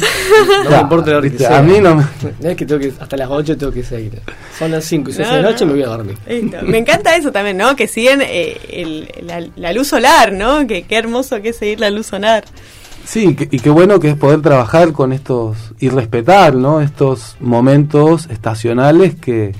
No 0.63 0.69
me 0.71 0.77
importa 0.81 1.11
la 1.11 1.17
hora 1.17 1.23
que 1.25 1.29
viste, 1.29 1.45
sea. 1.47 1.59
a 1.59 1.61
mí 1.61 1.79
no 1.79 1.95
me- 1.95 2.49
es 2.49 2.55
que 2.57 2.65
tengo 2.65 2.81
que 2.81 2.91
hasta 2.99 3.15
las 3.17 3.29
8 3.29 3.55
tengo 3.55 3.71
que 3.71 3.83
seguir. 3.83 4.19
Son 4.57 4.71
las 4.71 4.83
5 4.85 5.11
y 5.11 5.13
6 5.13 5.27
No, 5.27 5.35
de 5.35 5.41
la 5.43 5.49
noche 5.51 5.63
no. 5.65 5.73
me 5.73 5.77
voy 5.77 5.83
a 5.87 5.87
dormir. 5.95 6.17
Listo. 6.27 6.57
Me 6.63 6.79
encanta 6.79 7.15
eso 7.15 7.31
también, 7.31 7.57
¿no? 7.57 7.75
Que 7.75 7.87
siguen 7.87 8.23
eh, 8.23 8.57
el- 8.71 9.11
la, 9.27 9.45
la 9.57 9.73
luz 9.73 9.89
solar, 9.89 10.31
¿no? 10.33 10.65
Que 10.65 10.83
qué 10.83 10.97
hermoso 10.97 11.39
que 11.43 11.49
es 11.49 11.57
seguir 11.57 11.79
la 11.79 11.91
luz 11.91 12.07
solar. 12.07 12.43
Sí, 13.07 13.35
que- 13.35 13.47
y 13.49 13.59
qué 13.61 13.69
bueno 13.69 14.01
que 14.01 14.09
es 14.09 14.15
poder 14.15 14.41
trabajar 14.41 14.91
con 14.91 15.13
estos 15.13 15.73
y 15.79 15.87
respetar, 15.87 16.55
¿no? 16.55 16.81
Estos 16.81 17.37
momentos 17.39 18.27
estacionales 18.29 19.15
que, 19.15 19.53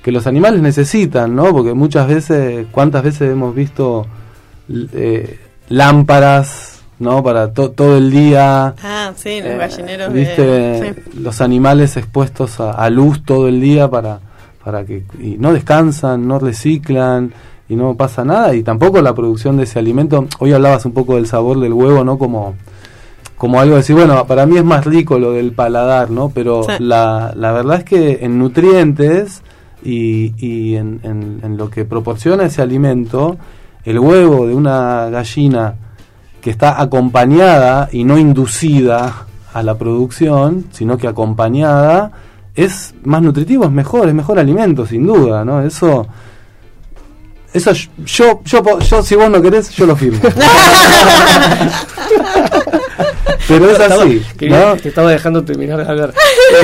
que 0.00 0.12
los 0.12 0.28
animales 0.28 0.62
necesitan, 0.62 1.34
¿no? 1.34 1.50
Porque 1.52 1.74
muchas 1.74 2.06
veces, 2.06 2.66
¿cuántas 2.70 3.02
veces 3.02 3.32
hemos 3.32 3.52
visto 3.52 4.06
eh, 4.92 5.40
lámparas, 5.68 6.82
¿no? 7.00 7.20
Para 7.24 7.52
to- 7.52 7.72
todo 7.72 7.96
el 7.96 8.12
día. 8.12 8.74
Ah, 8.82 9.12
sí, 9.16 9.40
los 9.40 9.50
Eh, 9.50 9.56
gallineros 9.58 10.12
viste 10.12 10.42
de... 10.46 10.94
sí. 10.94 11.18
los 11.20 11.40
animales 11.40 11.96
expuestos 11.96 12.60
a, 12.60 12.70
a 12.72 12.90
luz 12.90 13.24
todo 13.24 13.48
el 13.48 13.60
día 13.60 13.88
para 13.90 14.20
para 14.64 14.82
que 14.86 15.02
y 15.20 15.36
no 15.38 15.52
descansan 15.52 16.26
no 16.26 16.38
reciclan 16.38 17.34
y 17.68 17.76
no 17.76 17.94
pasa 17.96 18.24
nada 18.24 18.54
y 18.54 18.62
tampoco 18.62 19.02
la 19.02 19.14
producción 19.14 19.58
de 19.58 19.64
ese 19.64 19.78
alimento 19.78 20.26
hoy 20.38 20.54
hablabas 20.54 20.86
un 20.86 20.92
poco 20.92 21.16
del 21.16 21.26
sabor 21.26 21.60
del 21.60 21.74
huevo 21.74 22.02
no 22.02 22.16
como 22.16 22.54
como 23.36 23.60
algo 23.60 23.72
de 23.74 23.80
decir 23.80 23.96
bueno 23.96 24.26
para 24.26 24.46
mí 24.46 24.56
es 24.56 24.64
más 24.64 24.84
rico 24.84 25.18
lo 25.18 25.32
del 25.32 25.52
paladar 25.52 26.10
no 26.10 26.30
pero 26.30 26.62
Sí. 26.64 26.72
la, 26.78 27.32
la 27.36 27.52
verdad 27.52 27.78
es 27.78 27.84
que 27.84 28.18
en 28.22 28.38
nutrientes 28.38 29.42
y, 29.82 30.32
y 30.38 30.76
en, 30.76 31.00
en- 31.02 31.40
en 31.42 31.56
lo 31.56 31.68
que 31.70 31.84
proporciona 31.84 32.44
ese 32.44 32.62
alimento 32.62 33.36
el 33.84 33.98
huevo 33.98 34.46
de 34.46 34.54
una 34.54 35.10
gallina 35.10 35.74
que 36.40 36.50
está 36.50 36.80
acompañada 36.80 37.88
y 37.92 38.04
no 38.04 38.18
inducida 38.18 39.26
a 39.52 39.62
la 39.62 39.76
producción, 39.78 40.66
sino 40.72 40.96
que 40.98 41.06
acompañada, 41.06 42.10
es 42.54 42.94
más 43.04 43.22
nutritivo, 43.22 43.64
es 43.64 43.70
mejor, 43.70 44.08
es 44.08 44.14
mejor 44.14 44.38
alimento, 44.38 44.84
sin 44.86 45.06
duda, 45.06 45.44
¿no? 45.44 45.62
Eso, 45.62 46.06
eso 47.52 47.72
yo, 47.72 48.40
yo, 48.44 48.62
yo, 48.62 48.78
yo 48.80 49.02
si 49.02 49.14
vos 49.16 49.30
no 49.30 49.40
querés, 49.40 49.70
yo 49.70 49.86
lo 49.86 49.94
firmo. 49.96 50.18
Pero 53.48 53.70
es 53.70 53.78
así, 53.80 54.22
¿no? 54.48 54.76
Te 54.76 54.88
estaba 54.88 55.10
dejando 55.10 55.44
terminar 55.44 55.78
de 55.84 55.90
hablar. 55.90 56.14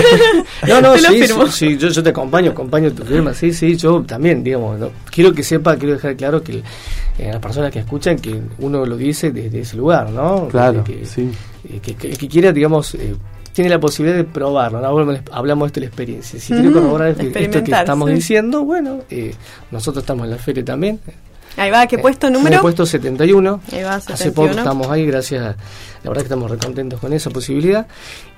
no, 0.69 0.81
no, 0.81 0.97
sí, 0.97 1.27
sí, 1.51 1.77
yo, 1.79 1.89
yo 1.89 2.03
te 2.03 2.11
acompaño, 2.11 2.51
acompaño 2.53 2.91
tu 2.93 3.05
firma, 3.05 3.35
sí, 3.35 3.53
sí, 3.53 3.77
yo 3.77 4.03
también, 4.03 4.43
digamos, 4.43 4.79
¿no? 4.79 4.91
quiero 5.11 5.33
que 5.33 5.43
sepa, 5.43 5.77
quiero 5.77 5.95
dejar 5.95 6.17
claro 6.17 6.43
que 6.43 6.59
eh, 7.19 7.29
las 7.33 7.39
personas 7.39 7.71
que 7.71 7.81
escuchan, 7.81 8.17
que 8.19 8.41
uno 8.59 8.85
lo 8.87 8.97
dice 8.97 9.31
desde 9.31 9.61
ese 9.61 9.77
lugar, 9.77 10.11
¿no? 10.11 10.49
Claro, 10.49 10.85
que, 10.85 11.05
sí. 11.05 11.31
eh, 11.69 11.81
que, 11.83 11.95
que- 11.95 12.11
que 12.11 12.29
quiera, 12.29 12.53
digamos, 12.53 12.95
eh, 12.95 13.15
tiene 13.53 13.69
la 13.71 13.81
posibilidad 13.81 14.17
de 14.17 14.25
probarlo, 14.25 14.81
¿no? 14.81 14.87
Hablamos, 15.33 15.65
de 15.65 15.67
esto 15.69 15.81
de 15.81 15.81
la 15.81 15.87
experiencia. 15.89 16.39
Si 16.41 16.53
quiere 16.55 16.69
Ujú, 16.71 16.79
corroborar 16.79 17.09
esto 17.09 17.65
que 17.65 17.73
estamos 17.73 18.09
sí. 18.09 18.15
diciendo, 18.15 18.65
bueno, 18.65 19.01
eh, 19.11 19.35
nosotros 19.71 20.03
estamos 20.05 20.25
en 20.25 20.31
la 20.31 20.39
feria 20.39 20.65
también. 20.65 21.01
Ahí 21.61 21.71
va, 21.71 21.87
¿qué 21.87 21.99
puesto 21.99 22.27
En 22.27 22.35
el 22.35 22.39
número? 22.43 22.63
puesto 22.63 22.87
71. 22.87 23.61
Ahí 23.73 23.83
va, 23.83 23.95
Hace 23.97 24.33
poco 24.33 24.49
71. 24.49 24.59
estamos 24.59 24.89
ahí, 24.89 25.05
gracias. 25.07 25.43
a- 25.43 25.57
la 26.03 26.09
verdad 26.09 26.23
que 26.23 26.27
estamos 26.29 26.51
recontentos 26.51 26.99
con 27.01 27.13
esa 27.13 27.29
posibilidad. 27.31 27.87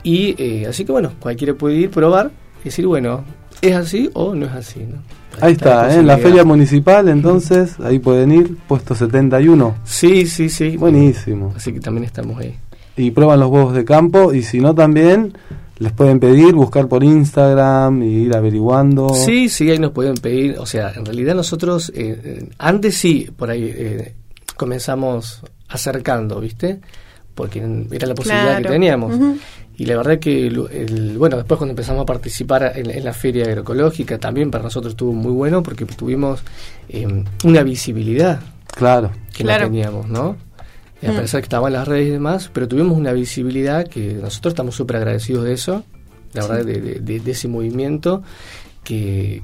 Y 0.02 0.34
eh, 0.42 0.66
así 0.68 0.84
que 0.84 0.90
bueno, 0.92 1.12
cualquiera 1.20 1.54
puede 1.54 1.76
ir, 1.76 1.90
probar 1.90 2.32
y 2.62 2.64
decir, 2.64 2.86
bueno, 2.86 3.24
¿es 3.60 3.74
así 3.76 4.10
o 4.14 4.34
no 4.34 4.46
es 4.46 4.52
así? 4.52 4.80
¿no? 4.80 4.96
Ahí 5.40 5.52
está, 5.52 5.94
¿eh? 5.94 6.00
en 6.00 6.06
la 6.08 6.18
feria 6.18 6.42
municipal, 6.44 7.08
entonces, 7.08 7.76
ahí 7.80 7.98
pueden 8.00 8.32
ir, 8.32 8.56
puesto 8.66 8.94
71. 8.96 9.76
Sí, 9.84 10.26
sí, 10.26 10.48
sí. 10.48 10.76
Buenísimo. 10.76 11.54
Así 11.56 11.72
que 11.72 11.78
también 11.80 12.04
estamos 12.04 12.38
ahí. 12.40 12.56
Y 12.96 13.12
prueban 13.12 13.38
los 13.40 13.48
huevos 13.50 13.72
de 13.74 13.84
campo, 13.84 14.34
y 14.34 14.42
si 14.42 14.60
no 14.60 14.74
también, 14.74 15.32
les 15.78 15.92
pueden 15.92 16.20
pedir, 16.20 16.54
buscar 16.54 16.86
por 16.88 17.02
Instagram 17.02 18.02
y 18.02 18.06
ir 18.26 18.36
averiguando. 18.36 19.08
Sí, 19.14 19.48
sí, 19.48 19.70
ahí 19.70 19.78
nos 19.78 19.92
pueden 19.92 20.14
pedir. 20.14 20.56
O 20.58 20.66
sea, 20.66 20.92
en 20.94 21.04
realidad 21.04 21.34
nosotros, 21.34 21.90
eh, 21.94 22.20
eh, 22.24 22.48
antes 22.58 22.96
sí, 22.96 23.28
por 23.36 23.50
ahí 23.50 23.64
eh, 23.74 24.14
comenzamos 24.56 25.42
acercando, 25.68 26.40
¿viste? 26.40 26.80
Porque 27.34 27.58
era 27.90 28.06
la 28.06 28.14
posibilidad 28.14 28.58
que 28.62 28.68
teníamos. 28.68 29.14
Y 29.76 29.86
la 29.86 29.96
verdad 29.96 30.18
que, 30.18 30.46
el, 30.46 30.66
el- 30.70 31.18
bueno, 31.18 31.36
después 31.38 31.56
cuando 31.58 31.72
empezamos 31.72 32.02
a 32.02 32.06
participar 32.06 32.72
en, 32.76 32.90
en 32.90 33.04
la 33.04 33.12
feria 33.14 33.44
agroecológica, 33.46 34.18
también 34.18 34.50
para 34.50 34.64
nosotros 34.64 34.92
estuvo 34.92 35.12
muy 35.12 35.32
bueno 35.32 35.62
porque 35.62 35.84
tuvimos 35.86 36.40
eh, 36.90 37.24
una 37.44 37.62
visibilidad 37.62 38.38
Claro. 38.66 39.10
que 39.34 39.42
Claro. 39.44 39.64
no 39.64 39.70
teníamos, 39.70 40.08
¿no? 40.08 40.36
Y 41.03 41.07
a 41.07 41.12
Mm. 41.12 41.16
pesar 41.16 41.40
que 41.40 41.46
estaba 41.46 41.66
en 41.68 41.74
las 41.74 41.88
redes 41.88 42.07
y 42.07 42.11
demás, 42.11 42.48
pero 42.53 42.68
tuvimos 42.68 42.96
una 42.96 43.12
visibilidad 43.12 43.86
que 43.88 44.14
nosotros 44.14 44.53
estamos 44.53 44.74
súper 44.76 44.96
agradecidos 44.96 45.44
de 45.44 45.53
eso, 45.53 45.84
la 46.32 46.46
verdad, 46.46 46.64
de, 46.64 46.80
de- 46.80 47.00
de- 47.00 47.20
de 47.20 47.30
ese 47.32 47.48
movimiento 47.48 48.22
que, 48.84 49.42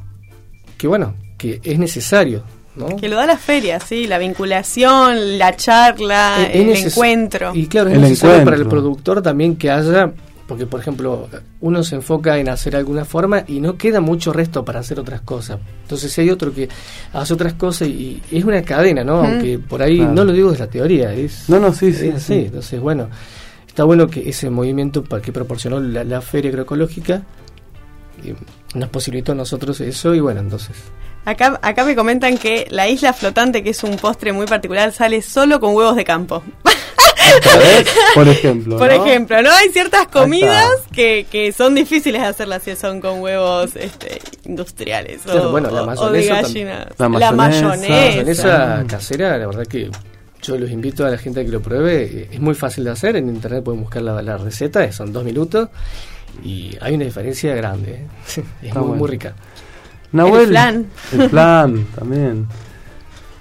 que, 0.77 0.87
bueno, 0.87 1.15
que 1.37 1.61
es 1.65 1.79
necesario, 1.79 2.43
¿no? 2.77 2.97
Que 2.97 3.09
lo 3.09 3.17
da 3.17 3.27
la 3.27 3.37
feria, 3.37 3.81
sí, 3.81 4.07
la 4.07 4.19
vinculación, 4.19 5.37
la 5.39 5.55
charla, 5.57 6.49
Es- 6.53 6.71
es 6.71 6.81
el 6.81 6.87
encuentro. 6.91 7.51
Y 7.55 7.67
claro, 7.67 7.89
es 7.91 7.97
El 7.97 8.03
necesario 8.03 8.45
para 8.45 8.57
el 8.57 8.63
encuentro. 8.63 8.71
productor 8.71 9.23
también 9.23 9.57
que 9.57 9.71
haya, 9.71 10.13
porque 10.49 10.67
por 10.67 10.81
ejemplo, 10.81 11.29
uno 11.61 11.85
se 11.85 11.95
enfoca 11.95 12.39
en 12.39 12.49
hacer 12.49 12.75
alguna 12.75 13.05
forma 13.05 13.45
y 13.47 13.61
no 13.61 13.77
queda 13.77 14.01
mucho 14.01 14.33
resto 14.33 14.65
para 14.65 14.81
hacer 14.81 14.99
otras 14.99 15.21
cosas. 15.21 15.59
Entonces 15.83 16.11
si 16.11 16.23
hay 16.23 16.31
otro 16.31 16.53
que 16.53 16.69
hace 17.13 17.35
otras 17.35 17.53
cosas 17.53 17.87
y, 17.87 18.21
y 18.31 18.39
es 18.39 18.45
una 18.45 18.63
cadena, 18.63 19.05
¿no? 19.05 19.19
Aunque 19.21 19.59
por 19.59 19.83
ahí 19.83 19.99
Claro. 19.99 20.15
no 20.15 20.25
lo 20.25 20.33
digo 20.33 20.51
desde 20.51 20.65
la 20.65 20.71
teoría, 20.71 21.13
es... 21.13 21.49
No, 21.49 21.61
no, 21.61 21.73
sí, 21.73 21.93
sí, 21.93 22.09
así. 22.09 22.25
sí. 22.25 22.35
Entonces, 22.47 22.81
bueno, 22.81 23.09
está 23.67 23.85
bueno 23.85 24.09
que 24.09 24.29
ese 24.29 24.49
movimiento 24.51 25.05
para 25.05 25.21
que 25.23 25.31
proporcionó 25.33 25.79
la, 25.81 26.03
la 26.03 26.21
feria 26.23 26.49
agroecológica 26.51 27.23
eh, 28.25 28.35
nos 28.75 28.89
posibilitó 28.89 29.33
a 29.33 29.35
nosotros 29.37 29.81
eso 29.83 30.15
y 30.15 30.21
bueno, 30.21 30.41
entonces... 30.41 30.77
Acá, 31.25 31.59
acá 31.63 31.85
me 31.85 31.95
comentan 31.95 32.39
que 32.39 32.67
la 32.71 32.89
isla 32.89 33.13
flotante, 33.13 33.63
que 33.63 33.71
es 33.71 33.85
un 33.85 33.97
postre 33.97 34.33
muy 34.33 34.47
particular, 34.47 34.93
sale 34.93 35.21
solo 35.21 35.61
con 35.61 35.75
huevos 35.75 35.95
de 35.95 36.05
campo. 36.05 36.43
¿Sabes? 37.43 37.89
Por 38.15 38.29
ejemplo. 38.29 38.79
Por 38.79 38.89
¿no? 38.95 39.05
ejemplo, 39.07 39.43
¿no? 39.43 39.51
Hay 39.51 39.69
ciertas 39.71 40.09
comidas 40.09 40.67
que, 40.93 41.27
que 41.31 41.53
son 41.53 41.75
difíciles 41.75 42.23
de 42.23 42.29
hacerlas 42.29 42.63
si 42.63 42.75
son 42.77 43.01
con 43.01 43.21
huevos 43.21 43.77
este, 43.77 44.21
industriales 44.45 45.27
o, 45.27 45.51
bueno, 45.51 45.71
la 45.71 45.83
o- 45.83 46.07
o 46.07 46.11
de 46.11 46.21
mayonesa 46.21 46.43
gallinas. 46.43 46.87
La 46.99 47.09
La 47.09 47.33
mayonesa. 47.33 47.67
mayonesa. 47.69 48.21
En 48.21 48.29
esa 48.29 48.85
casera, 48.89 49.39
la 49.39 49.47
verdad 49.47 49.67
que 49.67 49.91
yo 50.43 50.57
los 50.59 50.71
invito 50.71 51.05
a 51.07 51.11
la 51.11 51.19
gente 51.19 51.41
a 51.41 51.45
que 51.45 51.51
lo 51.51 51.61
pruebe. 51.61 52.29
Es 52.31 52.41
muy 52.41 52.55
fácil 52.55 52.85
de 52.85 52.91
hacer. 52.91 53.17
En 53.17 53.29
internet 53.29 53.63
pueden 53.65 53.81
buscar 53.83 54.03
la, 54.03 54.23
la 54.23 54.37
receta, 54.39 54.91
son 54.93 55.13
dos 55.13 55.25
minutos. 55.25 55.69
Y 56.45 56.77
hay 56.81 56.95
una 56.95 57.05
diferencia 57.05 57.55
grande. 57.55 57.91
eh. 57.93 58.07
Es 58.27 58.39
Está 58.69 58.81
muy, 58.81 58.89
bueno. 58.89 58.95
muy 59.01 59.09
rica. 59.11 59.35
Nahuel, 60.13 60.43
El 60.45 60.49
flan. 60.49 60.87
El 61.13 61.31
flan 61.31 61.85
también. 61.95 62.47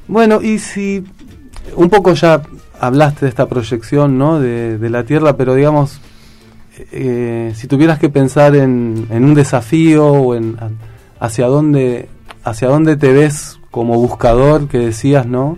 Bueno, 0.07 0.41
y 0.41 0.57
si 0.59 1.03
un 1.75 1.89
poco 1.89 2.13
ya 2.13 2.41
hablaste 2.80 3.25
de 3.25 3.30
esta 3.30 3.47
proyección, 3.47 4.17
¿no? 4.17 4.39
De, 4.39 4.89
la 4.89 5.03
Tierra, 5.03 5.38
pero 5.38 5.55
digamos, 5.55 5.99
eh, 6.91 7.51
si 7.55 7.67
tuvieras 7.67 7.99
que 7.99 8.09
pensar 8.09 8.55
en, 8.55 9.07
en 9.09 9.23
un 9.23 9.34
desafío 9.34 10.05
o 10.07 10.36
en 10.36 10.57
hacia 11.19 11.47
dónde 11.47 12.09
hacia 12.43 12.69
dónde 12.69 12.95
te 12.95 13.11
ves 13.11 13.59
como 13.71 13.95
buscador 13.95 14.67
que 14.67 14.78
decías, 14.80 15.25
¿no? 15.25 15.57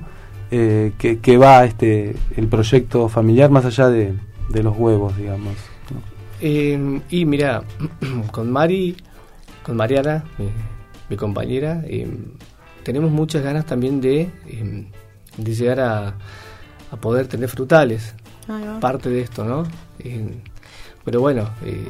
Eh, 0.51 0.93
que, 0.97 1.37
va 1.37 1.63
este 1.63 2.15
el 2.35 2.47
proyecto 2.47 3.07
familiar 3.07 3.51
más 3.51 3.65
allá 3.65 3.89
de, 3.89 4.15
los 4.49 4.75
huevos, 4.75 5.15
digamos. 5.15 5.53
Eh, 6.41 7.01
y 7.09 7.25
mira, 7.25 7.63
con 8.31 8.51
Mari, 8.51 8.95
con 9.63 9.77
Mariana, 9.77 10.23
mi, 11.09 11.15
compañera, 11.15 11.83
eh, 11.85 12.07
tenemos 12.83 13.11
muchas 13.11 13.43
ganas 13.43 13.65
también 13.65 14.01
de, 14.01 14.21
eh, 14.47 14.85
de 15.37 15.53
llegar 15.53 15.79
a, 15.79 16.15
a 16.91 16.97
poder 16.97 17.27
tener 17.27 17.49
frutales. 17.49 18.13
Parte 18.79 19.09
de 19.09 19.21
esto, 19.21 19.43
¿no? 19.43 19.63
Eh, 19.99 20.27
pero 21.05 21.21
bueno, 21.21 21.49
eh, 21.63 21.87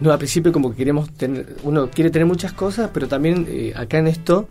no, 0.00 0.12
al 0.12 0.18
principio 0.18 0.52
como 0.52 0.70
que 0.70 0.76
queremos 0.76 1.10
tener, 1.12 1.56
uno 1.62 1.88
quiere 1.90 2.10
tener 2.10 2.26
muchas 2.26 2.52
cosas, 2.52 2.90
pero 2.92 3.08
también 3.08 3.46
eh, 3.48 3.72
acá 3.74 3.98
en 3.98 4.08
esto, 4.08 4.46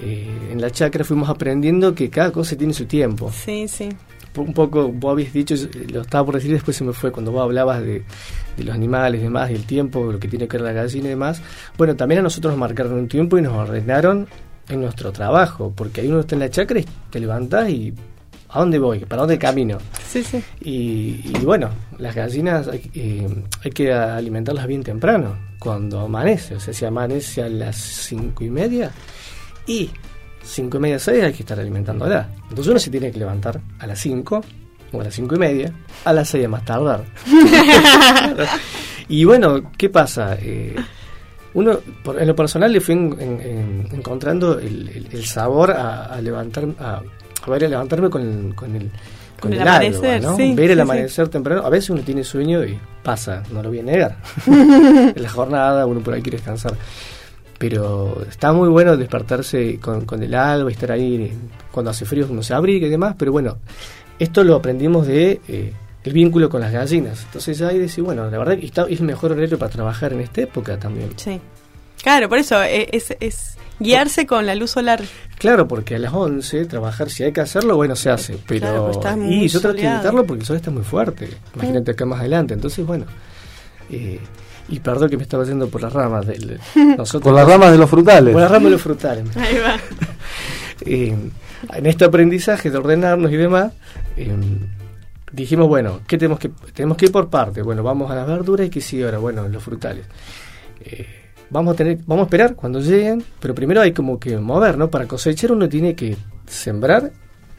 eh, 0.00 0.50
en 0.52 0.60
la 0.60 0.70
chacra 0.70 1.02
fuimos 1.02 1.30
aprendiendo 1.30 1.94
que 1.94 2.10
cada 2.10 2.30
cosa 2.30 2.56
tiene 2.56 2.74
su 2.74 2.84
tiempo. 2.84 3.32
Sí, 3.32 3.68
sí. 3.68 3.88
Un 4.36 4.52
poco, 4.52 4.88
vos 4.88 5.12
habías 5.12 5.32
dicho, 5.32 5.54
eh, 5.54 5.86
lo 5.90 6.02
estaba 6.02 6.26
por 6.26 6.34
decir, 6.34 6.52
después 6.52 6.76
se 6.76 6.84
me 6.84 6.92
fue, 6.92 7.10
cuando 7.10 7.32
vos 7.32 7.42
hablabas 7.42 7.80
de, 7.80 8.04
de 8.54 8.64
los 8.64 8.74
animales 8.74 9.20
y 9.22 9.24
demás, 9.24 9.48
del 9.48 9.64
tiempo, 9.64 10.12
lo 10.12 10.20
que 10.20 10.28
tiene 10.28 10.46
que 10.46 10.58
ver 10.58 10.66
la 10.66 10.72
gallina 10.72 11.06
y 11.06 11.10
demás. 11.10 11.40
Bueno, 11.78 11.96
también 11.96 12.18
a 12.18 12.22
nosotros 12.22 12.52
nos 12.52 12.60
marcaron 12.60 12.92
un 12.92 13.08
tiempo 13.08 13.38
y 13.38 13.42
nos 13.42 13.54
ordenaron 13.54 14.26
en 14.68 14.80
nuestro 14.82 15.10
trabajo, 15.10 15.72
porque 15.74 16.02
ahí 16.02 16.08
uno 16.08 16.20
está 16.20 16.34
en 16.34 16.40
la 16.40 16.50
chacra 16.50 16.80
y 16.80 16.86
te 17.08 17.18
levantás 17.18 17.70
y 17.70 17.94
¿a 18.48 18.60
dónde 18.60 18.78
voy? 18.78 19.00
¿Para 19.00 19.22
dónde 19.22 19.38
camino? 19.38 19.78
Sí, 20.06 20.22
sí. 20.22 20.42
Y, 20.60 21.20
y 21.38 21.44
bueno, 21.44 21.70
las 21.98 22.14
gallinas 22.14 22.68
hay, 22.68 22.90
eh, 22.94 23.26
hay 23.64 23.70
que 23.70 23.92
alimentarlas 23.92 24.66
bien 24.66 24.82
temprano, 24.82 25.36
cuando 25.58 26.00
amanece. 26.00 26.54
O 26.56 26.60
sea, 26.60 26.72
si 26.74 26.84
amanece 26.84 27.42
a 27.42 27.48
las 27.48 27.76
cinco 27.76 28.44
y 28.44 28.50
media 28.50 28.90
y 29.66 29.90
cinco 30.42 30.76
y 30.76 30.80
media, 30.80 30.98
seis 30.98 31.24
hay 31.24 31.32
que 31.32 31.42
estar 31.42 31.58
alimentándola. 31.58 32.28
Entonces 32.48 32.68
uno 32.68 32.78
se 32.78 32.90
tiene 32.90 33.10
que 33.10 33.18
levantar 33.18 33.60
a 33.78 33.86
las 33.86 33.98
cinco 34.00 34.40
o 34.92 35.00
a 35.00 35.04
las 35.04 35.14
cinco 35.14 35.34
y 35.34 35.38
media, 35.38 35.72
a 36.04 36.12
las 36.12 36.28
seis 36.28 36.48
más 36.48 36.64
tardar. 36.64 37.04
y 39.08 39.24
bueno, 39.24 39.70
¿qué 39.76 39.88
pasa? 39.88 40.36
Eh, 40.40 40.74
uno, 41.54 41.78
por- 42.04 42.20
en 42.20 42.28
lo 42.28 42.36
personal, 42.36 42.72
le 42.72 42.80
fui 42.80 42.94
en- 42.94 43.16
en- 43.20 43.40
en- 43.40 43.88
encontrando 43.94 44.58
el, 44.58 44.88
el- 44.88 45.08
el 45.10 45.24
sabor 45.24 45.70
a, 45.72 46.04
a 46.06 46.20
levantar, 46.20 46.66
a, 46.78 47.02
a 47.54 47.58
ver, 47.58 47.64
a 47.64 47.68
levantarme 47.68 48.10
con 48.10 48.22
el, 48.22 48.54
con 48.54 48.74
el, 48.74 48.90
Con 49.40 49.52
el 49.52 49.60
alba, 49.60 49.76
amanecer, 49.76 50.22
¿no? 50.22 50.36
sí, 50.36 50.54
Ver 50.54 50.64
el 50.64 50.68
sí, 50.70 50.74
sí. 50.74 50.80
amanecer 50.80 51.28
temprano. 51.28 51.62
A 51.64 51.70
veces 51.70 51.90
uno 51.90 52.02
tiene 52.02 52.24
sueño 52.24 52.64
y 52.64 52.78
pasa, 53.02 53.42
no 53.52 53.62
lo 53.62 53.68
voy 53.68 53.80
a 53.80 53.82
negar. 53.82 54.16
en 54.46 55.22
la 55.22 55.28
jornada 55.28 55.86
uno 55.86 56.00
por 56.00 56.14
ahí 56.14 56.22
quiere 56.22 56.38
descansar. 56.38 56.74
Pero 57.58 58.22
está 58.28 58.52
muy 58.52 58.68
bueno 58.68 58.96
despertarse 58.96 59.78
con, 59.80 60.04
con 60.04 60.22
el 60.22 60.34
alba 60.34 60.70
y 60.70 60.74
estar 60.74 60.92
ahí 60.92 61.32
cuando 61.72 61.90
hace 61.90 62.04
frío, 62.04 62.26
uno 62.28 62.42
se 62.42 62.52
abriga 62.52 62.86
y 62.86 62.90
demás. 62.90 63.14
Pero 63.18 63.32
bueno, 63.32 63.56
esto 64.18 64.44
lo 64.44 64.56
aprendimos 64.56 65.06
de 65.06 65.40
eh, 65.48 65.72
el 66.04 66.12
vínculo 66.12 66.50
con 66.50 66.60
las 66.60 66.72
gallinas. 66.72 67.24
Entonces 67.24 67.60
ahí 67.62 67.78
decís, 67.78 68.00
bueno, 68.00 68.30
la 68.30 68.38
verdad 68.38 68.58
que 68.58 68.66
está, 68.66 68.82
es 68.88 69.00
el 69.00 69.06
mejor 69.06 69.32
horario 69.32 69.58
para 69.58 69.70
trabajar 69.72 70.12
en 70.12 70.20
esta 70.20 70.42
época 70.42 70.78
también. 70.78 71.10
Sí. 71.16 71.40
Claro, 72.06 72.28
por 72.28 72.38
eso 72.38 72.62
eh, 72.62 72.88
es, 72.92 73.16
es 73.18 73.56
guiarse 73.80 74.28
con 74.28 74.46
la 74.46 74.54
luz 74.54 74.70
solar. 74.70 75.02
Claro, 75.38 75.66
porque 75.66 75.96
a 75.96 75.98
las 75.98 76.12
11 76.14 76.66
trabajar, 76.66 77.10
si 77.10 77.24
hay 77.24 77.32
que 77.32 77.40
hacerlo, 77.40 77.74
bueno, 77.74 77.96
se 77.96 78.10
hace. 78.10 78.38
Pero 78.46 78.60
Claro, 78.60 78.92
pues 78.92 79.16
y 79.28 79.48
yo 79.48 79.60
trato 79.60 79.76
de 79.76 79.88
evitarlo 79.88 80.24
porque 80.24 80.42
el 80.42 80.46
sol 80.46 80.54
está 80.54 80.70
muy 80.70 80.84
fuerte. 80.84 81.28
Imagínate 81.56 81.90
acá 81.90 82.06
más 82.06 82.20
adelante. 82.20 82.54
Entonces, 82.54 82.86
bueno. 82.86 83.06
eh, 83.90 84.20
y 84.68 84.78
perdón 84.78 85.10
que 85.10 85.16
me 85.16 85.24
estaba 85.24 85.42
yendo 85.44 85.68
por 85.68 85.82
las 85.82 85.92
ramas. 85.92 86.28
Del, 86.28 86.60
nosotros, 86.96 87.24
Por 87.24 87.34
las 87.34 87.48
ramas 87.48 87.72
de 87.72 87.78
los 87.78 87.90
frutales. 87.90 88.32
Por 88.32 88.40
las 88.42 88.52
ramas 88.52 88.66
de 88.66 88.70
los 88.70 88.82
frutales. 88.82 89.24
Ahí 89.36 89.58
va. 89.58 89.76
Eh, 90.82 91.16
en 91.74 91.86
este 91.86 92.04
aprendizaje 92.04 92.70
de 92.70 92.76
ordenarnos 92.76 93.32
y 93.32 93.36
demás, 93.36 93.72
eh, 94.16 94.30
dijimos, 95.32 95.66
bueno, 95.68 96.02
¿qué 96.06 96.18
tenemos 96.18 96.38
que 96.38 96.50
tenemos 96.74 96.98
que 96.98 97.06
ir 97.06 97.12
por 97.12 97.30
parte? 97.30 97.62
Bueno, 97.62 97.82
vamos 97.82 98.10
a 98.10 98.14
las 98.14 98.26
verduras 98.28 98.66
y 98.66 98.70
qué 98.70 98.80
sigue 98.82 99.06
ahora, 99.06 99.16
bueno, 99.18 99.48
los 99.48 99.62
frutales. 99.62 100.04
Eh, 100.84 101.15
vamos 101.50 101.74
a 101.74 101.76
tener, 101.76 101.98
vamos 102.06 102.24
a 102.24 102.26
esperar 102.26 102.54
cuando 102.54 102.80
lleguen, 102.80 103.22
pero 103.40 103.54
primero 103.54 103.80
hay 103.80 103.92
como 103.92 104.18
que 104.18 104.36
mover, 104.38 104.76
¿no? 104.78 104.90
Para 104.90 105.06
cosechar 105.06 105.52
uno 105.52 105.68
tiene 105.68 105.94
que 105.94 106.16
sembrar 106.46 107.12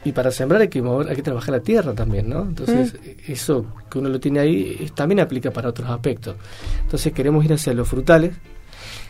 y 0.04 0.12
para 0.12 0.30
sembrar 0.30 0.60
hay 0.62 0.68
que 0.68 0.80
mover, 0.82 1.08
hay 1.08 1.16
que 1.16 1.22
trabajar 1.22 1.52
la 1.54 1.60
tierra 1.60 1.92
también, 1.94 2.28
¿no? 2.28 2.42
Entonces, 2.42 2.94
Mm. 2.94 3.32
eso 3.32 3.66
que 3.90 3.98
uno 3.98 4.08
lo 4.08 4.20
tiene 4.20 4.40
ahí 4.40 4.76
es- 4.80 4.92
también 4.94 5.20
aplica 5.20 5.50
para 5.50 5.68
otros 5.70 5.88
aspectos. 5.90 6.36
Entonces, 6.82 7.12
queremos 7.12 7.44
ir 7.44 7.52
hacia 7.52 7.72
los 7.74 7.88
frutales 7.88 8.32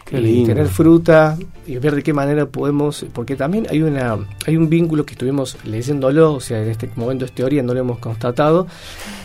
Qué 0.05 0.19
y 0.19 0.23
lindo. 0.23 0.49
tener 0.49 0.67
fruta 0.69 1.37
y 1.67 1.77
ver 1.77 1.95
de 1.97 2.03
qué 2.03 2.15
manera 2.15 2.47
podemos, 2.47 3.05
porque 3.13 3.37
también 3.37 3.67
hay 3.69 3.83
una 3.83 4.17
hay 4.47 4.57
un 4.57 4.69
vínculo 4.71 5.05
que 5.05 5.13
estuvimos 5.13 5.57
leyéndolo, 5.65 6.33
o 6.35 6.41
sea, 6.41 6.63
en 6.63 6.71
este 6.71 6.89
momento 6.97 7.27
es 7.27 7.33
teoría, 7.33 7.63
no 7.63 7.75
lo 7.75 7.81
hemos 7.81 7.99
constatado, 7.99 8.67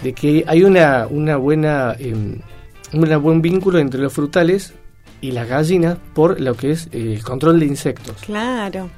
de 0.04 0.12
que 0.14 0.44
hay 0.46 0.64
una 0.64 1.08
una 1.10 1.38
buena 1.38 1.96
eh, 1.98 2.14
un 2.92 3.22
buen 3.24 3.42
vínculo 3.42 3.80
entre 3.80 4.02
los 4.02 4.12
frutales 4.12 4.74
y 5.24 5.32
las 5.32 5.48
gallinas 5.48 5.98
por 6.14 6.40
lo 6.42 6.54
que 6.56 6.72
es 6.72 6.88
eh, 6.92 7.14
el 7.16 7.24
control 7.24 7.60
de 7.60 7.66
insectos. 7.66 8.18
Claro. 8.26 8.90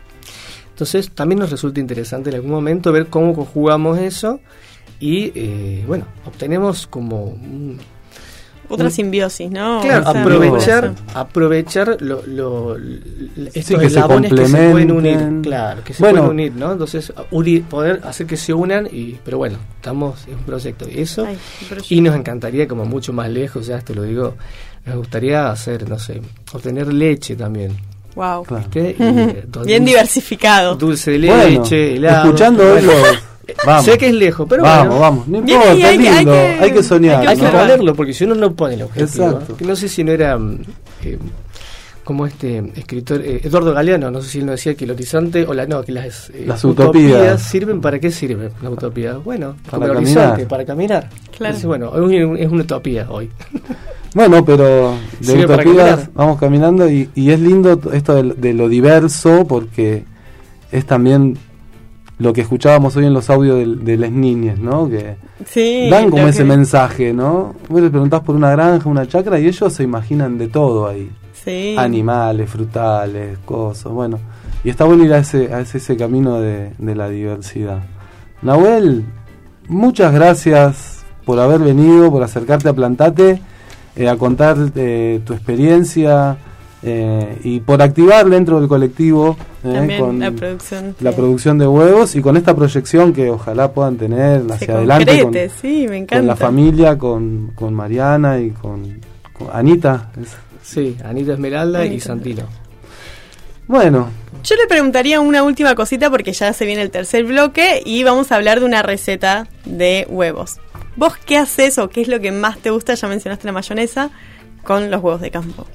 Entonces 0.69 1.11
también 1.11 1.39
nos 1.39 1.51
resulta 1.51 1.79
interesante 1.79 2.29
en 2.31 2.35
algún 2.37 2.51
momento 2.51 2.91
ver 2.91 3.07
cómo 3.07 3.33
conjugamos 3.33 3.97
eso 3.99 4.39
y 4.99 5.31
eh, 5.35 5.83
bueno, 5.87 6.05
obtenemos 6.25 6.87
como 6.87 7.23
un- 7.25 7.77
Otra 8.67 8.85
un- 8.85 8.91
simbiosis, 8.91 9.51
¿no? 9.51 9.79
Claro, 9.81 10.09
O 10.09 10.11
sea, 10.11 10.21
aprovechar, 10.21 10.93
aprovechar 11.13 11.97
lo, 12.01 12.25
lo- 12.25 12.75
l- 12.75 12.99
estos 13.53 13.79
que 13.79 13.81
se 13.81 13.85
eslabones 13.99 14.33
que 14.33 14.47
se 14.47 14.69
pueden 14.71 14.91
unir, 14.91 15.41
claro, 15.43 15.83
que 15.83 15.93
se 15.93 16.01
Bueno. 16.01 16.21
pueden 16.23 16.31
unir, 16.31 16.53
¿no? 16.55 16.71
Entonces, 16.71 17.13
unir, 17.31 17.63
poder 17.65 18.01
hacer 18.03 18.25
que 18.25 18.35
se 18.37 18.53
unan 18.53 18.87
y, 18.91 19.17
pero 19.23 19.37
bueno, 19.37 19.59
estamos 19.75 20.27
en 20.27 20.35
un 20.39 20.43
proyecto 20.43 20.85
de 20.85 20.99
eso 21.01 21.25
Ay, 21.27 21.37
y 21.89 22.01
nos 22.01 22.15
encantaría 22.15 22.67
como 22.67 22.85
mucho 22.85 23.13
más 23.13 23.29
lejos, 23.29 23.67
ya 23.67 23.79
te 23.81 23.93
lo 23.93 24.01
digo, 24.03 24.33
nos 24.85 24.95
gustaría 24.97 25.49
hacer, 25.49 25.87
no 25.89 25.97
sé, 25.99 26.21
obtener 26.53 26.91
leche 26.93 27.35
también, 27.35 27.71
Wow. 28.15 28.45
¿viste? 28.49 28.95
Y, 28.97 29.03
eh, 29.03 29.43
dulce- 29.47 29.65
Bien 29.67 29.83
diversificado. 29.85 30.75
Dulce 30.75 31.11
de 31.11 31.27
Bueno, 31.27 31.43
leche, 31.61 31.95
helado. 31.95 32.25
escuchando 32.25 32.63
bueno. 32.63 32.91
eso, 32.91 33.01
vamos. 33.65 33.85
Sé 33.85 33.97
que 33.97 34.07
es 34.07 34.13
lejos, 34.13 34.47
pero 34.49 34.63
vamos, 34.63 34.87
bueno. 34.87 35.01
vamos. 35.01 35.27
No 35.27 35.37
importa, 35.39 35.69
hay 35.71 35.77
que- 35.79 35.85
hay 35.85 35.97
lindo. 35.97 36.31
que- 36.31 36.57
Hay 36.61 36.71
que 36.71 36.83
soñar. 36.83 37.27
hay 37.27 37.35
que 37.37 37.43
¿no? 37.43 37.51
ponerlo 37.51 37.93
porque 37.95 38.13
si 38.13 38.23
uno 38.23 38.35
no 38.35 38.53
pone 38.53 38.75
el 38.75 38.83
objetivo. 38.83 39.25
Exacto. 39.25 39.57
que 39.57 39.65
No 39.65 39.75
sé 39.75 39.89
si 39.89 40.03
no 40.03 40.11
era 40.13 40.37
mm, 40.37 40.59
eh, 41.03 41.17
como 42.05 42.25
este 42.27 42.59
escritor 42.75 43.19
eh, 43.21 43.41
Eduardo 43.43 43.73
Galeano, 43.73 44.11
no 44.11 44.21
sé 44.21 44.29
si 44.29 44.39
él 44.39 44.45
nos 44.45 44.55
decía 44.57 44.75
que 44.75 44.85
el 44.85 44.91
horizonte 44.91 45.43
o 45.45 45.53
la 45.55 45.65
no, 45.65 45.81
que 45.83 45.91
las, 45.91 46.29
eh, 46.29 46.43
Las 46.45 46.63
utopías. 46.63 47.41
sirven 47.41 47.81
para 47.81 47.99
qué 47.99 48.11
sirven 48.11 48.51
las 48.61 48.71
utopías. 48.71 49.21
Bueno, 49.23 49.55
Para 49.65 49.71
como 49.71 49.85
el 49.87 49.93
caminar. 49.93 50.17
horizonte, 50.17 50.45
para 50.45 50.63
caminar. 50.65 51.09
Claro. 51.35 51.55
Entonces, 51.55 51.65
bueno, 51.65 51.89
hoy 51.89 52.15
es 52.39 52.47
una 52.49 52.61
utopía 52.61 53.07
hoy. 53.09 53.29
Bueno, 54.15 54.43
pero 54.43 54.95
de 55.19 55.33
utopías 55.43 55.57
caminar. 55.65 56.09
vamos 56.15 56.39
caminando 56.39 56.89
y, 56.89 57.09
y 57.13 57.29
es 57.31 57.39
lindo 57.39 57.79
esto 57.93 58.15
de, 58.15 58.33
de 58.33 58.53
lo 58.53 58.67
diverso 58.69 59.45
porque 59.47 60.05
es 60.71 60.85
también 60.85 61.37
lo 62.17 62.31
que 62.31 62.39
escuchábamos 62.41 62.95
hoy 62.95 63.05
en 63.05 63.13
los 63.13 63.29
audios 63.29 63.57
del- 63.59 63.83
de, 63.83 63.97
las 63.97 64.09
niñas, 64.11 64.57
¿no? 64.57 64.89
Que 64.89 65.17
Sí. 65.45 65.89
dan 65.91 66.09
como 66.09 66.27
ese 66.29 66.39
que- 66.39 66.49
mensaje, 66.49 67.13
¿no? 67.13 67.53
Vos 67.67 67.81
les 67.81 67.91
preguntás 67.91 68.21
por 68.21 68.35
una 68.35 68.51
granja, 68.51 68.87
una 68.89 69.05
chacra 69.05 69.37
y 69.37 69.47
ellos 69.47 69.73
se 69.73 69.83
imaginan 69.83 70.37
de 70.37 70.47
todo 70.47 70.87
ahí. 70.87 71.11
Sí. 71.33 71.75
Animales, 71.77 72.49
frutales, 72.49 73.37
cosas, 73.45 73.91
bueno. 73.91 74.17
Y 74.63 74.69
está 74.69 74.85
bueno 74.85 75.03
ir 75.03 75.13
a 75.13 75.17
ese, 75.19 75.53
a 75.53 75.59
ese, 75.59 75.77
ese 75.79 75.97
camino 75.97 76.39
de, 76.39 76.71
de 76.77 76.95
la 76.95 77.09
diversidad. 77.09 77.79
Nahuel, 78.41 79.03
muchas 79.67 80.13
gracias 80.13 81.03
por 81.25 81.37
haber 81.39 81.59
venido, 81.59 82.09
por 82.11 82.23
acercarte 82.23 82.69
a 82.69 82.73
Plantate, 82.73 83.41
eh, 83.95 84.07
a 84.09 84.15
contar 84.17 84.57
eh, 84.75 85.19
tu 85.25 85.33
experiencia 85.33 86.37
eh, 86.83 87.39
y 87.43 87.59
por 87.61 87.81
activar 87.81 88.29
dentro 88.29 88.59
del 88.59 88.67
colectivo 88.69 89.37
eh, 89.63 89.73
También 89.73 89.99
con 89.99 90.19
la 90.19 90.31
producción. 90.31 90.95
la 90.99 91.11
sí. 91.11 91.15
producción 91.17 91.57
de 91.57 91.67
huevos 91.67 92.15
y 92.15 92.21
con 92.21 92.37
esta 92.37 92.55
proyección 92.55 93.11
que 93.13 93.29
ojalá 93.31 93.71
puedan 93.71 93.97
tener 93.97 94.43
Se 94.47 94.53
hacia 94.53 94.75
adelante 94.75 95.05
con, 95.13 95.23
concrete, 95.23 95.51
sí, 95.61 95.87
me 95.89 95.97
encanta. 95.97 96.17
con 96.17 96.27
la 96.27 96.35
familia, 96.35 96.97
con, 96.97 97.51
con 97.55 97.73
Mariana 97.73 98.39
y 98.39 98.51
con, 98.51 98.99
con 99.33 99.47
Anita. 99.53 100.11
es- 100.21 100.35
Sí, 100.61 100.97
Anita 101.03 101.33
Esmeralda 101.33 101.85
y. 101.85 101.99
Santino. 101.99 102.43
Bueno, 103.67 104.09
Yo 104.43 104.55
le 104.55 104.67
preguntaría 104.67 105.19
una 105.21 105.41
última 105.43 105.73
cosita 105.75 106.09
porque 106.11 106.33
ya 106.33 106.53
se 106.53 106.65
viene 106.65 106.81
el 106.83 106.91
tercer 106.91 107.23
bloque 107.25 107.81
y 107.83 108.03
vamos 108.03 108.31
a 108.31 108.35
hablar 108.35 108.59
de 108.59 108.65
una 108.65 108.81
receta 108.83 109.47
de 109.65 110.05
huevos. 110.09 110.57
¿Vos 110.95 111.13
qué 111.25 111.37
haces 111.37 111.77
o 111.77 111.89
qué 111.89 112.01
es 112.01 112.07
lo 112.07 112.19
que 112.19 112.31
más 112.31 112.59
te 112.59 112.69
gusta? 112.69 112.93
Ya 112.95 113.07
mencionaste 113.07 113.45
la 113.45 113.51
mayonesa 113.51 114.09
con 114.63 114.89
los 114.89 115.01
huevos 115.03 115.21
de 115.21 115.31
campo. 115.31 115.65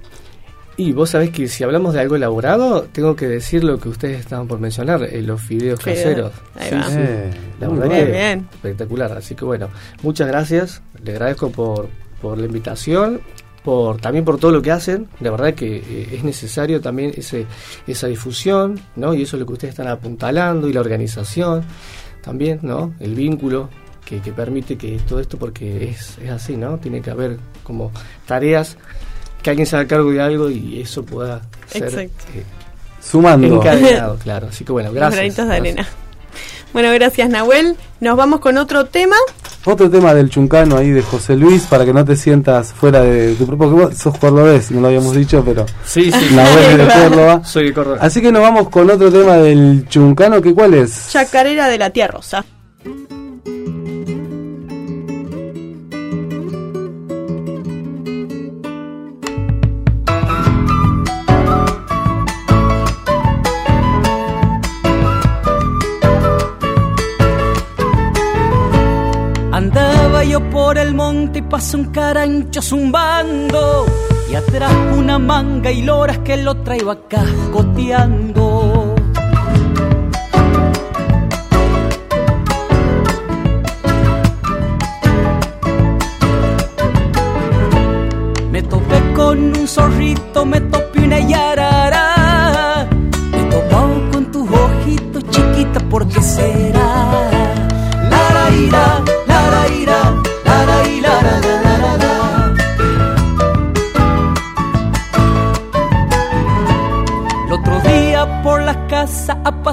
Y 0.77 0.93
vos 0.93 1.11
sabés 1.11 1.29
que 1.31 1.47
si 1.47 1.63
hablamos 1.63 1.93
de 1.93 2.01
algo 2.01 2.17
elaborado, 2.17 2.85
tengo 2.91 3.15
que 3.15 3.29
decir 3.29 3.63
lo 3.65 3.79
que 3.79 3.91
ustedes 3.91 4.19
estaban 4.21 4.49
por 4.49 4.61
mencionar, 4.61 5.03
eh, 5.03 5.21
los 5.21 5.41
fideos 5.43 5.79
caseros. 5.79 6.33
Ahí 6.55 6.71
Sí, 6.71 6.75
va. 6.75 6.83
sí. 6.85 6.95
Eh, 6.99 7.31
La 7.61 7.69
muy 7.69 7.79
verdad 7.81 7.95
bien. 7.97 8.07
que 8.07 8.13
Bien. 8.13 8.49
espectacular. 8.55 9.13
Así 9.13 9.35
que 9.35 9.45
bueno, 9.45 9.69
muchas 10.03 10.27
gracias. 10.29 10.81
Le 11.05 11.13
agradezco 11.13 11.51
por, 11.51 11.89
por 12.23 12.39
la 12.39 12.47
invitación, 12.47 13.21
por 13.63 14.01
también 14.01 14.25
por 14.25 14.39
todo 14.39 14.53
lo 14.53 14.63
que 14.63 14.71
hacen. 14.71 15.07
La 15.21 15.31
verdad 15.31 15.53
que 15.53 15.77
eh, 15.87 16.09
es 16.13 16.25
necesario 16.25 16.81
también 16.81 17.13
ese, 17.15 17.45
esa 17.87 18.07
difusión, 18.07 18.81
¿no? 18.97 19.13
Y 19.13 19.23
eso 19.25 19.37
es 19.37 19.41
lo 19.41 19.47
que 19.47 19.53
ustedes 19.53 19.73
están 19.75 19.89
apuntalando 19.89 20.67
y 20.67 20.73
la 20.73 20.81
organización 20.81 21.63
también, 22.23 22.61
¿no? 22.63 22.95
El 23.01 23.15
vínculo 23.15 23.69
que, 24.11 24.21
que 24.21 24.33
permite 24.33 24.77
que 24.77 24.99
todo 25.09 25.21
esto, 25.21 25.39
porque 25.39 25.89
es, 25.91 26.19
es 26.23 26.31
así, 26.31 26.57
¿no? 26.57 26.77
Tiene 26.79 27.01
que 27.01 27.11
haber 27.11 27.39
como 27.63 27.93
tareas 28.27 28.77
que 29.43 29.51
alguien 29.51 29.67
se 29.67 29.77
haga 29.77 29.87
cargo 29.87 30.11
de 30.11 30.21
algo 30.21 30.51
y 30.51 30.81
eso 30.81 31.05
pueda 31.05 31.41
ser 31.69 31.85
Exacto. 31.85 32.25
eh, 32.35 32.43
sumando. 33.01 33.57
encadenado, 33.57 34.19
claro. 34.23 34.49
Así 34.51 34.65
que 34.65 34.73
bueno, 34.73 34.89
Los 34.89 34.97
gracias. 34.97 35.17
granitos 35.17 35.45
de 35.49 35.55
Gracias. 35.55 35.77
arena. 35.79 35.89
Bueno, 36.73 36.93
gracias 36.93 37.29
Nahuel. 37.31 37.77
Nos 38.01 38.17
vamos 38.17 38.41
con 38.41 38.59
otro 38.59 38.85
tema. 38.87 39.17
Otro 39.65 39.91
tema 39.91 40.13
del 40.15 40.29
chuncano 40.31 40.77
ahí 40.77 40.91
de 40.91 41.03
José 41.03 41.37
Luis 41.37 41.63
para 41.65 41.85
que 41.85 41.93
no 41.93 42.05
te 42.05 42.17
sientas 42.17 42.73
fuera 42.73 43.03
de 43.03 43.35
tu 43.35 43.47
propio. 43.47 43.71
Vos 43.71 43.97
sos 43.97 44.17
cordobés, 44.19 44.71
no 44.71 44.81
lo 44.81 44.87
habíamos 44.89 45.15
dicho, 45.15 45.43
pero 45.45 45.67
Sí, 45.85 46.11
sí. 46.13 46.29
Nahuel 46.35 46.65
es 46.71 46.79
de 46.79 46.87
Córdoba. 47.09 47.45
Soy 47.45 47.67
de 47.67 47.73
Córdoba. 47.75 47.99
Así 48.01 48.21
que 48.23 48.31
nos 48.33 48.43
vamos 48.43 48.69
con 48.71 48.89
otro 48.91 49.11
tema 49.11 49.37
del 49.37 49.87
chuncano, 49.89 50.41
que 50.43 50.53
cuál 50.55 50.75
es? 50.75 51.09
Chacarera 51.11 51.69
de 51.69 51.79
la 51.79 51.91
Tía 51.91 52.07
Rosa. 52.09 52.45
Pasó 71.61 71.77
un 71.77 71.85
carancho 71.93 72.63
zumbando 72.63 73.85
y 74.31 74.35
atrás 74.35 74.73
una 74.97 75.19
manga 75.19 75.71
y 75.71 75.83
loras 75.83 76.21
que 76.21 76.39
lo 76.39 76.57
traigo 76.63 76.91
acá 76.91 77.23
goteando. 77.53 78.95
Me 88.51 88.63
topé 88.63 89.13
con 89.15 89.39
un 89.59 89.69
zorrito, 89.69 90.47
me 90.47 90.63
topé 90.63 91.01
una 91.01 91.19
yarara. 91.19 91.60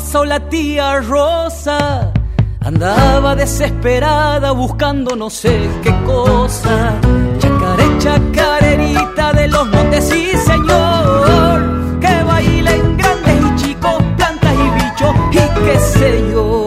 Ha 0.07 0.09
pasado 0.09 0.25
la 0.25 0.39
tía 0.39 1.01
Rosa. 1.01 2.13
Andaba 2.61 3.35
desesperada 3.35 4.51
buscando 4.51 5.17
no 5.17 5.29
sé 5.29 5.69
qué 5.83 5.93
cosa. 6.05 6.93
Chacaré, 7.39 7.97
chacarerita 7.99 9.33
de 9.33 9.47
los 9.49 9.67
montes, 9.67 10.05
sí 10.05 10.29
señor. 10.45 11.99
Que 11.99 12.23
bailen 12.23 12.97
grandes 12.97 13.35
y 13.35 13.55
chicos, 13.61 14.01
plantas 14.15 14.53
y 14.53 14.69
bichos 14.75 15.15
y 15.31 15.65
qué 15.65 15.79
sé 15.79 16.31
yo. 16.31 16.66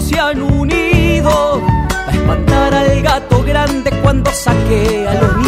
Se 0.00 0.18
han 0.18 0.42
unido 0.42 1.60
a 1.90 2.10
espantar 2.10 2.74
al 2.74 3.02
gato 3.02 3.42
grande 3.42 3.90
cuando 4.02 4.30
saquea 4.32 5.14
los 5.20 5.41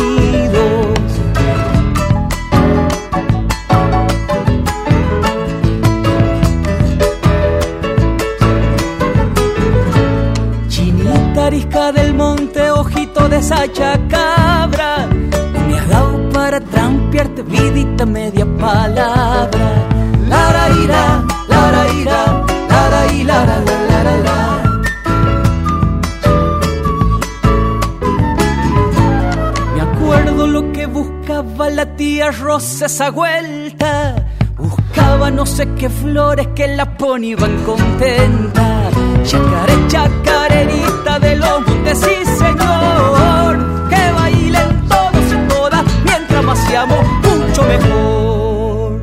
tía 32.54 32.60
Rosa 32.60 32.86
esa 32.86 33.10
vuelta. 33.10 34.14
Buscaba 34.56 35.30
no 35.30 35.44
sé 35.44 35.68
qué 35.78 35.88
flores 35.88 36.48
que 36.54 36.68
la 36.68 36.96
poniban 36.96 37.64
contenta. 37.64 38.90
Chacaré, 39.24 39.88
chacarerita 39.88 41.18
de 41.18 41.36
los 41.36 41.66
montes, 41.66 41.98
sí 41.98 42.24
señor. 42.38 43.88
Que 43.88 44.12
bailen 44.12 44.88
todos 44.88 45.32
y 45.32 45.48
todas 45.48 45.84
mientras 46.04 46.46
vaciamos 46.46 47.04
mucho 47.22 47.62
mejor. 47.62 49.00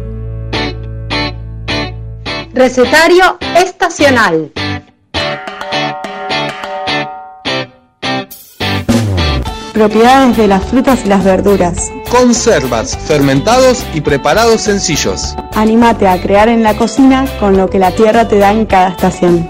Recetario 2.54 3.38
estacional. 3.58 4.52
Propiedades 9.74 10.38
de 10.38 10.47
las 10.47 10.64
frutas 10.66 11.06
y 11.06 11.08
las 11.08 11.24
verduras. 11.24 11.91
Conservas, 12.12 12.97
fermentados 12.97 13.86
y 13.93 14.01
preparados 14.01 14.59
sencillos. 14.59 15.34
Anímate 15.55 16.09
a 16.09 16.22
crear 16.22 16.49
en 16.49 16.62
la 16.62 16.76
cocina 16.76 17.26
con 17.39 17.55
lo 17.55 17.70
que 17.70 17.80
la 17.80 17.91
tierra 17.91 18.28
te 18.28 18.38
da 18.38 18.51
en 18.51 18.66
cada 18.66 18.89
estación. 18.89 19.49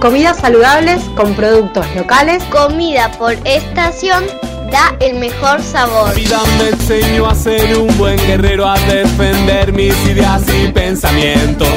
Comidas 0.00 0.38
saludables 0.38 1.00
con 1.14 1.34
productos 1.34 1.86
locales. 1.94 2.42
Comida 2.50 3.12
por 3.12 3.34
estación 3.44 4.24
da 4.72 4.96
el 4.98 5.20
mejor 5.20 5.62
sabor. 5.62 6.08
La 6.08 6.14
vida 6.14 6.40
me 6.58 6.68
enseñó 6.70 7.28
a 7.28 7.34
ser 7.36 7.78
un 7.78 7.96
buen 7.96 8.16
guerrero, 8.26 8.68
a 8.68 8.76
defender 8.80 9.72
mis 9.72 9.94
ideas 10.04 10.42
y 10.48 10.72
pensamientos. 10.72 11.68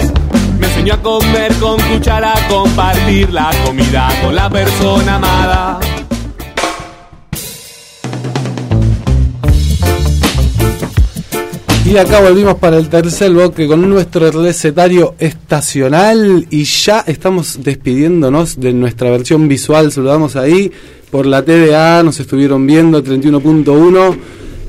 Me 0.58 0.66
enseñó 0.66 0.96
a 0.96 1.02
comer 1.04 1.54
con 1.60 1.80
cuchara, 1.80 2.34
a 2.34 2.48
compartir 2.48 3.32
la 3.32 3.52
comida 3.64 4.10
con 4.24 4.34
la 4.34 4.50
persona 4.50 5.18
amada. 5.18 5.80
Y 11.88 11.96
acá 11.96 12.20
volvimos 12.20 12.56
para 12.56 12.78
el 12.78 12.90
tercer 12.90 13.32
bloque 13.32 13.66
con 13.66 13.90
nuestro 13.90 14.30
recetario 14.30 15.16
estacional 15.20 16.46
y 16.50 16.66
ya 16.66 17.00
estamos 17.08 17.64
despidiéndonos 17.64 18.60
de 18.60 18.74
nuestra 18.74 19.10
versión 19.10 19.48
visual. 19.48 19.90
Saludamos 19.94 20.36
ahí 20.36 20.70
por 21.10 21.26
la 21.26 21.46
TDA, 21.46 22.04
nos 22.04 22.20
estuvieron 22.20 22.68
viendo 22.68 23.02
31.1 23.02 24.18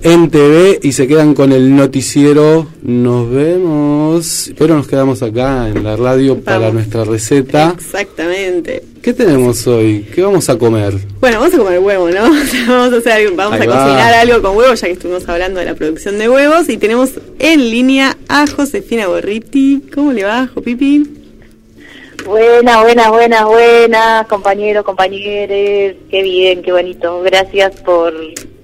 en 0.03 0.31
TV 0.31 0.79
y 0.81 0.93
se 0.93 1.09
quedan 1.09 1.35
con 1.35 1.51
el 1.51 1.75
noticiero. 1.75 2.69
Nos 2.83 3.29
vemos, 3.29 4.53
pero 4.57 4.77
nos 4.77 4.87
quedamos 4.87 5.21
acá 5.21 5.69
en 5.69 5.83
la 5.83 5.97
radio 5.97 6.39
para 6.39 6.71
nuestra 6.71 7.03
receta. 7.03 7.75
Exactamente. 7.77 8.85
¿Qué 9.09 9.15
tenemos 9.15 9.67
hoy? 9.67 10.07
¿Qué 10.15 10.21
vamos 10.21 10.51
a 10.51 10.59
comer? 10.59 10.93
Bueno, 11.19 11.39
vamos 11.41 11.55
a 11.55 11.57
comer 11.57 11.79
huevo, 11.79 12.11
¿no? 12.11 12.25
O 12.31 12.45
sea, 12.45 12.67
vamos 12.69 12.93
a 12.93 12.97
hacer 12.99 13.13
algo- 13.13 13.37
vamos 13.37 13.59
a 13.59 13.65
va. 13.65 13.85
cocinar 13.85 14.13
algo 14.13 14.43
con 14.43 14.55
huevo, 14.55 14.75
ya 14.75 14.87
que 14.87 14.93
estuvimos 14.93 15.27
hablando 15.27 15.61
de 15.61 15.65
la 15.65 15.75
producción 15.75 16.19
de 16.19 16.29
huevos. 16.29 16.69
Y 16.69 16.77
tenemos 16.77 17.13
en 17.39 17.71
línea 17.71 18.19
a 18.29 18.47
Josefina 18.47 19.07
Borriti. 19.07 19.81
¿Cómo 19.95 20.13
le 20.13 20.25
va, 20.25 20.47
Jopipi? 20.55 21.05
Buenas, 22.27 22.83
buenas, 22.83 23.09
buenas, 23.09 23.45
buenas, 23.47 24.27
compañeros, 24.27 24.85
compañeres, 24.85 25.97
qué 26.11 26.23
bien, 26.23 26.61
qué 26.61 26.71
bonito. 26.73 27.23
Gracias 27.23 27.81
por 27.81 28.13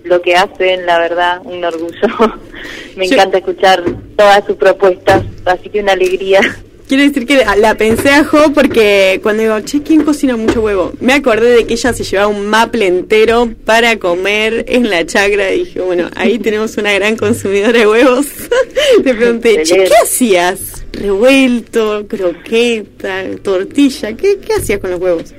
lo 0.03 0.21
que 0.21 0.37
hacen, 0.37 0.85
la 0.85 0.99
verdad, 0.99 1.41
un 1.45 1.65
orgullo. 1.65 2.35
Me 2.97 3.09
Yo- 3.09 3.15
encanta 3.15 3.39
escuchar 3.39 3.83
todas 4.15 4.45
sus 4.45 4.57
propuestas, 4.57 5.23
así 5.47 5.71
que 5.71 5.81
una 5.81 5.93
alegría. 5.93 6.41
Quiero 6.89 7.03
decir 7.03 7.26
que 7.26 7.43
la, 7.57 7.74
pensé 7.76 8.11
a 8.11 8.24
Jo 8.24 8.53
porque 8.53 9.18
cuando 9.22 9.43
digo, 9.43 9.61
che, 9.61 9.82
¿quién 9.82 10.05
cocina 10.05 10.37
mucho 10.37 10.61
huevo? 10.61 10.93
Me 11.01 11.14
acordé 11.14 11.51
de 11.51 11.66
que 11.66 11.74
ella 11.74 11.95
se 11.95 12.05
llevaba 12.05 12.28
un 12.28 12.47
maple 12.47 12.87
entero 12.87 13.51
para 13.64 13.99
comer 13.99 14.66
en 14.68 14.91
la 14.91 15.07
chacra 15.07 15.51
y 15.53 15.61
dije, 15.61 15.80
bueno, 15.80 16.11
ahí 16.14 16.39
tenemos 16.39 16.76
una 16.76 16.93
gran 16.93 17.16
consumidora 17.16 17.78
de 17.78 17.87
huevos. 17.87 18.26
Le 19.05 19.14
pregunté, 19.14 19.62
che. 19.62 19.85
¿qué 19.85 19.95
hacías? 20.03 20.85
Revuelto, 20.93 22.07
croqueta, 22.07 23.24
tortilla, 23.43 24.12
¿qué, 24.12 24.39
qué 24.39 24.55
hacías 24.55 24.78
con 24.78 24.91
los 24.91 25.01
huevos? 25.01 25.35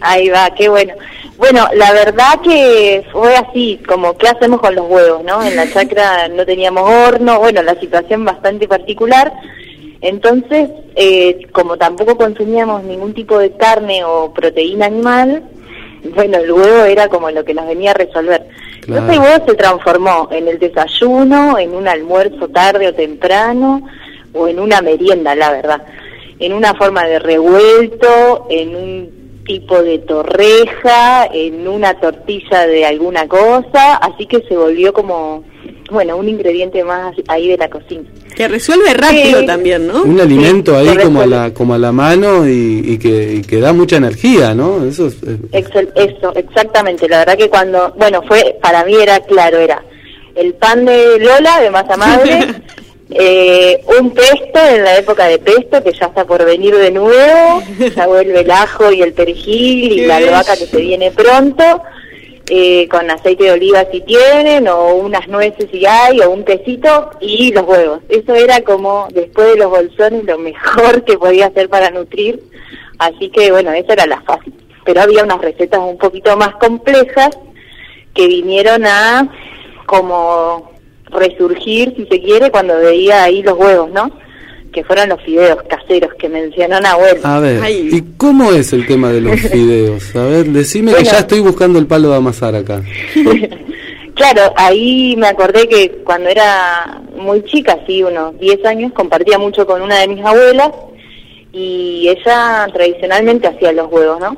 Ahí 0.00 0.28
va, 0.28 0.54
qué 0.54 0.68
bueno. 0.68 0.94
Bueno, 1.36 1.66
la 1.74 1.92
verdad 1.92 2.40
que 2.44 3.04
fue 3.10 3.34
así, 3.34 3.80
como 3.88 4.16
qué 4.16 4.28
hacemos 4.28 4.60
con 4.60 4.74
los 4.74 4.88
huevos, 4.88 5.24
¿no? 5.24 5.42
En 5.42 5.56
la 5.56 5.70
chacra 5.72 6.28
no 6.28 6.44
teníamos 6.46 6.88
horno, 6.88 7.38
bueno, 7.40 7.62
la 7.62 7.78
situación 7.80 8.24
bastante 8.24 8.68
particular. 8.68 9.32
Entonces, 10.02 10.70
eh, 10.96 11.46
como 11.52 11.76
tampoco 11.76 12.16
consumíamos 12.16 12.82
ningún 12.84 13.12
tipo 13.12 13.38
de 13.38 13.52
carne 13.52 14.02
o 14.04 14.32
proteína 14.32 14.86
animal, 14.86 15.42
bueno, 16.14 16.38
el 16.38 16.50
huevo 16.50 16.84
era 16.84 17.08
como 17.08 17.30
lo 17.30 17.44
que 17.44 17.54
nos 17.54 17.66
venía 17.66 17.90
a 17.90 17.94
resolver. 17.94 18.46
Claro. 18.80 19.02
Entonces 19.02 19.16
el 19.16 19.20
huevo 19.20 19.44
se 19.46 19.54
transformó 19.54 20.28
en 20.30 20.48
el 20.48 20.58
desayuno, 20.58 21.58
en 21.58 21.74
un 21.74 21.86
almuerzo 21.86 22.48
tarde 22.48 22.88
o 22.88 22.94
temprano, 22.94 23.82
o 24.32 24.48
en 24.48 24.58
una 24.58 24.80
merienda, 24.80 25.34
la 25.34 25.50
verdad. 25.52 25.82
En 26.38 26.54
una 26.54 26.74
forma 26.74 27.04
de 27.04 27.18
revuelto, 27.18 28.46
en 28.48 28.74
un 28.74 29.42
tipo 29.44 29.82
de 29.82 29.98
torreja, 29.98 31.26
en 31.32 31.66
una 31.66 31.94
tortilla 31.94 32.66
de 32.66 32.86
alguna 32.86 33.28
cosa, 33.28 33.96
así 33.96 34.26
que 34.26 34.40
se 34.48 34.56
volvió 34.56 34.92
como, 34.92 35.44
bueno, 35.90 36.16
un 36.16 36.28
ingrediente 36.28 36.84
más 36.84 37.14
ahí 37.28 37.48
de 37.48 37.58
la 37.58 37.68
cocina. 37.68 38.04
Que 38.34 38.48
resuelve 38.48 38.94
rápido 38.94 39.40
Sí. 39.40 39.46
también, 39.46 39.86
¿no? 39.86 40.02
Un 40.02 40.20
alimento 40.20 40.76
ahí 40.76 40.96
como 41.02 41.20
a 41.22 41.26
la 41.26 41.52
como 41.52 41.74
a 41.74 41.78
la 41.78 41.92
mano 41.92 42.48
y, 42.48 42.82
y 42.86 42.98
que, 42.98 43.34
y 43.34 43.40
que 43.42 43.60
da 43.60 43.72
mucha 43.72 43.96
energía, 43.96 44.54
¿no? 44.54 44.84
Eso 44.84 45.08
es, 45.08 45.14
es- 45.22 45.40
Excel- 45.66 45.92
Eso, 45.94 46.32
exactamente. 46.34 47.08
La 47.08 47.18
verdad 47.18 47.36
que 47.36 47.48
cuando, 47.50 47.92
bueno, 47.98 48.22
fue, 48.26 48.56
para 48.62 48.84
mí 48.84 48.94
era 48.94 49.20
claro, 49.20 49.58
era 49.58 49.82
el 50.34 50.54
pan 50.54 50.84
de 50.84 51.18
Lola, 51.18 51.60
de 51.60 51.70
masa 51.70 51.96
madre, 51.96 52.38
eh, 53.10 53.82
un 54.00 54.10
pesto 54.12 54.60
en 54.74 54.84
la 54.84 54.96
época 54.98 55.26
de 55.26 55.38
pesto, 55.38 55.82
que 55.82 55.92
ya 55.92 56.06
está 56.06 56.24
por 56.24 56.44
venir 56.44 56.74
de 56.76 56.90
nuevo, 56.92 57.62
ya 57.94 58.06
vuelve 58.06 58.40
el 58.40 58.50
ajo 58.50 58.90
y 58.92 59.02
el 59.02 59.12
perejil 59.12 59.92
y 59.92 60.06
la 60.06 60.16
albahaca 60.18 60.56
que 60.56 60.66
se 60.66 60.76
viene 60.80 61.10
pronto, 61.10 61.64
eh, 62.52 62.88
con 62.88 63.08
aceite 63.08 63.44
de 63.44 63.52
oliva 63.52 63.84
si 63.92 64.00
tienen, 64.00 64.66
o 64.66 64.94
unas 64.96 65.28
nueces 65.28 65.68
si 65.70 65.86
hay, 65.86 66.18
o 66.20 66.30
un 66.30 66.44
quesito, 66.44 67.10
y 67.20 67.52
los 67.52 67.64
huevos. 67.64 68.00
Eso 68.08 68.34
era 68.34 68.60
como, 68.62 69.06
después 69.12 69.52
de 69.52 69.58
los 69.58 69.70
bolsones, 69.70 70.24
lo 70.24 70.36
mejor 70.36 71.04
que 71.04 71.16
podía 71.16 71.46
hacer 71.46 71.68
para 71.68 71.90
nutrir. 71.90 72.42
Así 72.98 73.30
que, 73.30 73.52
bueno, 73.52 73.72
esa 73.72 73.92
era 73.92 74.06
la 74.06 74.20
fácil. 74.22 74.52
Pero 74.84 75.00
había 75.00 75.22
unas 75.22 75.40
recetas 75.40 75.78
un 75.78 75.96
poquito 75.96 76.36
más 76.36 76.56
complejas 76.56 77.30
que 78.14 78.26
vinieron 78.26 78.84
a 78.84 79.32
como 79.86 80.72
resurgir, 81.06 81.94
si 81.96 82.06
se 82.06 82.20
quiere, 82.20 82.50
cuando 82.50 82.76
veía 82.78 83.22
ahí 83.22 83.44
los 83.44 83.56
huevos, 83.56 83.90
¿no? 83.90 84.10
Que 84.72 84.84
fueron 84.84 85.08
los 85.08 85.20
fideos 85.22 85.62
caseros 85.68 86.14
que 86.14 86.28
mencionó 86.28 86.78
Nahuel. 86.80 87.18
A 87.24 87.40
ver, 87.40 87.60
Ay. 87.62 87.88
¿y 87.92 88.16
cómo 88.16 88.52
es 88.52 88.72
el 88.72 88.86
tema 88.86 89.10
de 89.10 89.20
los 89.20 89.40
fideos? 89.50 90.14
A 90.14 90.24
ver, 90.24 90.46
decime 90.46 90.94
que 90.94 91.04
ya 91.04 91.18
estoy 91.18 91.40
buscando 91.40 91.78
el 91.78 91.86
palo 91.86 92.10
de 92.10 92.16
amasar 92.16 92.54
acá. 92.54 92.82
Claro, 94.20 94.52
ahí 94.54 95.14
me 95.16 95.28
acordé 95.28 95.66
que 95.66 96.02
cuando 96.04 96.28
era 96.28 97.00
muy 97.16 97.42
chica, 97.44 97.78
sí, 97.86 98.02
unos 98.02 98.38
10 98.38 98.66
años, 98.66 98.92
compartía 98.92 99.38
mucho 99.38 99.66
con 99.66 99.80
una 99.80 99.98
de 100.00 100.08
mis 100.08 100.22
abuelas 100.22 100.68
y 101.52 102.06
ella 102.06 102.68
tradicionalmente 102.70 103.48
hacía 103.48 103.72
los 103.72 103.90
huevos, 103.90 104.20
¿no? 104.20 104.36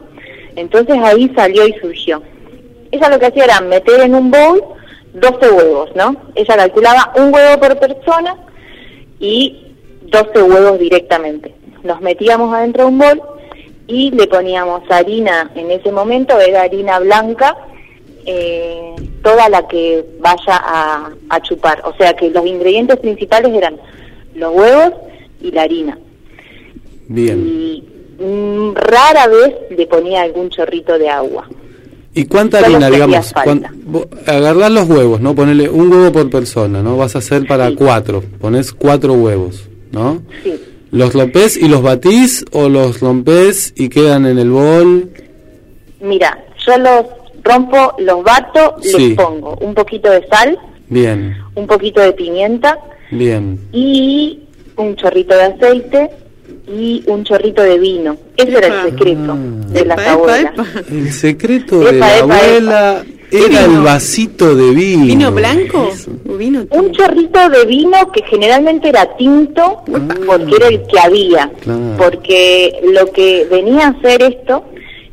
Entonces 0.55 0.97
ahí 1.03 1.29
salió 1.35 1.67
y 1.67 1.73
surgió. 1.81 2.23
Ella 2.93 3.09
lo 3.09 3.19
que 3.19 3.27
hacía 3.27 3.45
era 3.45 3.61
meter 3.61 4.03
en 4.03 4.15
un 4.15 4.31
bowl 4.31 4.63
12 5.15 5.51
huevos, 5.51 5.91
¿no? 5.97 6.15
Ella 6.37 6.57
calculaba 6.57 7.13
un 7.17 7.35
huevo 7.35 7.61
por 7.61 7.79
persona 7.81 8.37
y 9.19 9.72
12 10.13 10.43
huevos 10.43 10.79
directamente. 10.79 11.55
Los 11.83 12.01
metíamos 12.01 12.55
adentro 12.55 12.85
de 12.85 12.89
un 12.91 12.99
bol 12.99 13.23
y 13.87 14.11
le 14.13 14.27
poníamos 14.29 14.89
harina, 14.91 15.51
en 15.55 15.71
ese 15.71 15.91
momento 15.91 16.39
era 16.39 16.63
harina 16.63 17.01
blanca, 17.01 17.57
eh, 18.25 18.95
toda 19.23 19.49
la 19.49 19.67
que 19.67 20.05
vaya 20.21 20.57
a, 20.65 21.11
a 21.29 21.43
chupar. 21.43 21.83
O 21.85 21.95
sea 21.97 22.15
que 22.15 22.31
los 22.31 22.47
ingredientes 22.47 22.99
principales 23.01 23.53
eran 23.53 23.77
los 24.35 24.55
huevos 24.55 24.93
y 25.41 25.51
la 25.51 25.63
harina. 25.63 25.99
Bien. 27.09 27.45
Y 27.45 27.85
mm, 28.21 28.75
rara 28.75 29.27
vez 29.27 29.55
le 29.77 29.87
ponía 29.87 30.23
algún 30.23 30.49
chorrito 30.51 30.99
de 30.99 31.09
agua. 31.09 31.49
¿Y 32.15 32.27
cuánta 32.27 32.61
Solo 32.61 32.77
harina, 32.77 32.91
digamos? 32.91 33.33
agarrás 34.27 34.71
los 34.71 34.89
huevos, 34.89 35.21
¿no? 35.21 35.35
Ponele 35.35 35.69
un 35.69 35.91
huevo 35.91 36.13
por 36.13 36.31
persona, 36.31 36.83
¿no? 36.83 36.97
Vas 36.97 37.17
a 37.17 37.19
hacer 37.19 37.47
para 37.47 37.75
cuatro. 37.75 38.23
Pones 38.39 38.73
cuatro 38.73 39.15
huevos, 39.15 39.69
¿no? 39.93 40.23
Sí. 40.43 40.55
¿Los 40.91 41.15
rompés 41.15 41.57
y 41.57 41.69
los 41.69 41.81
batís 41.83 42.45
o 42.53 42.69
los 42.69 43.01
rompés 43.01 43.73
y 43.77 43.89
quedan 43.89 44.27
en 44.27 44.39
el 44.39 44.51
bol? 44.51 45.11
Mira, 46.01 46.39
yo 46.67 46.77
los 46.79 47.07
rompo, 47.43 47.95
los 47.99 48.23
bato, 48.23 48.77
Sí. 48.83 49.09
les 49.09 49.17
pongo 49.17 49.57
un 49.61 49.75
poquito 49.75 50.11
de 50.11 50.27
sal, 50.29 50.59
Bien, 50.89 51.35
un 51.55 51.67
poquito 51.67 52.01
de 52.01 52.13
pimienta 52.13 52.79
bien. 53.11 53.59
y 53.73 54.41
un 54.77 54.95
chorrito 54.97 55.35
de 55.35 55.43
aceite 55.45 56.11
y 56.69 57.03
un 57.07 57.25
chorrito 57.25 57.63
de 57.63 57.79
vino. 57.79 58.17
Ese 58.37 58.59
era 58.59 58.67
el 58.85 58.91
secreto 58.91 59.37
de 59.69 59.85
las 59.87 60.07
abuelas. 60.07 60.53
El 60.91 61.13
secreto 61.13 61.81
de 61.81 61.97
Epa, 61.97 62.07
la 62.07 62.17
epa, 62.19 62.23
abuela 62.37 63.05
era 63.31 63.65
el 63.65 63.81
vasito 63.81 64.55
de 64.55 64.71
vino. 64.75 65.05
¿Vino 65.07 65.33
blanco? 65.33 65.89
¿O 66.22 66.22
vino 66.45 66.67
Un 66.71 66.93
chorrito 66.93 67.49
de 67.49 67.65
vino 67.67 68.11
que 68.13 68.23
generalmente 68.25 68.89
era 68.89 69.17
tinto 69.17 69.83
porque 70.27 70.57
era 70.57 70.69
el 70.69 70.83
que 70.87 70.99
había. 71.01 71.51
Claro. 71.61 71.81
Porque 71.99 72.81
lo 72.93 73.07
que 73.13 73.47
venía 73.51 73.87
a 73.87 73.91
hacer 73.91 74.23
esto 74.23 74.65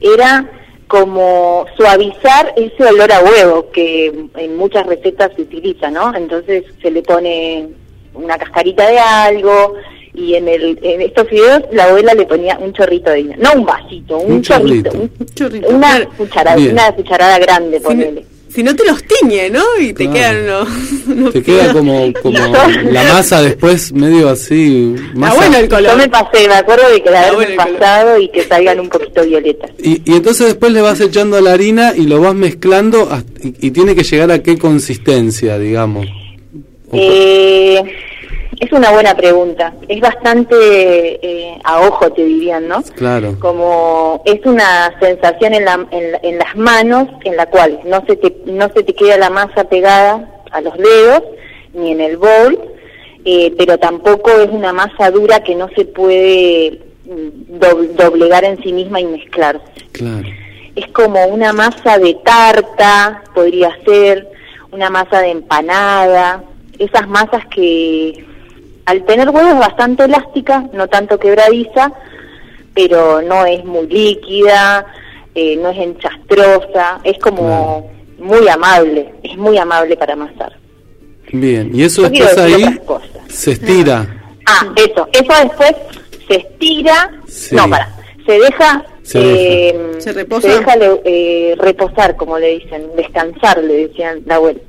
era 0.02 0.50
como 0.88 1.66
suavizar 1.78 2.54
ese 2.56 2.84
olor 2.84 3.12
a 3.12 3.22
huevo 3.22 3.70
que 3.72 4.08
en 4.38 4.58
muchas 4.58 4.86
recetas 4.88 5.32
se 5.36 5.44
utiliza, 5.44 5.92
¿no? 5.92 6.14
Entonces 6.16 6.64
se 6.82 6.90
le 6.90 7.02
pone 7.04 7.68
una 8.16 8.38
cascarita 8.38 8.90
de 8.90 8.98
algo 8.98 9.76
y 10.16 10.34
en, 10.34 10.48
el, 10.48 10.80
en 10.82 11.02
estos 11.02 11.28
fideos 11.28 11.62
la 11.72 11.84
abuela 11.86 12.14
le 12.16 12.26
ponía 12.26 12.58
un 12.60 12.74
chorrito 12.74 13.12
de 13.12 13.18
vino, 13.24 13.36
no 13.38 13.54
un 13.54 13.66
vasito, 13.66 14.18
un, 14.18 14.32
Un 14.34 14.42
chorrito, 14.42 14.90
chorrito. 15.36 15.70
un- 15.70 15.76
una 15.76 16.06
cucharada, 16.18 16.58
Bien. 16.58 16.72
una 16.74 16.92
cucharada 16.94 17.38
grande, 17.38 17.80
ponele. 17.80 18.26
Si 18.54 18.64
no 18.64 18.76
te 18.76 18.84
los 18.86 19.02
tiñe, 19.04 19.50
¿no? 19.52 19.64
Y 19.80 19.94
te 19.94 20.10
Claro. 20.10 20.14
quedan 20.14 20.44
unos, 20.44 20.68
unos 21.08 21.34
Te 21.34 21.44
queda 21.44 21.72
como, 21.72 22.12
como 22.22 22.38
la 22.92 23.04
masa 23.14 23.42
después 23.44 23.94
medio 23.94 24.28
así. 24.30 24.96
Masa. 25.14 25.36
bueno 25.36 25.58
el 25.58 25.70
color. 25.70 25.92
Yo 25.92 25.98
me 25.98 26.10
pasé, 26.10 26.48
me 26.48 26.56
acuerdo 26.56 26.90
de 26.90 27.02
que 27.04 27.10
la 27.12 27.32
bueno 27.32 27.56
color. 27.56 27.78
pasado 27.80 28.20
y 28.20 28.30
que 28.30 28.44
salgan 28.44 28.80
un 28.80 28.90
poquito 28.90 29.24
violetas. 29.24 29.70
Y, 29.82 30.02
y 30.04 30.16
entonces 30.16 30.48
después 30.48 30.72
le 30.74 30.82
vas 30.82 31.00
echando 31.00 31.40
la 31.42 31.54
harina 31.54 31.94
y 31.96 32.02
lo 32.08 32.20
vas 32.22 32.34
mezclando 32.34 33.08
hasta- 33.12 33.30
y, 33.48 33.68
y 33.68 33.72
tiene 33.72 33.94
que 33.96 34.04
llegar 34.04 34.32
a 34.32 34.40
qué 34.42 34.58
consistencia, 34.58 35.60
digamos. 35.60 36.08
Eh, 36.92 37.84
es 38.60 38.72
una 38.74 38.92
buena 38.92 39.16
pregunta. 39.16 39.74
Es 39.88 40.00
bastante 40.02 40.56
eh, 41.26 41.58
a 41.64 41.82
ojo, 41.82 42.12
te 42.12 42.24
dirían, 42.26 42.68
¿no? 42.68 42.82
Claro. 42.96 43.38
Como 43.40 44.22
es 44.26 44.46
una 44.46 44.94
sensación 45.00 45.54
en, 45.54 45.66
la- 45.66 45.88
en, 45.92 46.18
en 46.24 46.38
las 46.38 46.56
manos 46.56 47.08
en 47.24 47.38
la 47.38 47.46
cual 47.48 47.80
no 47.86 48.04
se, 48.06 48.16
te, 48.18 48.36
no 48.46 48.70
se 48.74 48.84
te 48.84 48.94
queda 48.94 49.18
la 49.18 49.30
masa 49.30 49.64
pegada 49.66 50.28
a 50.52 50.62
los 50.62 50.78
dedos 50.78 51.24
ni 51.74 51.92
en 51.92 52.02
el 52.02 52.18
bowl, 52.18 52.60
eh, 53.26 53.54
pero 53.58 53.78
tampoco 53.78 54.32
es 54.32 54.50
una 54.50 54.74
masa 54.74 55.12
dura 55.12 55.42
que 55.44 55.56
no 55.56 55.70
se 55.76 55.86
puede 55.86 56.80
mm, 57.06 57.60
dob- 57.60 57.90
doblegar 57.96 58.44
en 58.44 58.62
sí 58.64 58.74
misma 58.74 59.00
y 59.00 59.06
mezclarse. 59.06 59.64
Claro. 59.92 60.28
es 60.76 60.88
como 60.94 61.24
una 61.28 61.52
masa 61.54 61.98
de 61.98 62.14
tarta, 62.26 63.22
podría 63.36 63.70
ser, 63.86 64.28
una 64.72 64.90
masa 64.90 65.20
de 65.22 65.32
empanada, 65.32 66.44
esas 66.78 67.08
masas 67.08 67.46
que 67.48 68.26
al 68.90 69.06
tener 69.06 69.30
huevo 69.30 69.50
es 69.50 69.60
bastante 69.60 70.06
elástica, 70.06 70.66
no 70.74 70.88
tanto 70.88 71.20
quebradiza, 71.20 71.92
pero 72.74 73.22
no 73.22 73.46
es 73.46 73.64
muy 73.64 73.86
líquida, 73.86 74.84
eh, 75.36 75.56
no 75.58 75.70
es 75.70 75.78
enchastrosa, 75.78 77.00
es 77.04 77.20
como 77.20 77.88
muy 78.18 78.48
amable, 78.48 79.14
es 79.22 79.38
muy 79.38 79.60
amable 79.60 79.96
para 79.96 80.14
amasar. 80.14 80.58
Bien. 81.32 81.70
Y 81.72 81.84
eso 81.84 82.02
Yo 82.02 82.10
después 82.10 82.38
ahí 82.40 82.80
se 83.28 83.52
estira. 83.52 84.08
Ah, 84.48 84.66
eso, 84.76 85.08
eso 85.14 85.34
después 85.44 85.76
se 86.28 86.36
estira, 86.38 87.12
Sí. 87.28 87.56
no, 87.56 87.70
para, 87.70 87.96
se 88.26 88.40
deja, 88.40 88.84
Se 89.04 89.20
eh, 89.70 89.92
¿Se 90.00 90.14
reposa? 90.14 90.48
se 90.50 90.58
deja 90.58 90.74
eh, 91.06 91.56
reposar, 91.60 92.16
como 92.16 92.40
le 92.40 92.58
dicen, 92.58 92.88
descansar, 92.96 93.64
le 93.64 93.88
decían 93.88 94.24
la 94.26 94.36
abuela. 94.38 94.60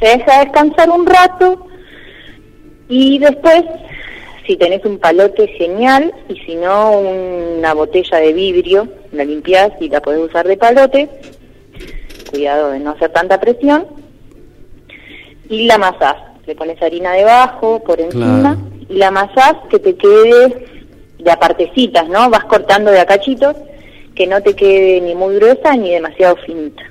Se 0.00 0.08
deja 0.08 0.40
descansar 0.40 0.90
un 0.90 1.06
rato 1.06 1.68
y 2.90 3.18
después, 3.18 3.62
si 4.46 4.56
tenés 4.56 4.84
un 4.84 4.98
palote, 4.98 5.46
genial, 5.48 6.12
y 6.28 6.36
si 6.40 6.56
no, 6.56 6.98
una 6.98 7.72
botella 7.72 8.18
de 8.18 8.32
vidrio, 8.32 8.88
la 9.12 9.24
limpiás 9.24 9.70
y 9.80 9.88
la 9.88 10.00
podés 10.02 10.20
usar 10.28 10.46
de 10.46 10.56
palote, 10.56 11.08
cuidado 12.30 12.70
de 12.72 12.80
no 12.80 12.90
hacer 12.90 13.10
tanta 13.12 13.40
presión, 13.40 13.86
y 15.48 15.66
la 15.66 15.76
amasás. 15.76 16.16
Le 16.46 16.54
pones 16.54 16.80
harina 16.82 17.12
debajo, 17.12 17.82
por 17.84 18.00
encima, 18.00 18.40
Claro. 18.40 18.58
y 18.88 18.94
la 18.94 19.08
amasás 19.08 19.54
que 19.70 19.78
te 19.78 19.94
quede 19.96 20.66
de 21.18 21.30
a 21.30 21.38
partecitas, 21.38 22.08
¿no? 22.08 22.28
Vas 22.30 22.44
cortando 22.44 22.90
de 22.90 22.98
a 23.00 23.06
cachitos, 23.06 23.54
que 24.14 24.26
no 24.26 24.42
te 24.42 24.54
quede 24.54 25.00
ni 25.00 25.14
muy 25.14 25.36
gruesa 25.36 25.76
ni 25.76 25.92
demasiado 25.92 26.36
finita. 26.44 26.82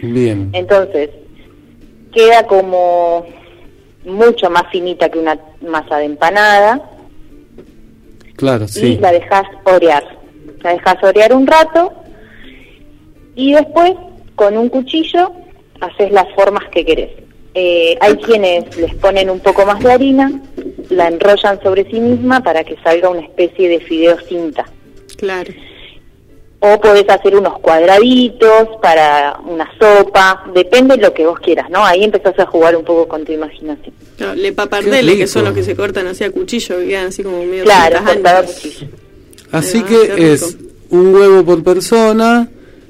Bien. 0.00 0.50
Entonces, 0.52 1.10
queda 2.12 2.46
como 2.46 3.26
mucho 4.04 4.50
más 4.50 4.64
finita 4.70 5.08
que 5.08 5.18
una 5.18 5.38
masa 5.60 5.98
de 5.98 6.04
empanada 6.06 6.90
Claro, 8.36 8.64
y 8.64 8.68
sí. 8.68 8.98
la 9.00 9.12
dejas 9.12 9.44
orear. 9.64 10.04
La 10.62 10.72
dejas 10.74 11.02
orear 11.02 11.32
un 11.34 11.46
rato 11.46 11.92
y 13.34 13.52
después 13.52 13.92
con 14.34 14.56
un 14.56 14.68
cuchillo 14.68 15.32
haces 15.80 16.10
las 16.10 16.26
formas 16.34 16.64
que 16.70 16.84
querés. 16.84 17.10
Eh, 17.54 17.96
hay 18.00 18.16
quienes 18.16 18.76
les 18.76 18.94
ponen 18.96 19.30
un 19.30 19.38
poco 19.38 19.64
más 19.64 19.78
de 19.80 19.92
harina, 19.92 20.32
la 20.90 21.06
enrollan 21.06 21.62
sobre 21.62 21.84
sí 21.88 22.00
misma 22.00 22.42
para 22.42 22.64
que 22.64 22.76
salga 22.82 23.08
una 23.08 23.20
especie 23.20 23.68
de 23.68 23.78
fideo 23.80 24.18
cinta. 24.20 24.64
Claro. 25.16 25.52
O 26.66 26.80
podés 26.80 27.06
hacer 27.10 27.36
unos 27.36 27.58
cuadraditos 27.60 28.68
para 28.80 29.38
una 29.46 29.68
sopa, 29.78 30.44
depende 30.54 30.96
de 30.96 31.02
lo 31.02 31.12
que 31.12 31.26
vos 31.26 31.38
quieras, 31.38 31.68
¿no? 31.68 31.84
Ahí 31.84 32.02
empezás 32.04 32.38
a 32.38 32.46
jugar 32.46 32.74
un 32.74 32.84
poco 32.84 33.06
con 33.06 33.22
tu 33.22 33.32
imaginación. 33.32 33.94
Claro, 34.16 34.34
le 34.34 34.42
Qué 34.48 34.52
papardelle, 34.52 35.16
que 35.18 35.26
son 35.26 35.44
los 35.44 35.52
que 35.52 35.62
se 35.62 35.76
cortan 35.76 36.06
así 36.06 36.24
a 36.24 36.30
cuchillo, 36.30 36.78
que 36.78 36.86
quedan 36.88 37.06
así 37.08 37.22
como 37.22 37.44
medio 37.44 37.64
Claro, 37.64 37.98
cortado 38.02 38.38
a 38.38 38.42
cuchillo. 38.44 38.86
Así 39.52 39.82
Ah, 39.84 39.86
que 40.16 40.32
es 40.32 40.56
un 40.88 41.14
huevo 41.14 41.44
por 41.44 41.62
persona. 41.62 42.48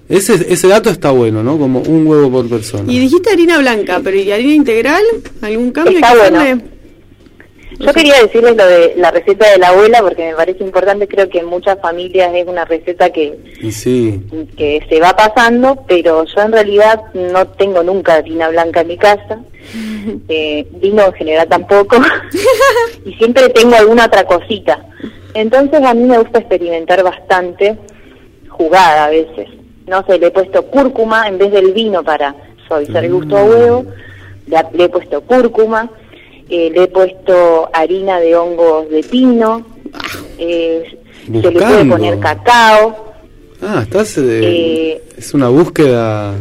Ese, 0.08 0.34
ese 0.52 0.68
dato 0.68 0.90
está 0.90 1.10
bueno, 1.10 1.42
¿no? 1.42 1.58
Como 1.58 1.80
un 1.80 2.06
huevo 2.06 2.30
por 2.30 2.48
persona. 2.48 2.92
Y 2.92 2.98
dijiste 3.00 3.30
harina 3.30 3.58
blanca, 3.58 4.00
pero 4.04 4.16
¿y 4.16 4.30
harina 4.30 4.54
integral? 4.54 5.02
¿Algún 5.42 5.72
cambio? 5.72 5.96
Está 5.98 6.12
que 6.12 6.18
bueno. 6.18 6.40
hacerle? 6.40 6.64
Yo 7.78 7.92
quería 7.92 8.14
decirles 8.22 8.56
lo 8.56 8.66
de 8.66 8.94
la 8.96 9.10
receta 9.10 9.50
de 9.50 9.58
la 9.58 9.68
abuela 9.68 10.00
porque 10.00 10.26
me 10.28 10.34
parece 10.34 10.62
importante, 10.62 11.08
creo 11.08 11.28
que 11.28 11.38
en 11.40 11.46
muchas 11.46 11.78
familias 11.80 12.30
es 12.34 12.46
una 12.46 12.64
receta 12.64 13.10
que, 13.10 13.38
sí, 13.72 14.20
que 14.56 14.84
se 14.88 15.00
va 15.00 15.14
pasando, 15.16 15.84
pero 15.88 16.24
yo 16.24 16.40
en 16.42 16.52
realidad 16.52 17.00
no 17.14 17.46
tengo 17.48 17.82
nunca 17.82 18.14
harina 18.14 18.48
blanca 18.48 18.82
en 18.82 18.88
mi 18.88 18.96
casa, 18.96 19.40
eh, 20.28 20.66
vino 20.80 21.04
en 21.06 21.12
general 21.14 21.48
tampoco, 21.48 21.96
y 23.04 23.12
siempre 23.14 23.48
tengo 23.50 23.74
alguna 23.76 24.06
otra 24.06 24.24
cosita. 24.24 24.84
Entonces 25.34 25.82
a 25.82 25.94
mí 25.94 26.04
me 26.04 26.18
gusta 26.18 26.38
experimentar 26.38 27.02
bastante, 27.02 27.76
jugada 28.48 29.06
a 29.06 29.10
veces. 29.10 29.48
No 29.86 30.04
sé, 30.06 30.18
le 30.18 30.28
he 30.28 30.30
puesto 30.30 30.64
cúrcuma 30.66 31.26
en 31.28 31.38
vez 31.38 31.50
del 31.52 31.72
vino 31.72 32.02
para 32.04 32.34
suavizar 32.68 33.04
el 33.04 33.12
gusto 33.12 33.36
a 33.36 33.44
huevo, 33.44 33.84
le, 34.46 34.56
ha- 34.56 34.70
le 34.72 34.84
he 34.84 34.88
puesto 34.88 35.20
cúrcuma, 35.22 35.90
eh, 36.48 36.70
le 36.74 36.84
he 36.84 36.86
puesto 36.88 37.68
harina 37.72 38.20
de 38.20 38.34
hongos 38.36 38.88
de 38.90 39.02
pino, 39.02 39.64
eh, 40.38 40.84
se 41.26 41.30
le 41.50 41.50
puede 41.52 41.84
poner 41.86 42.18
cacao, 42.18 43.02
Ah, 43.66 43.80
estás. 43.82 44.18
eh, 44.18 44.40
Eh, 44.42 45.02
es 45.16 45.32
una 45.32 45.48
búsqueda. 45.48 46.34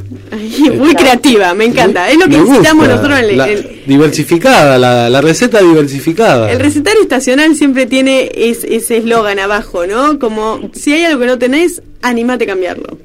Muy 0.78 0.94
creativa, 0.94 1.54
me 1.54 1.64
encanta. 1.66 2.10
Es 2.10 2.18
lo 2.18 2.26
que 2.26 2.38
necesitamos 2.38 2.86
gusta. 2.88 2.96
nosotros 2.96 3.20
en 3.20 3.26
el, 3.30 3.38
La- 3.38 3.48
diversificada, 3.86 4.78
la, 4.78 5.10
la 5.10 5.22
receta 5.22 5.62
diversificada. 5.62 6.52
el 6.52 6.60
recetario 6.60 7.02
estacional 7.02 7.56
siempre 7.56 7.86
tiene 7.86 8.30
es- 8.36 8.66
ese 8.66 8.98
eslogan 8.98 9.40
abajo, 9.40 9.88
¿no? 9.88 10.20
Como 10.20 10.60
si 10.74 10.92
hay 10.94 11.06
algo 11.06 11.22
que 11.22 11.28
no 11.28 11.40
tenés, 11.40 11.82
animate 12.02 12.44
a 12.44 12.48
cambiarlo. 12.48 12.98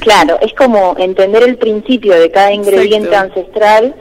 Claro, 0.00 0.36
es 0.42 0.52
como 0.54 0.94
entender 0.98 1.44
el 1.44 1.56
principio 1.56 2.12
de 2.14 2.30
cada 2.30 2.52
ingrediente 2.52 3.08
Exacto. 3.08 3.40
ancestral 3.40 3.94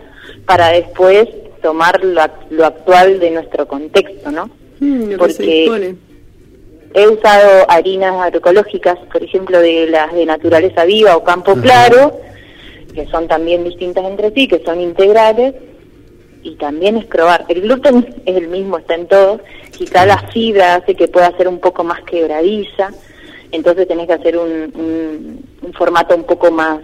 para 0.45 0.69
después 0.69 1.29
tomar 1.63 2.03
lo, 2.03 2.21
ac- 2.21 2.47
lo 2.51 2.65
actual 2.65 3.19
de 3.19 3.31
nuestro 3.31 3.67
contexto, 3.67 4.29
¿no? 4.31 4.49
Mm, 4.79 5.11
lo 5.13 5.17
que 5.25 5.33
se 5.33 5.65
Porque-. 5.67 5.95
He 6.95 7.07
usado 7.07 7.65
harinas 7.69 8.13
agroecológicas, 8.21 8.99
por 9.11 9.23
ejemplo, 9.23 9.59
de 9.59 9.87
las 9.87 10.13
de 10.13 10.27
naturaleza 10.27 10.85
viva 10.85 11.17
o 11.17 11.23
campo 11.23 11.55
claro, 11.55 12.19
que 12.93 13.07
son 13.07 13.27
también 13.27 13.63
distintas 13.63 14.05
entre 14.05 14.29
sí, 14.31 14.47
que 14.47 14.61
son 14.63 14.79
integrales, 14.79 15.55
y 16.43 16.55
también 16.57 16.97
es 16.97 17.05
probar. 17.05 17.45
El 17.47 17.61
gluten 17.61 18.13
es 18.27 18.35
el 18.35 18.47
mismo, 18.47 18.77
está 18.77 18.93
en 18.93 19.07
todos, 19.07 19.41
quizá 19.75 20.05
la 20.05 20.19
fibra 20.31 20.75
hace 20.75 20.93
que 20.93 21.07
pueda 21.07 21.35
ser 21.35 21.47
un 21.47 21.59
poco 21.59 21.83
más 21.83 21.99
quebradiza, 22.03 22.91
entonces 23.51 23.87
tenés 23.87 24.05
que 24.05 24.13
hacer 24.13 24.37
un, 24.37 24.51
un- 24.75 25.45
un 25.63 25.73
formato 25.73 26.15
un 26.15 26.25
poco 26.25 26.51
más 26.51 26.79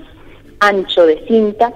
ancho 0.60 1.06
de 1.06 1.24
cinta 1.28 1.72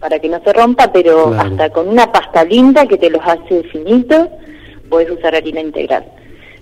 para 0.00 0.18
que 0.18 0.28
no 0.28 0.40
se 0.44 0.52
rompa, 0.52 0.90
pero 0.92 1.30
Claro. 1.30 1.50
hasta 1.50 1.70
con 1.70 1.88
una 1.88 2.10
pasta 2.12 2.44
linda 2.44 2.86
que 2.86 2.96
te 2.98 3.10
los 3.10 3.20
hace 3.24 3.62
finitos, 3.64 4.28
puedes 4.88 5.10
usar 5.10 5.34
harina 5.34 5.60
integral. 5.60 6.04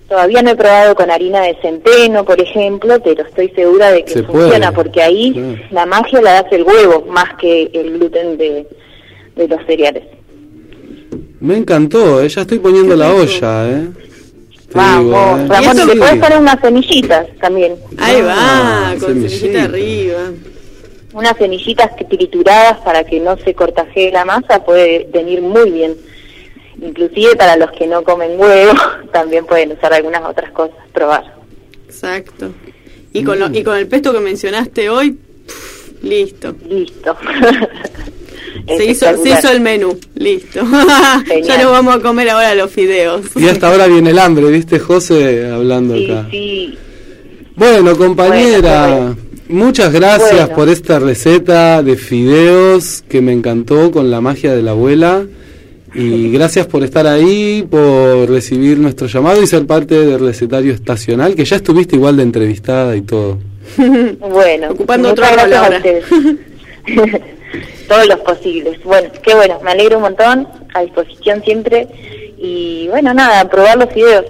Todavía 0.09 0.41
no 0.41 0.51
he 0.51 0.55
probado 0.55 0.95
con 0.95 1.11
harina 1.11 1.41
de 1.41 1.57
centeno, 1.61 2.23
por 2.23 2.39
ejemplo, 2.39 2.97
pero 3.03 3.23
estoy 3.23 3.49
segura 3.49 3.91
de 3.91 4.05
que 4.05 4.13
Se 4.13 4.23
funciona, 4.23 4.71
puede. 4.71 4.83
porque 4.83 5.01
ahí 5.01 5.33
Sí. 5.33 5.61
la 5.71 5.85
magia 5.85 6.21
la 6.21 6.39
hace 6.39 6.55
el 6.55 6.63
huevo 6.63 7.05
más 7.09 7.35
que 7.39 7.69
el 7.73 7.99
gluten 7.99 8.37
de, 8.37 8.65
de 9.35 9.47
los 9.49 9.59
cereales. 9.65 10.03
Me 11.39 11.57
encantó, 11.57 12.21
eh, 12.23 12.29
ya 12.29 12.41
estoy 12.41 12.59
poniendo 12.59 12.95
la 12.95 13.13
olla, 13.13 13.69
¿eh? 13.69 13.87
Te 14.69 14.73
Vamos, 14.77 15.03
digo, 15.05 15.37
¿eh? 15.37 15.47
Ramón, 15.47 15.77
Sí. 15.77 15.87
le 15.87 15.95
podés 15.95 16.15
poner 16.15 16.37
unas 16.39 16.59
semillitas 16.61 17.27
también. 17.39 17.75
Ahí 17.97 18.17
Ah, 18.27 18.93
va, 18.93 18.99
con 18.99 19.09
semillita. 19.09 19.29
semillita 19.29 19.63
arriba. 19.65 20.19
Unas 21.17 21.35
semillitas 21.37 21.89
trituradas 22.09 22.77
para 22.85 23.03
que 23.03 23.19
no 23.19 23.35
se 23.37 23.53
cortajee 23.55 24.11
la 24.11 24.23
masa 24.23 24.63
puede 24.63 25.07
venir 25.11 25.41
muy 25.41 25.71
bien. 25.71 25.95
Inclusive 26.79 27.35
para 27.35 27.57
los 27.57 27.71
que 27.71 27.87
no 27.87 28.03
comen 28.03 28.39
huevo, 28.39 28.73
también 29.11 29.45
pueden 29.45 29.71
usar 29.71 29.93
algunas 29.93 30.21
otras 30.23 30.51
cosas, 30.51 30.77
probar. 30.93 31.23
Exacto. 31.87 32.51
Y 33.13 33.23
con, 33.23 33.39
lo- 33.39 33.51
y 33.51 33.63
con 33.63 33.77
el 33.77 33.87
pesto 33.87 34.13
que 34.13 34.19
mencionaste 34.19 34.89
hoy, 34.91 35.11
pff, 35.47 36.03
listo. 36.03 36.53
Listo. 36.69 37.17
Se 38.67 38.83
hizo, 38.85 39.05
se 39.23 39.29
hizo 39.29 39.49
el 39.49 39.61
menú, 39.61 39.97
listo. 40.15 40.59
ya 41.43 41.57
nos 41.63 41.71
vamos 41.71 41.95
a 41.95 41.99
comer 42.01 42.29
ahora 42.29 42.53
los 42.53 42.69
fideos. 42.69 43.21
Y 43.35 43.47
hasta 43.47 43.69
ahora 43.69 43.87
viene 43.87 44.09
el 44.09 44.19
hambre, 44.19 44.49
¿viste, 44.51 44.77
José? 44.77 45.49
Hablando 45.49 45.95
Sí, 45.95 46.11
acá. 46.11 46.27
sí. 46.29 46.77
Bueno, 47.55 47.95
compañera, 47.97 48.87
Bueno, 48.87 49.17
muchas 49.49 49.91
gracias 49.93 50.31
Bueno. 50.47 50.55
por 50.55 50.69
esta 50.69 50.99
receta 50.99 51.81
de 51.83 51.95
fideos 51.95 53.03
que 53.07 53.21
me 53.21 53.31
encantó 53.33 53.91
con 53.91 54.09
la 54.11 54.21
magia 54.21 54.53
de 54.55 54.61
la 54.61 54.71
abuela. 54.71 55.25
Y 55.95 56.29
gracias 56.31 56.67
por 56.67 56.83
estar 56.83 57.07
ahí, 57.07 57.65
por 57.69 58.29
recibir 58.29 58.77
nuestro 58.77 59.07
llamado 59.07 59.41
y 59.41 59.47
ser 59.47 59.65
parte 59.65 60.05
del 60.05 60.19
recetario 60.19 60.73
estacional, 60.73 61.33
que 61.33 61.45
ya 61.45 61.55
estuviste 61.55 61.95
igual 61.95 62.17
de 62.17 62.23
entrevistada 62.23 62.95
y 62.95 63.01
todo. 63.01 63.39
Bueno, 64.19 64.69
Ocupando 64.71 65.09
otro 65.09 65.25
rol 65.25 65.53
ahora. 65.53 65.81
Todos 67.87 68.07
los 68.07 68.19
posibles. 68.19 68.83
Bueno, 68.83 69.09
qué 69.23 69.33
bueno, 69.33 69.59
me 69.63 69.71
alegro 69.71 69.97
un 69.97 70.03
montón, 70.03 70.47
a 70.73 70.81
disposición 70.81 71.41
siempre. 71.43 71.87
Y 72.37 72.87
bueno, 72.89 73.13
nada, 73.13 73.49
probar 73.49 73.77
los 73.77 73.93
videos. 73.93 74.25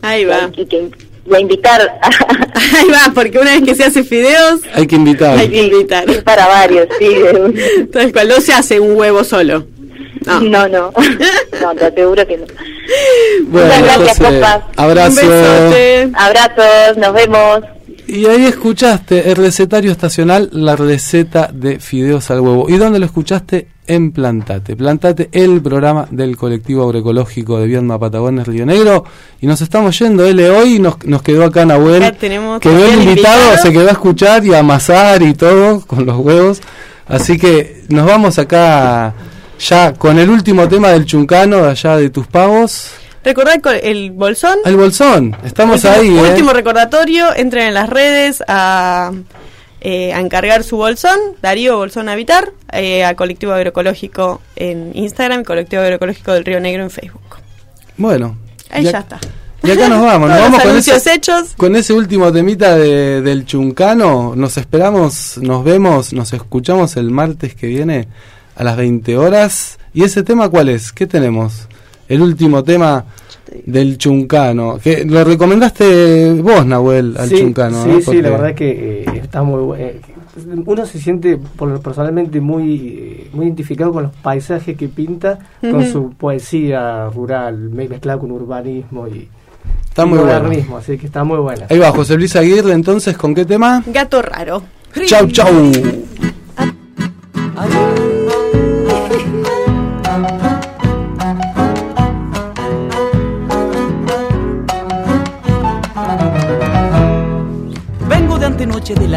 Ahí 0.00 0.24
va. 0.24 0.50
Y, 0.56 0.64
que, 0.64 0.76
y 0.76 0.90
a 1.36 1.40
invitar 1.40 1.80
Ahí 2.54 2.88
va, 2.90 3.12
porque 3.14 3.38
una 3.38 3.52
vez 3.52 3.62
que 3.62 3.74
se 3.74 3.84
hace 3.84 4.02
fideos, 4.04 4.60
Hay 4.74 4.86
que 4.86 4.96
invitar. 4.96 5.38
hay 5.38 5.48
que 5.48 5.62
invitar. 5.64 6.04
para 6.24 6.46
varios, 6.46 6.86
sí. 6.98 7.08
Tal 7.92 8.12
cual, 8.12 8.28
no 8.28 8.40
se 8.40 8.52
hace 8.52 8.80
un 8.80 8.96
huevo 8.96 9.22
solo. 9.24 9.66
No. 10.26 10.40
No, 10.40 10.68
no, 10.68 10.92
no, 11.62 11.74
te 11.74 11.86
aseguro 11.86 12.26
que 12.26 12.36
no. 12.38 12.44
Bueno, 13.48 13.66
Muchas 13.68 13.82
gracias, 13.82 14.18
José, 14.18 14.34
Copas. 14.34 14.62
abrazo. 14.76 15.20
Un 15.22 15.28
besote. 15.28 16.10
Abrazos, 16.14 16.96
nos 16.96 17.12
vemos. 17.14 17.60
Y 18.06 18.26
ahí 18.26 18.46
escuchaste 18.46 19.30
el 19.30 19.36
recetario 19.36 19.92
estacional, 19.92 20.48
la 20.52 20.76
receta 20.76 21.50
de 21.52 21.78
fideos 21.78 22.30
al 22.30 22.40
huevo. 22.40 22.66
¿Y 22.68 22.76
dónde 22.78 22.98
lo 22.98 23.06
escuchaste? 23.06 23.68
En 23.88 24.12
Plantate. 24.12 24.76
Plantate, 24.76 25.28
el 25.32 25.60
programa 25.62 26.06
del 26.10 26.36
colectivo 26.36 26.84
agroecológico 26.84 27.58
de 27.58 27.66
Viedma 27.66 27.98
Patagones 27.98 28.46
Río 28.46 28.64
Negro. 28.66 29.04
Y 29.40 29.46
nos 29.46 29.60
estamos 29.62 29.98
yendo, 29.98 30.24
L. 30.26 30.50
Hoy 30.50 30.78
nos, 30.78 31.04
nos 31.04 31.22
quedó 31.22 31.44
acá 31.44 31.64
Nahuel. 31.64 32.02
Acá 32.04 32.16
tenemos 32.18 32.60
Quedó 32.60 32.86
invitado, 32.92 33.02
invitado. 33.40 33.56
se 33.62 33.72
quedó 33.72 33.88
a 33.88 33.92
escuchar 33.92 34.44
y 34.44 34.52
a 34.54 34.58
amasar 34.60 35.22
y 35.22 35.34
todo 35.34 35.80
con 35.86 36.04
los 36.06 36.16
huevos. 36.18 36.60
Así 37.06 37.38
que 37.38 37.84
nos 37.88 38.06
vamos 38.06 38.38
acá 38.38 39.14
ya 39.58 39.94
con 39.94 40.18
el 40.18 40.28
último 40.28 40.68
tema 40.68 40.88
del 40.90 41.06
chuncano 41.06 41.56
de 41.62 41.70
allá 41.70 41.96
de 41.96 42.10
tus 42.10 42.26
pavos. 42.26 42.90
Recordad 43.24 43.60
co- 43.62 43.70
el 43.70 44.10
bolsón. 44.12 44.58
El 44.64 44.76
bolsón, 44.76 45.34
estamos 45.44 45.82
último, 45.84 45.94
ahí. 46.02 46.08
¿eh? 46.26 46.30
último 46.30 46.52
recordatorio, 46.52 47.34
entren 47.34 47.68
en 47.68 47.74
las 47.74 47.88
redes 47.90 48.42
a, 48.46 49.10
eh, 49.80 50.12
a 50.12 50.20
encargar 50.20 50.64
su 50.64 50.76
bolsón, 50.76 51.18
Darío 51.40 51.76
Bolsón 51.76 52.08
Habitar, 52.08 52.52
eh, 52.72 53.04
a 53.04 53.14
Colectivo 53.14 53.52
Agroecológico 53.52 54.40
en 54.56 54.90
Instagram, 54.94 55.44
Colectivo 55.44 55.82
Agroecológico 55.82 56.32
del 56.32 56.44
Río 56.44 56.60
Negro 56.60 56.82
en 56.82 56.90
Facebook. 56.90 57.36
Bueno. 57.96 58.36
Ahí 58.70 58.84
ya 58.84 58.98
está. 58.98 59.18
Y 59.62 59.70
acá 59.70 59.88
nos 59.88 60.02
vamos, 60.02 60.28
nos 60.30 60.40
vamos 60.40 60.60
con 60.60 60.70
anuncios 60.70 60.96
ese, 60.98 61.14
hechos. 61.14 61.54
con 61.56 61.76
ese 61.76 61.92
último 61.92 62.32
temita 62.32 62.76
de, 62.76 63.22
del 63.22 63.44
Chuncano. 63.44 64.34
Nos 64.36 64.56
esperamos, 64.56 65.38
nos 65.38 65.64
vemos, 65.64 66.12
nos 66.12 66.32
escuchamos 66.32 66.96
el 66.96 67.10
martes 67.10 67.54
que 67.54 67.66
viene 67.68 68.08
a 68.56 68.64
las 68.64 68.76
20 68.76 69.16
horas. 69.16 69.78
¿Y 69.94 70.04
ese 70.04 70.22
tema 70.22 70.48
cuál 70.48 70.68
es? 70.68 70.92
¿Qué 70.92 71.06
tenemos? 71.06 71.68
El 72.08 72.22
último 72.22 72.64
tema 72.64 73.04
del 73.66 73.98
Chuncano. 73.98 74.78
Que 74.82 75.04
lo 75.04 75.22
recomendaste 75.24 76.34
vos, 76.34 76.64
Nahuel, 76.66 77.16
al 77.18 77.28
sí, 77.28 77.36
Chuncano. 77.38 77.82
Sí, 77.84 77.88
¿no? 77.88 77.98
sí, 77.98 78.02
Porque- 78.06 78.22
la 78.22 78.30
verdad 78.30 78.54
que 78.54 79.02
eh, 79.02 79.20
está 79.22 79.42
muy 79.42 79.78
eh, 79.78 80.00
uno 80.66 80.86
se 80.86 81.00
siente 81.00 81.36
por, 81.36 81.80
personalmente 81.80 82.40
muy 82.40 82.76
eh, 82.98 83.30
muy 83.32 83.46
identificado 83.46 83.92
con 83.92 84.04
los 84.04 84.12
paisajes 84.16 84.76
que 84.76 84.88
pinta, 84.88 85.38
con 85.60 85.84
su 85.90 86.10
poesía 86.10 87.06
rural, 87.10 87.58
me- 87.70 87.88
mezclada 87.88 88.20
con 88.20 88.30
urbanismo 88.30 89.08
y, 89.08 89.28
Está 89.88 90.06
muy 90.06 90.18
bueno. 90.18 90.34
modernismo, 90.34 90.76
así 90.76 90.96
que 90.96 91.06
está 91.06 91.24
muy 91.24 91.38
buena. 91.38 91.66
Ahí 91.68 91.78
va, 91.78 91.90
José 91.90 92.16
Luis 92.16 92.36
Aguirre, 92.36 92.72
entonces, 92.72 93.16
¿con 93.16 93.34
qué 93.34 93.44
tema? 93.44 93.82
Gato 93.86 94.22
raro. 94.22 94.62
Chau, 95.06 95.26
chau. 95.28 95.48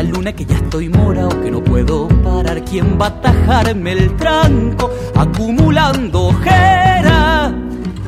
La 0.04 0.10
luna 0.10 0.34
que 0.34 0.46
ya 0.46 0.56
estoy 0.56 0.90
mora 0.90 1.28
o 1.28 1.42
que 1.42 1.52
no 1.52 1.64
puedo 1.64 2.08
parar. 2.24 2.64
¿Quién 2.66 2.98
va 3.00 3.06
a 3.06 3.10
atajarme 3.10 3.92
el 3.92 4.16
tranco? 4.16 4.90
Acumulando 5.16 6.28
ojera, 6.28 7.54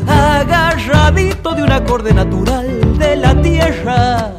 agarradito 0.08 1.54
de 1.54 1.64
un 1.64 1.72
acorde 1.72 2.14
natural 2.14 2.98
de 2.98 3.16
la 3.18 3.40
tierra. 3.42 4.32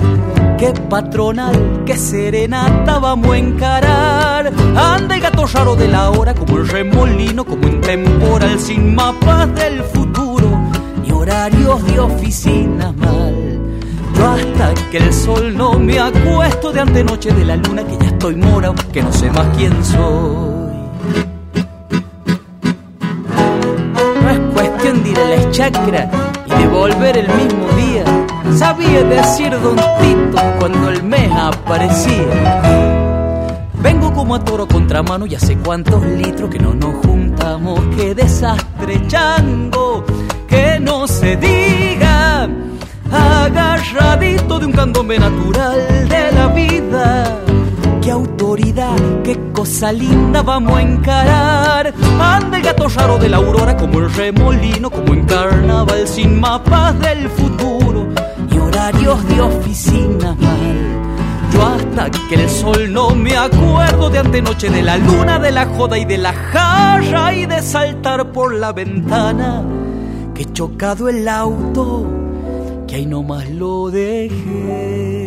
Qué 0.58 0.72
patronal, 0.88 1.82
qué 1.86 1.96
serenata 1.96 2.98
vamos 2.98 3.30
a 3.30 3.38
encarar. 3.38 4.52
Anda 4.76 5.14
el 5.14 5.20
gato 5.20 5.46
raro 5.46 5.76
de 5.76 5.88
la 5.88 6.10
hora, 6.10 6.34
como 6.34 6.56
el 6.56 6.68
remolino, 6.68 7.44
como 7.44 7.68
un 7.68 7.80
temporal 7.80 8.58
sin 8.58 8.96
mapas 8.96 9.54
del 9.54 9.80
futuro 9.84 10.48
ni 11.02 11.12
horarios 11.12 11.86
de 11.86 12.00
oficina 12.00 12.92
mal. 12.92 13.23
Yo 14.16 14.30
hasta 14.30 14.74
que 14.90 14.98
el 14.98 15.12
sol 15.12 15.56
no 15.56 15.78
me 15.78 15.98
acuesto 15.98 16.72
de 16.72 16.80
antenoche 16.80 17.32
de 17.32 17.44
la 17.44 17.56
luna 17.56 17.84
que 17.84 17.96
ya 17.98 18.06
estoy 18.06 18.36
mora, 18.36 18.72
que 18.92 19.02
no 19.02 19.12
sé 19.12 19.30
más 19.30 19.46
quién 19.56 19.84
soy. 19.84 20.74
No 24.22 24.30
es 24.30 24.38
cuestión 24.54 25.02
de 25.02 25.10
ir 25.10 25.18
a 25.18 25.24
la 25.24 25.50
chacra 25.50 26.10
y 26.46 26.62
de 26.62 26.68
volver 26.68 27.16
el 27.18 27.28
mismo 27.28 27.66
día. 27.76 28.04
Sabía 28.56 29.02
decir 29.02 29.50
don 29.50 29.76
Tito 29.76 30.42
cuando 30.58 30.90
el 30.90 31.02
mes 31.02 31.30
aparecía. 31.32 32.62
Vengo 33.82 34.12
como 34.14 34.34
a 34.34 34.44
toro 34.44 34.66
contramano 34.66 35.26
y 35.26 35.34
hace 35.34 35.58
cuántos 35.58 36.02
litros 36.06 36.48
que 36.50 36.58
no 36.58 36.72
nos 36.72 36.94
juntamos. 37.04 37.80
Qué 37.96 38.14
desastre 38.14 39.06
chango, 39.08 40.04
que 40.48 40.78
no 40.80 41.06
se 41.06 41.36
diga. 41.36 42.48
Agarradito 43.10 44.58
de 44.58 44.66
un 44.66 44.72
candombe 44.72 45.18
natural 45.18 46.08
de 46.08 46.32
la 46.32 46.48
vida. 46.48 47.40
Qué 48.02 48.10
autoridad, 48.10 48.96
qué 49.22 49.38
cosa 49.52 49.90
linda 49.92 50.42
vamos 50.42 50.76
a 50.76 50.82
encarar. 50.82 51.94
Anda 52.20 52.58
el 52.58 52.62
gato 52.62 52.88
raro 52.88 53.18
de 53.18 53.28
la 53.28 53.38
aurora 53.38 53.76
como 53.76 54.00
el 54.00 54.12
remolino, 54.12 54.90
como 54.90 55.14
en 55.14 55.24
carnaval 55.24 56.06
sin 56.06 56.38
mapas 56.38 56.98
del 57.00 57.28
futuro 57.30 58.08
y 58.50 58.58
horarios 58.58 59.26
de 59.28 59.40
oficina. 59.40 60.36
Yo 61.52 61.66
hasta 61.66 62.10
que 62.28 62.34
el 62.34 62.50
sol 62.50 62.92
no 62.92 63.14
me 63.14 63.36
acuerdo 63.36 64.10
de 64.10 64.18
antenoche 64.18 64.68
de 64.68 64.82
la 64.82 64.96
luna, 64.98 65.38
de 65.38 65.52
la 65.52 65.66
joda 65.66 65.96
y 65.96 66.04
de 66.04 66.18
la 66.18 66.32
jarra 66.32 67.32
y 67.32 67.46
de 67.46 67.62
saltar 67.62 68.32
por 68.32 68.54
la 68.54 68.72
ventana. 68.72 69.62
Que 70.34 70.42
he 70.42 70.52
chocado 70.52 71.08
el 71.08 71.28
auto, 71.28 72.06
que 72.94 72.98
ahí 72.98 73.06
nomás 73.06 73.50
lo 73.50 73.90
dejé. 73.90 75.23